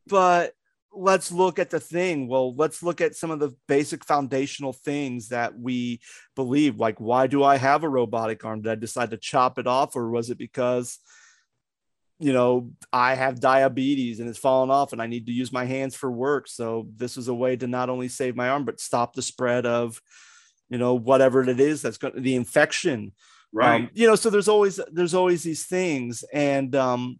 but 0.08 0.54
let's 0.94 1.32
look 1.32 1.58
at 1.58 1.70
the 1.70 1.80
thing. 1.80 2.28
Well 2.28 2.56
let's 2.56 2.84
look 2.84 3.02
at 3.02 3.16
some 3.16 3.32
of 3.32 3.40
the 3.40 3.56
basic 3.68 4.04
foundational 4.04 4.74
things 4.74 5.30
that 5.30 5.58
we 5.58 6.02
believe. 6.36 6.78
Like 6.78 7.00
why 7.00 7.28
do 7.28 7.44
i 7.44 7.58
have 7.58 7.84
a 7.84 7.90
robotic 7.90 8.44
arm? 8.44 8.62
Did 8.62 8.72
i 8.72 8.76
decide 8.76 9.12
to 9.12 9.18
chop 9.18 9.60
it 9.60 9.68
off 9.68 9.96
or 9.96 10.10
was 10.10 10.30
it 10.30 10.38
because 10.38 11.00
you 12.20 12.34
know 12.34 12.72
i 12.94 13.16
have 13.16 13.40
diabetes 13.40 14.20
and 14.20 14.30
it's 14.30 14.38
fallen 14.38 14.70
off 14.70 14.94
and 14.94 15.02
i 15.02 15.08
need 15.08 15.26
to 15.26 15.32
use 15.32 15.54
my 15.54 15.66
hands 15.66 15.96
for 15.96 16.12
work? 16.12 16.48
So 16.48 16.88
this 16.96 17.16
is 17.16 17.28
a 17.28 17.34
way 17.34 17.56
to 17.58 17.68
not 17.68 17.90
only 17.90 18.08
save 18.08 18.36
my 18.36 18.50
arm 18.50 18.66
but 18.66 18.82
stop 18.82 19.14
the 19.14 19.22
spread 19.22 19.68
of 19.68 20.02
you 20.70 20.80
know 20.80 20.96
whatever 20.96 21.44
it 21.44 21.60
is 21.60 21.84
that's 21.84 21.98
going 21.98 22.20
the 22.22 22.36
infection 22.36 23.12
Right. 23.54 23.82
um, 23.82 23.90
you 23.94 24.08
know 24.08 24.16
so 24.16 24.30
there's 24.30 24.48
always 24.48 24.80
there's 24.92 25.14
always 25.14 25.44
these 25.44 25.66
things 25.66 26.24
and 26.32 26.74
um 26.76 27.20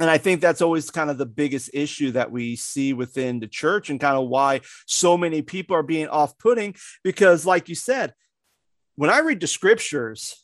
and 0.00 0.08
i 0.08 0.16
think 0.16 0.40
that's 0.40 0.62
always 0.62 0.90
kind 0.90 1.10
of 1.10 1.18
the 1.18 1.26
biggest 1.26 1.70
issue 1.74 2.12
that 2.12 2.30
we 2.30 2.56
see 2.56 2.94
within 2.94 3.38
the 3.38 3.46
church 3.46 3.90
and 3.90 4.00
kind 4.00 4.16
of 4.16 4.28
why 4.28 4.60
so 4.86 5.18
many 5.18 5.42
people 5.42 5.76
are 5.76 5.82
being 5.82 6.08
off-putting 6.08 6.74
because 7.04 7.44
like 7.44 7.68
you 7.68 7.74
said 7.74 8.14
when 8.96 9.10
i 9.10 9.18
read 9.18 9.40
the 9.40 9.46
scriptures 9.46 10.42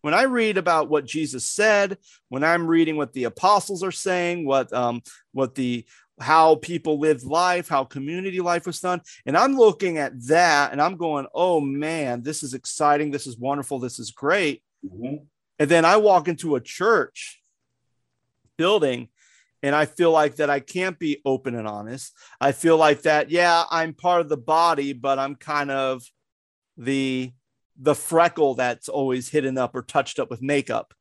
when 0.00 0.14
i 0.14 0.22
read 0.22 0.56
about 0.56 0.88
what 0.88 1.04
jesus 1.04 1.44
said 1.44 1.98
when 2.30 2.42
i'm 2.42 2.66
reading 2.66 2.96
what 2.96 3.12
the 3.12 3.24
apostles 3.24 3.82
are 3.82 3.92
saying 3.92 4.46
what 4.46 4.72
um 4.72 5.02
what 5.32 5.54
the 5.54 5.84
how 6.20 6.56
people 6.56 6.98
lived 6.98 7.24
life 7.24 7.68
how 7.68 7.84
community 7.84 8.40
life 8.40 8.66
was 8.66 8.80
done. 8.80 9.00
And 9.26 9.36
i'm 9.36 9.56
looking 9.56 9.98
at 9.98 10.12
that 10.26 10.72
and 10.72 10.80
i'm 10.80 10.96
going 10.96 11.26
oh 11.34 11.60
man 11.60 12.22
this 12.22 12.42
is 12.42 12.54
exciting. 12.54 13.10
This 13.10 13.26
is 13.26 13.38
wonderful. 13.38 13.78
This 13.78 13.98
is 13.98 14.10
great. 14.10 14.62
Mhm. 14.84 15.26
and 15.58 15.70
then 15.70 15.84
I 15.84 15.96
walk 15.98 16.28
into 16.28 16.56
a 16.56 16.60
church 16.60 17.42
building 18.56 19.08
and 19.62 19.74
I 19.74 19.84
feel 19.84 20.10
like 20.10 20.36
that 20.36 20.48
I 20.48 20.60
can't 20.60 20.98
be 20.98 21.20
open 21.24 21.54
and 21.54 21.68
honest. 21.68 22.14
I 22.40 22.52
feel 22.52 22.78
like 22.78 23.02
that, 23.02 23.30
yeah, 23.30 23.64
I'm 23.70 23.92
part 23.92 24.22
of 24.22 24.30
the 24.30 24.38
body, 24.38 24.94
but 24.94 25.18
I'm 25.18 25.34
kind 25.34 25.70
of 25.70 26.02
the 26.76 27.32
the 27.78 27.94
freckle 27.94 28.54
that's 28.54 28.88
always 28.88 29.28
hidden 29.30 29.56
up 29.58 29.74
or 29.74 29.82
touched 29.82 30.18
up 30.18 30.30
with 30.30 30.42
makeup 30.42 30.92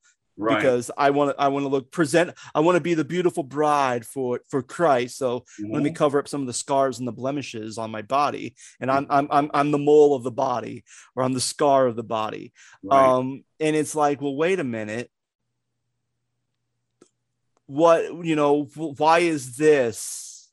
Right. 0.41 0.55
because 0.61 0.89
I 0.97 1.09
want 1.09 1.35
to 1.35 1.41
I 1.41 1.49
want 1.49 1.65
to 1.65 1.67
look 1.67 1.91
present 1.91 2.31
I 2.55 2.61
want 2.61 2.77
to 2.77 2.81
be 2.81 2.93
the 2.93 3.03
beautiful 3.03 3.43
bride 3.43 4.05
for 4.05 4.39
for 4.47 4.61
Christ. 4.63 5.17
So 5.17 5.43
let 5.59 5.83
me 5.83 5.89
Mhm. 5.89 5.95
cover 5.95 6.17
up 6.17 6.29
some 6.29 6.39
of 6.41 6.47
the 6.47 6.53
scars 6.53 6.97
and 6.97 7.07
the 7.07 7.11
blemishes 7.11 7.77
on 7.77 7.91
my 7.91 8.01
body 8.01 8.55
and 8.79 8.89
I'm 8.89 9.05
I'm 9.09 9.27
I'm, 9.31 9.51
I'm 9.53 9.71
the 9.71 9.77
mole 9.77 10.15
of 10.15 10.23
the 10.23 10.31
body 10.31 10.85
or 11.15 11.23
I'm 11.23 11.33
the 11.33 11.41
scar 11.41 11.87
of 11.87 11.97
the 11.97 12.03
body 12.03 12.53
Right. 12.81 13.09
um 13.11 13.43
and 13.59 13.75
it's 13.75 13.95
like 13.95 14.21
well 14.21 14.35
wait 14.37 14.59
a 14.59 14.63
minute 14.63 15.11
what 17.65 18.25
you 18.25 18.35
know 18.35 18.63
why 18.75 19.19
is 19.19 19.57
this 19.57 20.49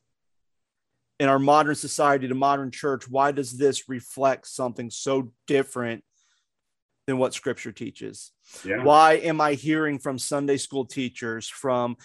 in 1.19 1.29
our 1.29 1.39
modern 1.39 1.75
society 1.75 2.27
the 2.27 2.35
modern 2.35 2.71
church 2.71 3.09
why 3.09 3.31
does 3.31 3.57
this 3.57 3.87
reflect 3.89 4.47
something 4.47 4.89
so 4.89 5.31
different 5.47 6.03
than 7.07 7.17
what 7.17 7.33
scripture 7.33 7.71
teaches 7.71 8.33
yeah. 8.65 8.83
why 8.83 9.13
am 9.13 9.39
i 9.41 9.53
hearing 9.53 9.99
from 9.99 10.17
sunday 10.19 10.57
school 10.57 10.85
teachers 10.85 11.47
from 11.47 11.95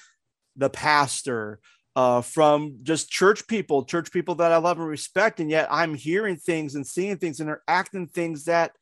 the 0.57 0.71
pastor 0.71 1.61
uh, 1.95 2.23
from 2.23 2.79
just 2.83 3.11
church 3.11 3.47
people 3.47 3.85
church 3.85 4.11
people 4.13 4.35
that 4.37 4.51
i 4.53 4.57
love 4.57 4.79
and 4.79 4.89
respect 4.89 5.41
and 5.41 5.51
yet 5.51 5.69
i'm 5.71 5.95
hearing 5.95 6.37
things 6.37 6.75
and 6.75 6.87
seeing 6.87 7.17
things 7.19 7.39
and 7.41 7.49
they're 7.49 7.63
acting 7.69 8.07
things 8.07 8.45
that 8.45 8.73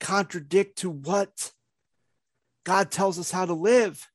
contradict 0.00 0.78
to 0.78 0.90
what 0.90 1.52
god 2.64 2.90
tells 2.90 3.18
us 3.18 3.30
how 3.30 3.46
to 3.46 3.54
live 3.54 4.06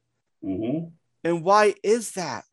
Mhm. 0.43 0.91
and 1.23 1.43
why 1.43 1.73
is 1.83 2.11
that 2.11 2.45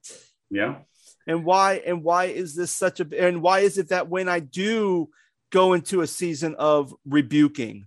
Yeah. 0.51 0.79
and 1.27 1.45
why 1.45 1.75
and 1.87 2.03
why 2.03 2.27
is 2.27 2.55
this 2.55 2.73
such 2.73 3.01
a 3.01 3.07
and 3.27 3.43
why 3.43 3.61
is 3.61 3.77
it 3.79 3.89
that 3.91 4.09
when 4.09 4.29
i 4.29 4.41
do 4.41 5.11
go 5.51 5.75
into 5.75 6.01
a 6.01 6.07
season 6.07 6.55
of 6.59 6.95
rebuking 7.05 7.87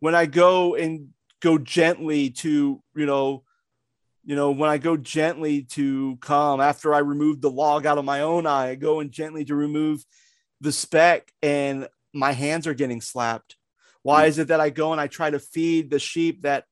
when 0.00 0.14
i 0.14 0.26
go 0.26 0.74
and 0.74 1.13
go 1.40 1.58
gently 1.58 2.30
to 2.30 2.82
you 2.94 3.06
know 3.06 3.42
you 4.24 4.34
know 4.36 4.50
when 4.50 4.70
i 4.70 4.78
go 4.78 4.96
gently 4.96 5.62
to 5.62 6.16
come 6.20 6.60
after 6.60 6.94
i 6.94 6.98
remove 6.98 7.40
the 7.40 7.50
log 7.50 7.84
out 7.86 7.98
of 7.98 8.04
my 8.04 8.20
own 8.20 8.46
eye 8.46 8.70
i 8.70 8.74
go 8.74 9.00
and 9.00 9.12
gently 9.12 9.44
to 9.44 9.54
remove 9.54 10.04
the 10.60 10.72
speck 10.72 11.30
and 11.42 11.88
my 12.14 12.32
hands 12.32 12.66
are 12.66 12.74
getting 12.74 13.00
slapped. 13.00 13.56
Why 14.02 14.22
hmm. 14.22 14.28
is 14.28 14.38
it 14.38 14.48
that 14.48 14.60
i 14.60 14.70
go 14.70 14.92
and 14.92 15.00
i 15.00 15.06
try 15.06 15.30
to 15.30 15.38
feed 15.38 15.90
the 15.90 15.98
sheep 15.98 16.42
that 16.42 16.64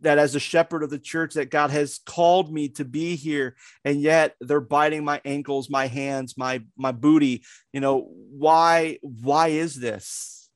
that 0.00 0.18
as 0.18 0.34
a 0.34 0.40
shepherd 0.40 0.82
of 0.82 0.90
the 0.90 0.98
church 0.98 1.34
that 1.34 1.48
god 1.48 1.70
has 1.70 2.00
called 2.04 2.52
me 2.52 2.68
to 2.68 2.84
be 2.84 3.14
here 3.14 3.54
and 3.84 4.00
yet 4.00 4.34
they're 4.40 4.60
biting 4.60 5.04
my 5.04 5.20
ankles 5.24 5.70
my 5.70 5.86
hands 5.86 6.36
my 6.36 6.62
my 6.76 6.92
booty? 6.92 7.44
You 7.72 7.80
know 7.80 8.08
why 8.30 8.98
why 9.02 9.48
is 9.48 9.74
this? 9.74 10.50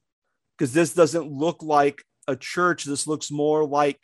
Because 0.56 0.72
this 0.72 0.94
doesn't 0.94 1.30
look 1.30 1.62
like 1.62 2.02
a 2.28 2.36
church 2.36 2.84
this 2.84 3.06
looks 3.06 3.30
more 3.30 3.64
like 3.64 4.00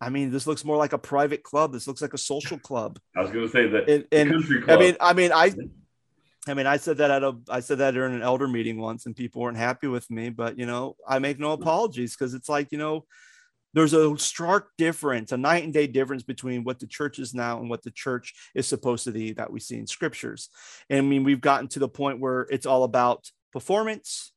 i 0.00 0.08
mean 0.08 0.30
this 0.30 0.46
looks 0.46 0.64
more 0.64 0.76
like 0.76 0.92
a 0.92 0.98
private 0.98 1.42
club. 1.42 1.72
This 1.72 1.86
looks 1.86 2.02
like 2.02 2.14
a 2.14 2.18
social 2.18 2.58
club. 2.58 2.98
I 3.16 3.22
was 3.22 3.30
going 3.30 3.46
to 3.46 3.52
say 3.52 3.66
that 3.68 3.88
and, 3.88 4.04
and 4.12 4.30
country 4.30 4.62
i 4.68 4.76
mean 4.76 4.96
i 5.00 5.12
mean 5.12 5.32
i 5.32 5.52
i 6.46 6.54
mean 6.54 6.66
i 6.66 6.76
said 6.76 6.98
that 6.98 7.10
at 7.10 7.22
a 7.22 7.36
i 7.48 7.60
said 7.60 7.78
that 7.78 7.92
during 7.92 8.14
an 8.14 8.22
elder 8.22 8.48
meeting 8.48 8.78
once 8.78 9.06
and 9.06 9.16
people 9.16 9.42
weren't 9.42 9.56
happy 9.56 9.86
with 9.86 10.10
me 10.10 10.30
but 10.30 10.58
you 10.58 10.66
know 10.66 10.96
i 11.08 11.18
make 11.18 11.38
no 11.38 11.52
apologies 11.52 12.14
because 12.14 12.34
it's 12.34 12.48
like 12.48 12.70
you 12.70 12.78
know 12.78 13.04
there's 13.74 13.92
a 13.92 14.16
stark 14.16 14.70
difference, 14.78 15.32
a 15.32 15.36
night 15.36 15.64
and 15.64 15.74
day 15.74 15.86
difference 15.86 16.22
between 16.22 16.64
what 16.64 16.78
the 16.78 16.86
church 16.86 17.18
is 17.18 17.34
now 17.34 17.58
and 17.58 17.68
what 17.68 17.82
the 17.82 17.90
church 17.90 18.32
is 18.54 18.66
supposed 18.66 19.04
to 19.04 19.10
be 19.10 19.32
that 19.32 19.52
we 19.52 19.60
see 19.60 19.76
in 19.76 19.86
scriptures. 19.86 20.48
And 20.88 21.00
I 21.00 21.02
mean, 21.02 21.24
we've 21.24 21.40
gotten 21.40 21.68
to 21.68 21.80
the 21.80 21.88
point 21.88 22.20
where 22.20 22.42
it's 22.42 22.66
all 22.66 22.84
about 22.84 23.28
performance, 23.52 24.32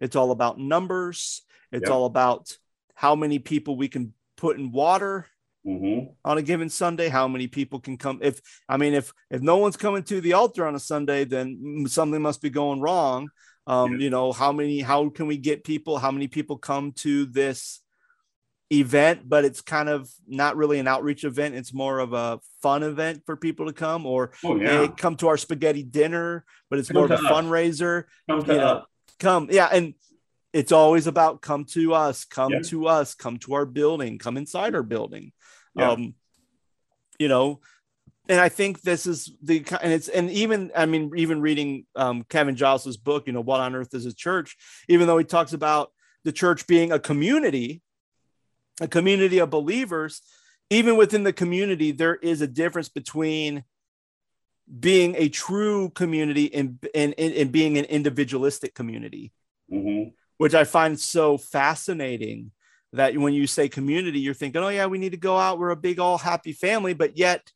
it's 0.00 0.16
all 0.16 0.30
about 0.30 0.58
numbers, 0.58 1.42
it's 1.72 1.82
Yep. 1.82 1.90
all 1.90 2.06
about 2.06 2.56
how 2.94 3.14
many 3.14 3.38
people 3.38 3.76
we 3.76 3.88
can 3.88 4.12
put 4.36 4.58
in 4.58 4.72
water 4.72 5.26
Mhm. 5.66 6.14
on 6.24 6.38
a 6.38 6.42
given 6.42 6.68
Sunday, 6.68 7.08
how 7.08 7.28
many 7.28 7.46
people 7.46 7.80
can 7.80 7.96
come. 7.98 8.20
If 8.22 8.40
I 8.68 8.76
mean, 8.76 8.94
if 8.94 9.12
if 9.30 9.40
no 9.42 9.56
one's 9.58 9.76
coming 9.76 10.02
to 10.04 10.20
the 10.20 10.32
altar 10.32 10.66
on 10.66 10.74
a 10.74 10.80
Sunday, 10.80 11.24
then 11.24 11.84
something 11.88 12.22
must 12.22 12.40
be 12.40 12.50
going 12.50 12.80
wrong. 12.80 13.28
Um, 13.66 13.92
Yeah. 13.92 13.98
You 14.04 14.10
know, 14.10 14.32
how 14.32 14.50
many? 14.52 14.80
How 14.80 15.08
can 15.10 15.26
we 15.26 15.36
get 15.36 15.64
people? 15.64 15.98
How 15.98 16.10
many 16.10 16.26
people 16.28 16.56
come 16.56 16.92
to 17.04 17.26
this 17.26 17.80
event? 18.70 19.28
But 19.28 19.44
it's 19.44 19.60
kind 19.60 19.88
of 19.88 20.08
not 20.26 20.56
really 20.56 20.78
an 20.78 20.88
outreach 20.88 21.24
event. 21.24 21.54
It's 21.54 21.74
more 21.74 21.98
of 21.98 22.12
a 22.12 22.40
fun 22.62 22.82
event 22.82 23.22
for 23.26 23.36
people 23.36 23.66
to 23.66 23.72
come, 23.72 24.06
or 24.06 24.32
Oh 24.44 24.56
yeah. 24.56 24.86
hey, 24.86 24.88
come 24.96 25.16
to 25.16 25.28
our 25.28 25.36
spaghetti 25.36 25.82
dinner. 25.82 26.44
But 26.70 26.78
it's 26.78 26.88
Come 26.88 26.94
more 26.96 27.04
of 27.06 27.10
a 27.10 27.14
us. 27.14 27.20
fundraiser 27.30 28.04
Come 28.28 28.40
you 28.40 28.56
know, 28.56 28.84
come 29.18 29.48
yeah 29.50 29.68
and 29.72 29.94
it's 30.58 30.72
always 30.72 31.06
about 31.06 31.40
come 31.40 31.64
to 31.64 31.94
us, 31.94 32.24
come 32.24 32.50
Yeah. 32.52 32.60
to 32.62 32.88
us, 32.88 33.14
come 33.14 33.36
to 33.38 33.54
our 33.54 33.64
building, 33.64 34.18
come 34.18 34.36
inside 34.36 34.74
our 34.74 34.82
building. 34.82 35.32
Yeah. 35.76 35.92
Um, 35.92 36.16
you 37.16 37.28
know, 37.28 37.60
and 38.28 38.40
I 38.40 38.48
think 38.48 38.82
this 38.82 39.06
is 39.06 39.32
the 39.40 39.64
and 39.80 39.92
it's 39.92 40.08
and 40.08 40.28
even 40.32 40.72
I 40.74 40.86
mean 40.86 41.12
even 41.14 41.40
reading 41.40 41.86
um, 41.94 42.24
Kevin 42.24 42.56
Giles's 42.56 42.96
book, 42.96 43.28
you 43.28 43.32
know, 43.32 43.40
what 43.40 43.60
on 43.60 43.76
earth 43.76 43.94
is 43.94 44.04
a 44.04 44.12
church? 44.12 44.56
Even 44.88 45.06
though 45.06 45.16
he 45.18 45.24
talks 45.24 45.52
about 45.52 45.92
the 46.24 46.32
church 46.32 46.66
being 46.66 46.90
a 46.90 46.98
community, 46.98 47.80
a 48.80 48.88
community 48.88 49.38
of 49.38 49.50
believers, 49.50 50.22
even 50.70 50.96
within 50.96 51.22
the 51.22 51.32
community, 51.32 51.92
there 51.92 52.16
is 52.16 52.40
a 52.40 52.48
difference 52.48 52.88
between 52.88 53.62
being 54.80 55.14
a 55.16 55.28
true 55.28 55.90
community 55.90 56.52
and 56.52 56.84
and, 56.96 57.14
and, 57.16 57.52
being 57.52 57.78
an 57.78 57.84
individualistic 57.84 58.74
community 58.74 59.32
hmm 59.70 60.08
which 60.38 60.54
I 60.54 60.64
find 60.64 60.98
so 60.98 61.36
fascinating 61.36 62.52
that 62.94 63.16
when 63.16 63.34
you 63.34 63.46
say 63.46 63.68
community, 63.68 64.20
you're 64.20 64.34
thinking, 64.34 64.62
oh, 64.62 64.68
yeah, 64.68 64.86
we 64.86 64.98
need 64.98 65.12
to 65.12 65.18
go 65.18 65.36
out. 65.36 65.58
We're 65.58 65.70
a 65.70 65.76
big, 65.76 65.98
all 65.98 66.16
happy 66.16 66.52
family. 66.52 66.94
But 66.94 67.18
yet, 67.18 67.52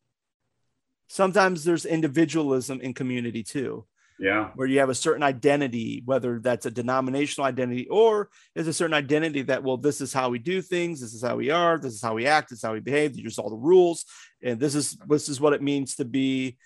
sometimes 1.08 1.64
there's 1.64 1.86
individualism 1.86 2.80
in 2.80 2.92
community 2.92 3.42
too, 3.42 3.86
Yeah. 4.18 4.50
where 4.54 4.66
you 4.66 4.80
have 4.80 4.88
a 4.90 4.94
certain 4.94 5.22
identity, 5.22 6.02
whether 6.04 6.38
that's 6.38 6.66
a 6.66 6.70
denominational 6.70 7.46
identity 7.46 7.86
or 7.88 8.30
there's 8.54 8.66
a 8.66 8.72
certain 8.72 8.94
identity 8.94 9.42
that, 9.42 9.62
well, 9.62 9.76
this 9.76 10.00
is 10.00 10.12
how 10.12 10.28
we 10.28 10.38
do 10.38 10.60
things. 10.60 11.00
This 11.00 11.14
is 11.14 11.22
how 11.22 11.36
we 11.36 11.50
are. 11.50 11.78
This 11.78 11.94
is 11.94 12.02
how 12.02 12.14
we 12.14 12.26
act. 12.26 12.50
This 12.50 12.58
is 12.58 12.64
how 12.64 12.72
we 12.72 12.80
behave. 12.80 13.14
Here's 13.14 13.38
all 13.38 13.50
the 13.50 13.56
rules. 13.56 14.04
And 14.42 14.58
this 14.58 14.74
is, 14.74 14.98
this 15.08 15.28
is 15.28 15.40
what 15.40 15.52
it 15.52 15.62
means 15.62 15.96
to 15.96 16.04
be 16.04 16.56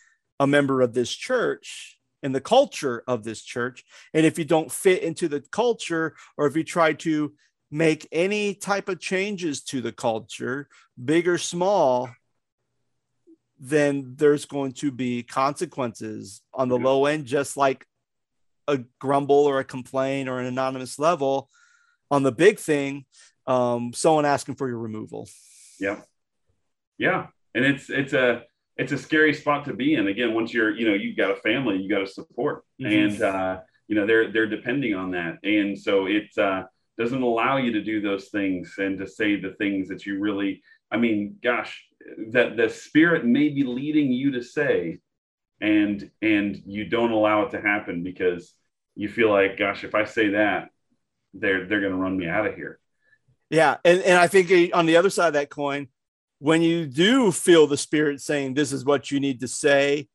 a 0.40 0.46
member 0.46 0.80
of 0.80 0.92
this 0.92 1.12
church 1.12 1.95
and 2.26 2.34
the 2.34 2.40
culture 2.40 3.04
of 3.06 3.22
this 3.22 3.40
church. 3.40 3.84
And 4.12 4.26
if 4.26 4.36
you 4.36 4.44
don't 4.44 4.70
fit 4.70 5.02
into 5.04 5.28
the 5.28 5.40
culture, 5.52 6.16
or 6.36 6.48
if 6.48 6.56
you 6.56 6.64
try 6.64 6.92
to 6.94 7.32
make 7.70 8.08
any 8.10 8.52
type 8.52 8.88
of 8.88 8.98
changes 8.98 9.62
to 9.70 9.80
the 9.80 9.92
culture, 9.92 10.68
big 11.02 11.28
or 11.28 11.38
small, 11.38 12.10
then 13.60 14.14
there's 14.16 14.44
going 14.44 14.72
to 14.72 14.90
be 14.90 15.22
consequences 15.22 16.42
on 16.52 16.68
the 16.68 16.76
Yeah. 16.78 16.84
low 16.84 17.06
end, 17.06 17.26
just 17.26 17.56
like 17.56 17.86
a 18.66 18.78
grumble 18.98 19.44
or 19.46 19.60
a 19.60 19.64
complaint 19.64 20.28
or 20.28 20.40
an 20.40 20.46
anonymous 20.46 20.98
level. 20.98 21.48
On 22.10 22.24
the 22.24 22.32
big 22.32 22.58
thing, 22.58 23.06
um, 23.46 23.92
someone 23.92 24.26
asking 24.26 24.56
for 24.56 24.68
your 24.68 24.78
removal. 24.78 25.28
Yeah. 25.78 26.02
Yeah. 26.98 27.28
And 27.54 27.64
it's 27.64 27.88
it's 27.88 28.12
a 28.12 28.42
it's 28.76 28.92
a 28.92 28.98
scary 28.98 29.32
spot 29.34 29.64
to 29.66 29.74
be 29.74 29.94
in. 29.94 30.06
Again, 30.06 30.34
once 30.34 30.52
you're, 30.52 30.76
you 30.76 30.86
know, 30.86 30.94
you've 30.94 31.16
got 31.16 31.30
a 31.30 31.36
family, 31.36 31.78
you 31.78 31.88
got 31.88 32.00
to 32.00 32.06
support. 32.06 32.64
Mhm. 32.80 33.06
And 33.06 33.22
uh, 33.22 33.60
you 33.88 33.94
know, 33.96 34.06
they're 34.06 34.32
they're 34.32 34.46
depending 34.48 34.94
on 34.94 35.12
that. 35.12 35.38
And 35.44 35.78
so 35.78 36.06
it 36.06 36.36
uh 36.38 36.64
doesn't 36.98 37.22
allow 37.22 37.58
you 37.58 37.72
to 37.72 37.82
do 37.82 38.00
those 38.00 38.28
things 38.28 38.74
and 38.78 38.98
to 38.98 39.06
say 39.06 39.38
the 39.38 39.54
things 39.58 39.88
that 39.88 40.06
you 40.06 40.18
really 40.18 40.62
I 40.90 40.96
mean, 40.96 41.36
gosh, 41.42 41.84
that 42.30 42.56
the 42.56 42.68
spirit 42.68 43.24
may 43.24 43.48
be 43.48 43.64
leading 43.64 44.12
you 44.12 44.32
to 44.32 44.42
say 44.42 44.98
and 45.60 46.10
and 46.22 46.60
you 46.66 46.84
don't 46.86 47.12
allow 47.12 47.42
it 47.42 47.50
to 47.50 47.60
happen 47.60 48.02
because 48.02 48.52
you 48.94 49.08
feel 49.08 49.30
like, 49.30 49.58
gosh, 49.58 49.84
if 49.84 49.94
I 49.94 50.04
say 50.04 50.30
that, 50.30 50.70
they're 51.34 51.66
they're 51.66 51.80
gonna 51.80 51.96
run 51.96 52.16
me 52.16 52.28
out 52.28 52.46
of 52.46 52.54
here. 52.54 52.78
Yeah, 53.50 53.76
and 53.84 54.00
and 54.02 54.18
I 54.18 54.26
think 54.26 54.50
uh, 54.50 54.76
on 54.76 54.86
the 54.86 54.96
other 54.96 55.10
side 55.10 55.28
of 55.28 55.32
that 55.34 55.50
coin, 55.50 55.88
when 56.38 56.62
you 56.62 56.86
do 56.86 57.32
feel 57.32 57.66
the 57.66 57.76
spirit 57.76 58.20
saying 58.20 58.54
this 58.54 58.72
is 58.72 58.84
what 58.84 59.10
you 59.10 59.20
need 59.20 59.40
to 59.40 59.48
say, 59.48 60.08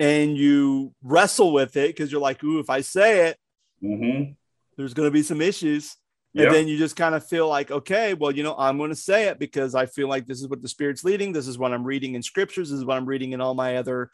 and 0.00 0.36
you 0.36 0.94
wrestle 1.02 1.52
with 1.52 1.76
it 1.76 1.88
because 1.88 2.12
you're 2.12 2.20
like, 2.20 2.42
ooh, 2.44 2.58
if 2.60 2.70
I 2.70 2.80
say 2.82 3.28
it, 3.28 3.38
Mm-hmm. 3.82 4.32
there's 4.76 4.92
going 4.94 5.06
to 5.06 5.12
be 5.12 5.22
some 5.22 5.40
issues. 5.40 5.96
And 6.36 6.52
then 6.52 6.68
you 6.68 6.78
just 6.78 6.94
kind 6.94 7.14
of 7.14 7.26
feel 7.26 7.48
like, 7.48 7.70
okay, 7.70 8.14
well, 8.14 8.30
you 8.30 8.42
know, 8.42 8.54
I'm 8.56 8.76
going 8.76 8.90
to 8.90 8.96
say 8.96 9.28
it 9.28 9.38
because 9.38 9.74
I 9.74 9.86
feel 9.86 10.08
like 10.08 10.26
this 10.26 10.40
is 10.40 10.48
what 10.48 10.62
the 10.62 10.68
Spirit's 10.68 11.02
leading. 11.02 11.32
This 11.32 11.48
is 11.48 11.58
what 11.58 11.72
I'm 11.72 11.84
reading 11.84 12.14
in 12.14 12.22
scriptures. 12.22 12.70
This 12.70 12.78
is 12.78 12.84
what 12.84 12.96
I'm 12.96 13.06
reading 13.06 13.32
in 13.32 13.40
all 13.40 13.54
my 13.54 13.76
other 13.76 14.10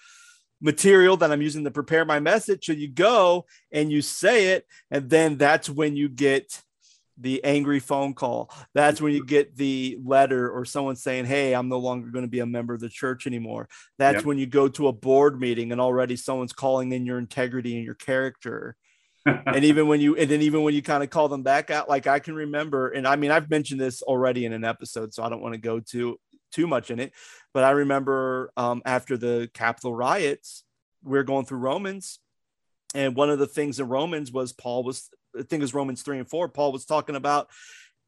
material 0.60 1.16
that 1.18 1.30
I'm 1.30 1.42
using 1.42 1.64
to 1.64 1.70
prepare 1.70 2.04
my 2.04 2.20
message. 2.20 2.64
So 2.66 2.72
you 2.72 2.88
go 2.88 3.44
and 3.72 3.90
you 3.92 4.00
say 4.00 4.48
it. 4.52 4.66
And 4.90 5.10
then 5.10 5.36
that's 5.36 5.68
when 5.68 5.96
you 5.96 6.08
get 6.08 6.62
the 7.16 7.44
angry 7.44 7.80
phone 7.80 8.14
call. 8.14 8.50
That's 8.74 9.00
when 9.00 9.12
you 9.12 9.24
get 9.24 9.56
the 9.56 9.98
letter 10.04 10.50
or 10.50 10.64
someone 10.64 10.96
saying, 10.96 11.26
Hey, 11.26 11.54
I'm 11.54 11.68
no 11.68 11.78
longer 11.78 12.10
going 12.10 12.24
to 12.24 12.30
be 12.30 12.40
a 12.40 12.46
member 12.46 12.74
of 12.74 12.80
the 12.80 12.88
church 12.88 13.26
anymore. 13.26 13.68
That's 13.98 14.22
Yeah. 14.22 14.28
when 14.28 14.38
you 14.38 14.46
go 14.46 14.68
to 14.68 14.88
a 14.88 14.92
board 14.92 15.38
meeting 15.40 15.72
and 15.72 15.80
already 15.80 16.16
someone's 16.16 16.52
calling 16.52 16.92
in 16.92 17.06
your 17.06 17.18
integrity 17.18 17.76
and 17.76 17.84
your 17.84 17.94
character 17.94 18.76
and 19.26 19.64
even 19.64 19.88
when 19.88 20.00
you 20.00 20.16
and 20.16 20.30
then 20.30 20.42
even 20.42 20.62
when 20.62 20.74
you 20.74 20.82
kind 20.82 21.02
of 21.02 21.10
call 21.10 21.28
them 21.28 21.42
back 21.42 21.70
out 21.70 21.88
like 21.88 22.06
i 22.06 22.18
can 22.18 22.34
remember 22.34 22.90
and 22.90 23.06
i 23.06 23.16
mean 23.16 23.30
i've 23.30 23.50
mentioned 23.50 23.80
this 23.80 24.02
already 24.02 24.44
in 24.44 24.52
an 24.52 24.64
episode 24.64 25.12
so 25.14 25.22
i 25.22 25.28
don't 25.28 25.40
want 25.40 25.54
to 25.54 25.60
go 25.60 25.80
too 25.80 26.18
too 26.52 26.66
much 26.66 26.90
in 26.90 27.00
it 27.00 27.12
but 27.52 27.64
i 27.64 27.70
remember 27.70 28.50
um, 28.56 28.82
after 28.84 29.16
the 29.16 29.48
capitol 29.54 29.94
riots 29.94 30.64
we 31.02 31.18
are 31.18 31.24
going 31.24 31.44
through 31.44 31.58
romans 31.58 32.20
and 32.94 33.16
one 33.16 33.30
of 33.30 33.38
the 33.38 33.46
things 33.46 33.80
in 33.80 33.88
romans 33.88 34.30
was 34.30 34.52
paul 34.52 34.84
was 34.84 35.10
i 35.38 35.42
think 35.42 35.60
it 35.60 35.60
was 35.60 35.74
romans 35.74 36.02
3 36.02 36.18
and 36.18 36.28
4 36.28 36.48
paul 36.48 36.72
was 36.72 36.84
talking 36.84 37.16
about 37.16 37.48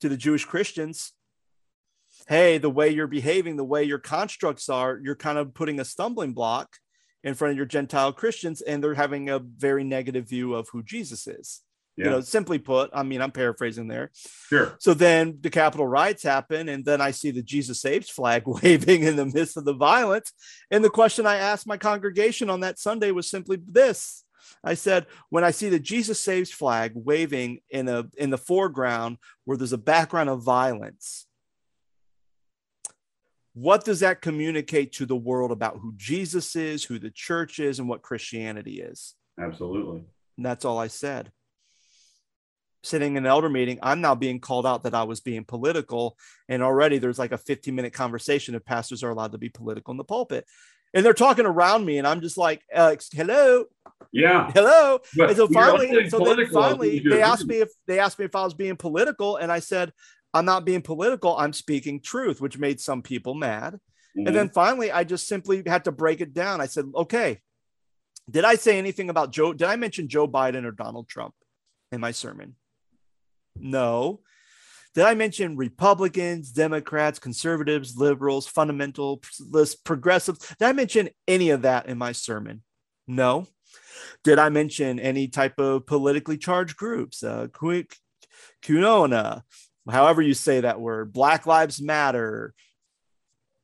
to 0.01 0.09
the 0.09 0.17
jewish 0.17 0.45
christians 0.45 1.13
hey 2.29 2.59
the 2.59 2.71
way 2.71 2.89
you're 2.89 3.07
behaving 3.07 3.57
the 3.57 3.65
way 3.65 3.85
your 3.85 3.99
constructs 3.99 4.69
are 4.69 5.01
you're 5.03 5.17
kind 5.17 5.39
of 5.39 5.55
putting 5.55 5.81
a 5.81 5.85
stumbling 5.85 6.33
block 6.33 6.77
in 7.27 7.35
front 7.35 7.51
of 7.51 7.57
your 7.57 7.67
Gentile 7.67 8.13
Christians, 8.13 8.63
and 8.63 8.83
they're 8.83 8.95
having 8.95 9.29
a 9.29 9.41
very 9.41 9.83
negative 9.83 10.29
view 10.29 10.55
of 10.55 10.69
who 10.71 10.83
Jesus 10.85 11.27
is. 11.27 11.61
Yeah. 11.97 12.05
You 12.05 12.11
know, 12.13 12.21
simply 12.21 12.59
put, 12.59 12.91
I 12.93 13.03
mean, 13.03 13.21
I'm 13.21 13.33
paraphrasing 13.33 13.89
there. 13.89 14.13
sure. 14.49 14.77
So 14.79 14.95
then 14.95 15.39
the 15.41 15.51
Capitol 15.51 15.89
riots 15.89 16.23
happen, 16.23 16.69
and 16.69 16.85
then 16.85 17.01
I 17.01 17.11
see 17.11 17.33
the 17.33 17.43
Jesus 17.43 17.81
Saves 17.81 18.09
flag 18.09 18.45
waving 18.47 19.03
in 19.03 19.17
the 19.17 19.27
midst 19.27 19.57
of 19.57 19.65
the 19.65 19.75
violence. 19.75 20.33
And 20.71 20.85
the 20.85 20.91
question 20.91 21.27
I 21.27 21.37
asked 21.37 21.67
my 21.67 21.77
congregation 21.77 22.49
on 22.49 22.61
that 22.61 22.79
Sunday 22.79 23.11
was 23.11 23.29
simply 23.29 23.59
this. 23.67 24.23
I 24.65 24.75
said, 24.75 25.07
when 25.31 25.45
I 25.45 25.51
see 25.51 25.69
the 25.69 25.79
Jesus 25.79 26.21
Saves 26.21 26.51
flag 26.51 26.93
waving 26.95 27.61
in 27.71 27.89
a 27.89 28.07
in 28.17 28.31
the 28.31 28.39
foreground 28.39 29.19
where 29.45 29.57
there's 29.57 29.73
a 29.73 29.79
background 29.79 30.31
of 30.31 30.43
violence, 30.43 31.27
what 33.57 33.85
does 33.85 34.01
that 34.01 34.21
communicate 34.21 34.93
to 34.93 35.07
the 35.07 35.17
world 35.17 35.51
about 35.51 35.79
who 35.79 35.95
Jesus 35.97 36.57
is, 36.57 36.85
who 36.85 36.99
the 36.99 37.11
church 37.11 37.59
is, 37.59 37.79
and 37.79 37.89
what 37.89 38.03
Christianity 38.03 38.83
is? 38.83 39.15
Absolutely. 39.41 40.05
And 40.37 40.45
that's 40.45 40.67
all 40.67 40.79
I 40.79 40.89
said. 40.89 41.33
Sitting 42.83 43.17
in 43.17 43.25
an 43.25 43.31
elder 43.31 43.49
meeting, 43.49 43.79
I'm 43.83 44.03
now 44.03 44.15
being 44.15 44.41
called 44.41 44.67
out 44.67 44.83
that 44.83 44.95
I 44.95 45.05
was 45.05 45.21
being 45.21 45.45
political. 45.45 46.19
And 46.51 46.63
already 46.63 46.99
there's 46.99 47.19
like 47.19 47.33
a 47.33 47.39
15 47.39 47.75
minute 47.75 47.95
conversation 47.95 48.55
if 48.55 48.65
pastors 48.65 49.03
are 49.03 49.11
allowed 49.11 49.33
to 49.33 49.39
be 49.39 49.49
political 49.49 49.91
in 49.91 49.97
the 49.97 50.05
pulpit. 50.05 50.45
And 50.93 51.05
they're 51.05 51.15
talking 51.15 51.47
around 51.47 51.85
me, 51.85 51.99
and 51.99 52.07
I'm 52.07 52.21
just 52.21 52.37
like, 52.37 52.63
uh, 52.75 52.79
Alex, 52.79 53.09
hello, 53.13 53.65
Yeah. 54.13 54.51
hello. 54.53 55.01
But 55.17 55.31
And 55.31 55.37
so 55.37 55.49
finally, 55.49 56.09
so 56.09 56.19
then 56.21 56.47
finally, 56.49 57.01
they 57.01 57.23
asked 57.23 57.47
me 57.47 57.57
if 57.57 57.71
they 57.87 57.99
asked 57.99 58.19
me 58.19 58.25
if 58.25 58.37
I 58.37 58.45
was 58.45 58.55
being 58.55 58.77
political, 58.77 59.37
and 59.37 59.51
I 59.51 59.59
said, 59.59 59.93
I'm 60.33 60.45
not 60.45 60.65
being 60.65 60.83
political. 60.83 61.37
I'm 61.37 61.53
speaking 61.53 62.01
truth, 62.01 62.41
which 62.41 62.59
made 62.59 62.81
some 62.81 63.03
people 63.03 63.35
mad. 63.35 63.79
Mhm. 64.17 64.27
And 64.27 64.37
then 64.37 64.49
finally, 64.51 64.91
I 64.91 65.05
just 65.05 65.27
simply 65.29 65.63
had 65.67 65.85
to 65.85 65.93
break 65.93 66.21
it 66.21 66.35
down. 66.35 66.61
I 66.61 66.67
said, 66.67 66.87
okay, 66.95 67.41
did 68.31 68.45
I 68.45 68.57
say 68.57 68.79
anything 68.79 69.11
about 69.11 69.33
Joe? 69.33 69.53
Did 69.53 69.69
I 69.69 69.77
mention 69.77 70.09
Joe 70.09 70.27
Biden 70.27 70.65
or 70.65 70.73
Donald 70.73 71.09
Trump 71.09 71.35
in 71.93 72.01
my 72.01 72.11
sermon? 72.11 72.57
No. 73.59 74.21
Did 74.95 75.05
I 75.05 75.15
mention 75.15 75.57
Republicans, 75.57 76.51
Democrats, 76.53 77.19
conservatives, 77.19 77.97
liberals, 77.97 78.51
fundamentalists, 78.51 79.77
progressives? 79.85 80.55
Did 80.59 80.67
I 80.67 80.73
mention 80.73 81.11
any 81.29 81.51
of 81.51 81.63
that 81.63 81.87
in 81.87 81.99
my 81.99 82.13
sermon? 82.13 82.63
No. 83.07 83.47
Did 84.25 84.39
I 84.39 84.49
mention 84.49 84.99
any 84.99 85.29
type 85.29 85.59
of 85.59 85.87
politically 85.87 86.39
charged 86.39 86.77
groups? 86.77 87.23
Uh, 87.23 87.49
Qu- 87.53 87.85
QAnon, 88.63 89.43
however 89.91 90.23
you 90.23 90.35
say 90.35 90.61
that 90.61 90.81
word, 90.81 91.13
Black 91.13 91.47
Lives 91.47 91.81
Matter, 91.81 92.55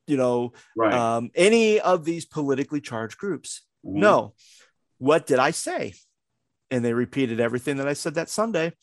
you 0.07 0.17
know, 0.17 0.53
right. 0.75 0.93
um, 0.93 1.31
any 1.35 1.79
of 1.79 2.05
these 2.05 2.25
politically 2.25 2.81
charged 2.81 3.17
groups. 3.17 3.61
Mhm. 3.85 3.95
No. 3.95 4.33
What 4.97 5.25
did 5.25 5.39
I 5.39 5.51
say? 5.51 5.93
And 6.71 6.83
they 6.83 6.93
repeated 6.93 7.39
everything 7.39 7.77
that 7.77 7.87
I 7.87 7.93
said 7.93 8.15
that 8.15 8.29
Sunday, 8.29 8.73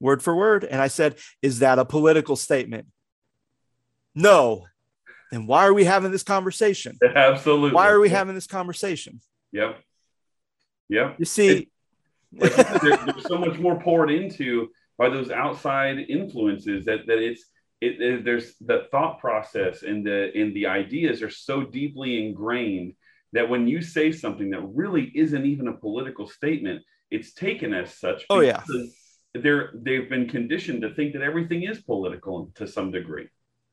word 0.00 0.22
for 0.22 0.34
word. 0.34 0.64
And 0.64 0.80
I 0.80 0.88
said, 0.88 1.16
Is 1.42 1.60
that 1.60 1.78
a 1.78 1.84
political 1.84 2.36
statement? 2.36 2.86
No. 4.14 4.66
Then 5.30 5.46
why 5.46 5.66
are 5.66 5.74
we 5.74 5.84
having 5.84 6.10
this 6.10 6.22
conversation? 6.22 6.98
Absolutely. 7.14 7.72
Why 7.72 7.90
are 7.90 8.00
we 8.00 8.08
having 8.08 8.34
this 8.34 8.46
conversation? 8.46 9.20
Yep. 9.52 9.78
Yep. 10.88 11.16
You 11.18 11.24
see, 11.24 11.68
Like 12.32 12.54
there, 12.56 12.96
there's 13.06 13.26
so 13.26 13.38
much 13.38 13.58
more 13.58 13.80
poured 13.80 14.10
into 14.10 14.68
by 14.96 15.08
those 15.08 15.30
outside 15.30 15.98
influences 15.98 16.84
that 16.86 17.06
that 17.06 17.18
it's 17.18 17.44
it, 17.80 18.00
it- 18.00 18.24
there's 18.24 18.54
the 18.60 18.86
thought 18.90 19.18
process 19.20 19.82
and 19.82 20.04
the 20.04 20.30
and 20.34 20.54
the 20.54 20.66
ideas 20.66 21.22
are 21.22 21.30
so 21.30 21.62
deeply 21.62 22.26
ingrained 22.26 22.94
that 23.32 23.48
when 23.48 23.68
you 23.68 23.82
say 23.82 24.10
something 24.10 24.50
that 24.50 24.62
really 24.74 25.12
isn't 25.14 25.44
even 25.44 25.68
a 25.68 25.72
political 25.74 26.26
statement, 26.26 26.82
it's 27.10 27.34
taken 27.34 27.74
as 27.74 27.94
such. 27.94 28.24
Oh, 28.30 28.40
yeah. 28.40 28.62
they're 29.34 29.70
they've 29.74 30.08
been 30.08 30.26
conditioned 30.28 30.80
to 30.82 30.94
think 30.94 31.12
that 31.12 31.22
everything 31.22 31.62
is 31.64 31.78
political 31.82 32.50
to 32.54 32.66
some 32.66 32.90
degree. 32.90 33.28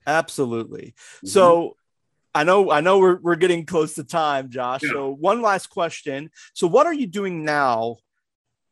Absolutely. 0.06 0.94
Mm-hmm. 0.98 1.28
So 1.28 1.78
I 2.36 2.44
know 2.44 2.70
I 2.70 2.82
know 2.82 3.00
we're 3.00 3.20
we're 3.22 3.38
getting 3.38 3.66
close 3.66 3.94
to 3.96 4.04
time, 4.04 4.50
Josh. 4.50 4.84
Yeah. 4.84 4.92
So 4.92 5.10
one 5.10 5.42
last 5.42 5.68
question. 5.68 6.30
So 6.54 6.68
what 6.68 6.86
are 6.86 6.94
you 6.94 7.08
doing 7.08 7.46
now? 7.46 7.98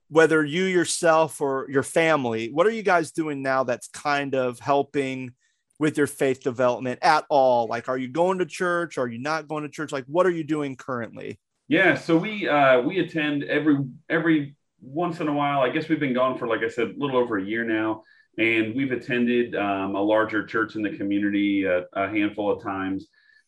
Whether 0.10 0.44
you 0.44 0.66
yourself 0.66 1.42
or 1.42 1.66
your 1.70 1.82
family, 1.82 2.52
what 2.52 2.68
are 2.68 2.72
you 2.72 2.84
guys 2.84 3.12
doing 3.12 3.42
now 3.42 3.64
that's 3.64 3.88
kind 3.88 4.36
of 4.36 4.60
helping 4.60 5.32
with 5.80 5.98
your 5.98 6.08
faith 6.08 6.44
development 6.44 7.00
at 7.02 7.26
all? 7.30 7.66
Like, 7.68 7.90
are 7.90 7.98
you 7.98 8.10
going 8.10 8.38
to 8.40 8.46
church? 8.46 9.00
Are 9.00 9.08
you 9.08 9.18
not 9.18 9.48
going 9.48 9.64
to 9.64 9.70
church? 9.70 9.92
Like, 9.92 10.06
what 10.06 10.28
are 10.28 10.32
you 10.32 10.44
doing 10.44 10.76
currently? 10.76 11.40
Yeah, 11.68 11.96
so 11.96 12.18
we 12.18 12.48
uh, 12.48 12.82
we 12.82 13.00
attend 13.00 13.46
every 13.46 13.78
every 14.10 14.56
once 14.82 15.22
in 15.22 15.30
a 15.30 15.34
while. 15.34 15.62
I 15.62 15.70
guess 15.70 15.88
we've 15.88 16.00
been 16.00 16.14
gone 16.14 16.38
for 16.38 16.48
like 16.48 16.62
I 16.62 16.68
said, 16.68 16.90
a 16.90 16.94
little 16.98 17.18
over 17.18 17.38
a 17.38 17.44
year 17.44 17.64
now, 17.64 18.04
and 18.38 18.76
we've 18.76 18.92
attended 18.92 19.56
um, 19.56 19.96
a 19.96 20.02
larger 20.02 20.46
church 20.46 20.76
in 20.76 20.82
the 20.82 20.96
community 20.98 21.64
a, 21.64 21.86
a 21.94 22.10
handful 22.10 22.52
of 22.52 22.62
times, 22.62 23.08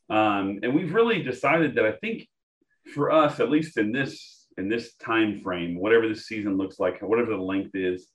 um, 0.10 0.60
and 0.62 0.76
we've 0.76 0.94
really 0.94 1.24
decided 1.24 1.76
that 1.76 1.86
I 1.86 1.94
think 1.94 2.28
for 2.94 3.12
us, 3.12 3.40
at 3.40 3.50
least 3.50 3.78
in 3.78 3.92
this 3.92 4.48
in 4.58 4.70
this 4.70 4.96
time 4.96 5.42
frame, 5.42 5.78
whatever 5.78 6.08
this 6.08 6.28
season 6.28 6.58
looks 6.58 6.80
like, 6.80 7.02
whatever 7.02 7.32
the 7.32 7.42
length 7.42 7.72
is, 7.74 8.08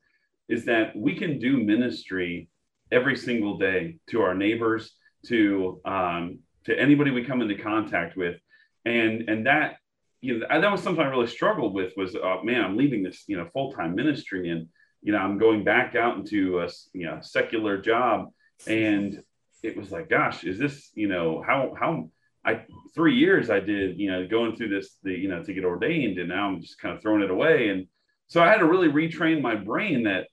is 0.49 0.65
that 0.65 0.97
we 0.97 1.15
can 1.15 1.39
do 1.39 1.63
ministry 1.63 2.49
every 2.91 3.17
single 3.17 3.59
day 3.59 3.97
to 4.09 4.23
our 4.23 4.35
neighbors, 4.35 4.93
to 5.27 5.81
um, 5.85 6.39
to 6.65 6.79
anybody 6.79 7.11
we 7.11 7.25
come 7.25 7.43
into 7.43 7.57
contact 7.57 8.17
with, 8.17 8.37
and 8.85 9.29
and 9.29 9.47
that 9.47 9.77
you 10.21 10.39
know 10.39 10.47
that 10.49 10.73
was 10.73 10.83
something 10.83 11.05
I 11.05 11.09
really 11.09 11.27
struggled 11.27 11.75
with 11.75 11.93
was 11.97 12.15
uh, 12.15 12.37
man 12.45 12.65
I'm 12.65 12.77
leaving 12.77 13.03
this 13.03 13.25
you 13.27 13.37
know 13.37 13.49
full 13.53 13.73
time 13.73 13.95
ministry 13.95 14.51
and 14.51 14.69
you 15.03 15.13
know 15.13 15.19
I'm 15.19 15.39
going 15.39 15.65
back 15.65 15.97
out 15.97 16.17
into 16.17 16.61
a 16.61 16.69
you 16.93 17.07
know 17.07 17.19
secular 17.21 17.79
job. 17.79 18.31
And 18.67 19.23
it 19.63 19.77
was 19.77 19.91
like 19.91 20.09
gosh 20.09 20.45
is 20.45 20.59
this 20.59 20.91
you 20.95 21.09
know 21.09 21.43
how 21.47 21.75
how 21.79 22.11
I 22.45 22.65
three 22.95 23.17
years 23.17 23.51
I 23.51 23.61
did 23.61 23.99
you 23.99 24.11
know 24.11 24.27
going 24.27 24.57
through 24.57 24.71
this 24.71 24.97
the 25.03 25.13
you 25.13 25.29
know 25.29 25.43
to 25.43 25.53
get 25.53 25.65
ordained 25.65 26.19
and 26.19 26.29
now 26.29 26.49
I'm 26.49 26.61
just 26.61 26.79
kind 26.79 26.97
of 26.97 27.03
throwing 27.03 27.23
it 27.23 27.31
away 27.31 27.69
and 27.69 27.87
so 28.31 28.41
I 28.41 28.47
had 28.47 28.59
to 28.59 28.67
really 28.67 28.89
retrain 28.89 29.43
my 29.43 29.57
brain 29.57 30.05
that 30.05 30.29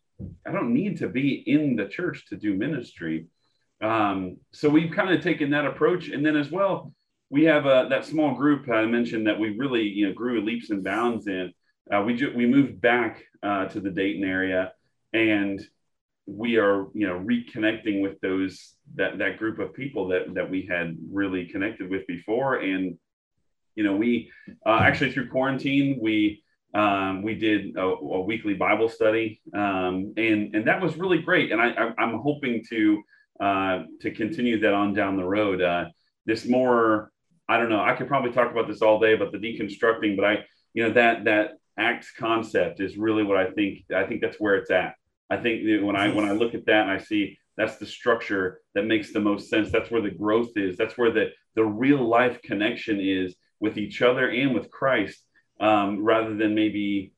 I 0.45 0.51
don't 0.51 0.73
need 0.73 0.97
to 0.97 1.09
be 1.09 1.43
in 1.45 1.75
the 1.75 1.87
church 1.87 2.27
to 2.27 2.35
do 2.35 2.55
ministry. 2.55 3.25
Um, 3.81 4.37
so 4.51 4.69
we've 4.69 4.91
kind 4.91 5.11
of 5.11 5.23
taken 5.23 5.49
that 5.49 5.65
approach, 5.65 6.09
and 6.09 6.25
then 6.25 6.35
as 6.35 6.51
well, 6.51 6.93
we 7.29 7.45
have 7.45 7.65
uh, 7.65 7.89
that 7.89 8.05
small 8.05 8.35
group 8.35 8.69
I 8.69 8.85
mentioned 8.85 9.25
that 9.25 9.39
we 9.39 9.57
really 9.57 9.83
you 9.83 10.07
know 10.07 10.13
grew 10.13 10.41
leaps 10.41 10.69
and 10.69 10.83
bounds 10.83 11.27
in. 11.27 11.53
Uh, 11.91 12.03
we 12.03 12.15
ju- 12.15 12.33
we 12.35 12.45
moved 12.45 12.79
back 12.81 13.23
uh, 13.41 13.65
to 13.65 13.79
the 13.79 13.89
Dayton 13.91 14.23
area, 14.23 14.73
and 15.13 15.59
we 16.27 16.57
are 16.57 16.87
you 16.93 17.07
know 17.07 17.19
reconnecting 17.19 18.01
with 18.01 18.19
those 18.21 18.73
that 18.95 19.17
that 19.17 19.37
group 19.37 19.59
of 19.59 19.73
people 19.73 20.09
that 20.09 20.33
that 20.35 20.49
we 20.49 20.67
had 20.69 20.97
really 21.11 21.47
connected 21.47 21.89
with 21.89 22.05
before, 22.05 22.55
and 22.55 22.97
you 23.75 23.83
know 23.83 23.95
we 23.95 24.29
uh, 24.65 24.79
actually 24.81 25.11
through 25.11 25.29
quarantine 25.29 25.97
we 26.01 26.43
um, 26.73 27.23
we 27.23 27.33
did 27.33 27.75
a, 27.77 27.81
a, 27.81 28.21
weekly 28.21 28.53
Bible 28.53 28.89
study, 28.89 29.41
um, 29.53 30.13
and 30.17 30.53
and 30.53 30.67
that 30.67 30.81
was 30.81 30.97
really 30.97 31.21
great. 31.21 31.51
And 31.51 31.61
I, 31.61 31.69
I 31.69 32.03
am 32.03 32.19
hoping 32.19 32.63
to 32.69 33.01
uh, 33.39 33.83
to 34.01 34.11
continue 34.11 34.59
that 34.59 34.73
on 34.73 34.93
down 34.93 35.15
the 35.15 35.23
road. 35.23 35.61
Uh, 35.61 35.85
this 36.25 36.45
more, 36.45 37.11
I 37.47 37.57
don't 37.57 37.69
know. 37.69 37.81
I 37.81 37.93
could 37.93 38.07
probably 38.07 38.31
talk 38.31 38.51
about 38.51 38.67
this 38.67 38.81
all 38.81 38.99
day 38.99 39.13
about 39.13 39.31
the 39.31 39.37
deconstructing, 39.37 40.17
but 40.17 40.25
I, 40.25 40.45
you 40.73 40.83
know, 40.83 40.91
that 40.91 41.23
that 41.23 41.51
Acts 41.79 42.11
concept 42.11 42.81
is 42.81 42.97
really 42.97 43.23
what 43.23 43.37
I 43.37 43.51
think. 43.51 43.85
I 43.95 44.03
think 44.03 44.21
that's 44.21 44.39
where 44.39 44.55
it's 44.55 44.69
at. 44.69 44.95
I 45.29 45.37
think 45.37 45.63
when 45.83 45.95
I 45.95 46.13
when 46.13 46.25
I 46.25 46.31
look 46.31 46.53
at 46.53 46.65
that 46.65 46.83
and 46.83 46.91
I 46.91 46.99
see 46.99 47.37
that's 47.57 47.77
the 47.77 47.85
structure 47.85 48.61
that 48.75 48.85
makes 48.85 49.11
the 49.11 49.19
most 49.19 49.49
sense. 49.49 49.71
That's 49.71 49.91
where 49.91 50.01
the 50.01 50.11
growth 50.11 50.51
is. 50.55 50.77
That's 50.77 50.97
where 50.97 51.11
the 51.11 51.31
the 51.55 51.65
real 51.65 52.07
life 52.07 52.41
connection 52.41 52.99
is 53.01 53.35
with 53.59 53.77
each 53.77 54.01
other 54.01 54.29
and 54.29 54.53
with 54.53 54.69
Christ 54.69 55.23
um, 55.59 56.03
rather 56.03 56.35
than 56.35 56.53
maybe 56.53 57.13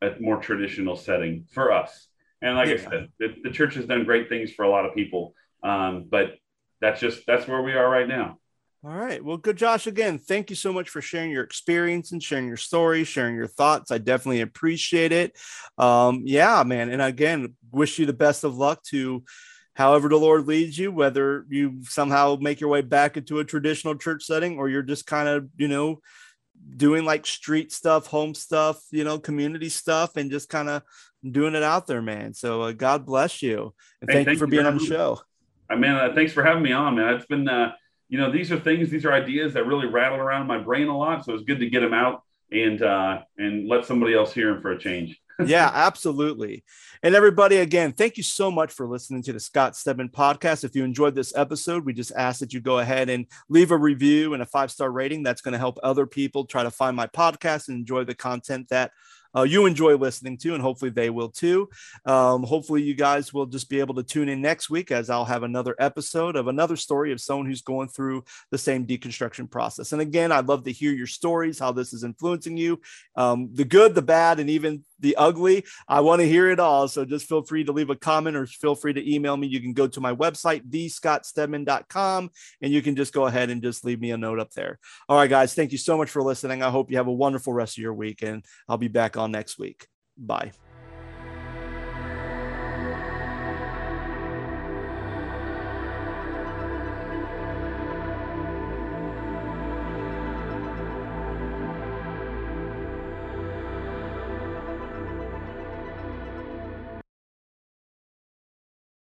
a 0.00 0.12
more 0.18 0.38
traditional 0.38 0.96
setting 0.96 1.44
for 1.52 1.72
us. 1.72 2.08
And 2.40 2.56
like 2.56 2.68
yeah. 2.68 2.74
I 2.74 2.78
said, 2.78 3.08
the, 3.18 3.34
the, 3.42 3.50
church 3.50 3.74
has 3.74 3.86
done 3.86 4.04
great 4.04 4.28
things 4.28 4.52
for 4.52 4.64
a 4.64 4.70
lot 4.70 4.86
of 4.86 4.94
people, 4.94 5.34
um, 5.62 6.06
but 6.08 6.36
that's 6.80 7.00
just 7.00 7.26
that's 7.26 7.48
where 7.48 7.62
we 7.62 7.72
are 7.72 7.88
right 7.88 8.06
now. 8.06 8.38
All 8.84 8.92
right. 8.92 9.22
Well, 9.24 9.38
good, 9.38 9.56
Josh. 9.56 9.88
Again, 9.88 10.18
thank 10.18 10.50
you 10.50 10.56
so 10.56 10.72
much 10.72 10.88
for 10.88 11.00
sharing 11.00 11.32
your 11.32 11.42
experience 11.42 12.12
and 12.12 12.22
sharing 12.22 12.46
your 12.46 12.56
story, 12.56 13.02
sharing 13.02 13.34
your 13.34 13.48
thoughts. 13.48 13.90
I 13.90 13.98
definitely 13.98 14.40
appreciate 14.40 15.10
it. 15.10 15.36
Um, 15.78 16.22
yeah, 16.24 16.62
man. 16.64 16.88
And 16.88 17.02
again, 17.02 17.56
wish 17.72 17.98
you 17.98 18.06
the 18.06 18.12
best 18.12 18.44
of 18.44 18.56
luck 18.56 18.84
to 18.84 19.24
however 19.74 20.08
the 20.08 20.16
Lord 20.16 20.46
leads 20.46 20.78
you, 20.78 20.92
whether 20.92 21.44
you 21.48 21.82
somehow 21.84 22.36
make 22.40 22.60
your 22.60 22.70
way 22.70 22.82
back 22.82 23.16
into 23.16 23.40
a 23.40 23.44
traditional 23.44 23.96
church 23.96 24.22
setting 24.24 24.58
or 24.58 24.68
you're 24.68 24.82
just 24.82 25.06
kind 25.06 25.28
of, 25.28 25.48
you 25.56 25.66
know, 25.66 26.00
doing 26.76 27.04
like 27.04 27.26
street 27.26 27.72
stuff, 27.72 28.06
home 28.06 28.34
stuff, 28.34 28.80
you 28.92 29.02
know, 29.02 29.18
community 29.18 29.68
stuff, 29.68 30.16
and 30.16 30.30
just 30.30 30.48
kind 30.48 30.68
of 30.68 30.82
doing 31.28 31.56
it 31.56 31.62
out 31.64 31.88
there, 31.88 32.02
man. 32.02 32.32
So 32.32 32.62
uh, 32.62 32.72
God 32.72 33.06
bless 33.06 33.42
you, 33.42 33.74
and 34.00 34.10
hey, 34.10 34.16
thank, 34.16 34.26
thank, 34.26 34.36
you 34.36 34.38
for 34.38 34.46
being 34.46 34.66
on 34.66 34.78
the 34.78 34.84
show. 34.84 35.20
I 35.70 35.76
mean, 35.76 35.90
uh, 35.90 36.12
thanks 36.14 36.32
for 36.32 36.42
having 36.44 36.62
me 36.62 36.72
on, 36.72 36.96
man. 36.96 37.14
It's 37.14 37.26
been, 37.26 37.48
uh, 37.48 37.72
you 38.08 38.18
know, 38.18 38.30
these 38.32 38.50
are 38.50 38.58
things, 38.58 38.90
these 38.90 39.04
are 39.04 39.12
ideas 39.12 39.54
that 39.54 39.66
really 39.66 39.86
rattle 39.86 40.18
around 40.18 40.46
my 40.46 40.58
brain 40.58 40.88
a 40.88 40.96
lot. 40.96 41.24
So 41.24 41.34
it's 41.34 41.44
good 41.44 41.60
to 41.60 41.68
get 41.68 41.80
them 41.80 41.94
out 41.94 42.22
and 42.50 42.82
uh, 42.82 43.20
and 43.36 43.68
let 43.68 43.84
somebody 43.84 44.14
else 44.14 44.32
hear 44.32 44.52
them 44.52 44.62
for 44.62 44.72
a 44.72 44.78
change. 44.78 45.20
yeah, 45.46 45.70
absolutely. 45.72 46.64
And 47.00 47.14
everybody, 47.14 47.58
again, 47.58 47.92
thank 47.92 48.16
you 48.16 48.24
so 48.24 48.50
much 48.50 48.72
for 48.72 48.88
listening 48.88 49.22
to 49.22 49.32
the 49.32 49.38
Scott 49.38 49.76
Stedman 49.76 50.08
podcast. 50.08 50.64
If 50.64 50.74
you 50.74 50.82
enjoyed 50.82 51.14
this 51.14 51.32
episode, 51.36 51.84
we 51.84 51.92
just 51.92 52.10
ask 52.16 52.40
that 52.40 52.52
you 52.52 52.60
go 52.60 52.80
ahead 52.80 53.08
and 53.08 53.24
leave 53.48 53.70
a 53.70 53.76
review 53.76 54.34
and 54.34 54.42
a 54.42 54.46
five 54.46 54.72
star 54.72 54.90
rating. 54.90 55.22
That's 55.22 55.40
going 55.40 55.52
to 55.52 55.58
help 55.58 55.78
other 55.82 56.06
people 56.06 56.44
try 56.44 56.64
to 56.64 56.72
find 56.72 56.96
my 56.96 57.06
podcast 57.06 57.68
and 57.68 57.78
enjoy 57.78 58.02
the 58.02 58.16
content 58.16 58.68
that 58.70 58.90
uh, 59.36 59.42
you 59.42 59.66
enjoy 59.66 59.96
listening 59.96 60.38
to, 60.38 60.54
and 60.54 60.62
hopefully 60.62 60.90
they 60.90 61.10
will 61.10 61.28
too. 61.28 61.68
Um, 62.04 62.42
hopefully, 62.42 62.82
you 62.82 62.94
guys 62.94 63.32
will 63.32 63.46
just 63.46 63.68
be 63.68 63.80
able 63.80 63.94
to 63.96 64.02
tune 64.02 64.28
in 64.28 64.40
next 64.40 64.70
week 64.70 64.90
as 64.90 65.10
I'll 65.10 65.24
have 65.24 65.42
another 65.42 65.74
episode 65.78 66.36
of 66.36 66.48
another 66.48 66.76
story 66.76 67.12
of 67.12 67.20
someone 67.20 67.46
who's 67.46 67.62
going 67.62 67.88
through 67.88 68.24
the 68.50 68.58
same 68.58 68.86
deconstruction 68.86 69.50
process. 69.50 69.92
And 69.92 70.02
again, 70.02 70.32
I'd 70.32 70.48
love 70.48 70.64
to 70.64 70.72
hear 70.72 70.92
your 70.92 71.06
stories, 71.06 71.58
how 71.58 71.72
this 71.72 71.92
is 71.92 72.04
influencing 72.04 72.56
you, 72.56 72.80
um, 73.16 73.50
the 73.52 73.64
good, 73.64 73.94
the 73.94 74.02
bad, 74.02 74.40
and 74.40 74.50
even 74.50 74.84
the 75.00 75.16
ugly. 75.16 75.64
I 75.88 76.00
want 76.00 76.20
to 76.20 76.28
hear 76.28 76.50
it 76.50 76.60
all. 76.60 76.88
So 76.88 77.04
just 77.04 77.28
feel 77.28 77.42
free 77.42 77.64
to 77.64 77.72
leave 77.72 77.90
a 77.90 77.96
comment 77.96 78.36
or 78.36 78.46
feel 78.46 78.74
free 78.74 78.92
to 78.92 79.14
email 79.14 79.36
me. 79.36 79.46
You 79.46 79.60
can 79.60 79.72
go 79.72 79.86
to 79.86 80.00
my 80.00 80.14
website, 80.14 80.68
thescottstedman.com, 80.68 82.30
and 82.62 82.72
you 82.72 82.82
can 82.82 82.96
just 82.96 83.12
go 83.12 83.26
ahead 83.26 83.50
and 83.50 83.62
just 83.62 83.84
leave 83.84 84.00
me 84.00 84.10
a 84.10 84.16
note 84.16 84.40
up 84.40 84.52
there. 84.52 84.78
All 85.08 85.16
right, 85.16 85.30
guys. 85.30 85.54
Thank 85.54 85.72
you 85.72 85.78
so 85.78 85.96
much 85.96 86.10
for 86.10 86.22
listening. 86.22 86.62
I 86.62 86.70
hope 86.70 86.90
you 86.90 86.96
have 86.96 87.08
a 87.08 87.12
wonderful 87.12 87.52
rest 87.52 87.78
of 87.78 87.82
your 87.82 87.94
week, 87.94 88.22
and 88.22 88.44
I'll 88.68 88.78
be 88.78 88.88
back 88.88 89.16
on 89.16 89.30
next 89.30 89.58
week. 89.58 89.86
Bye. 90.16 90.52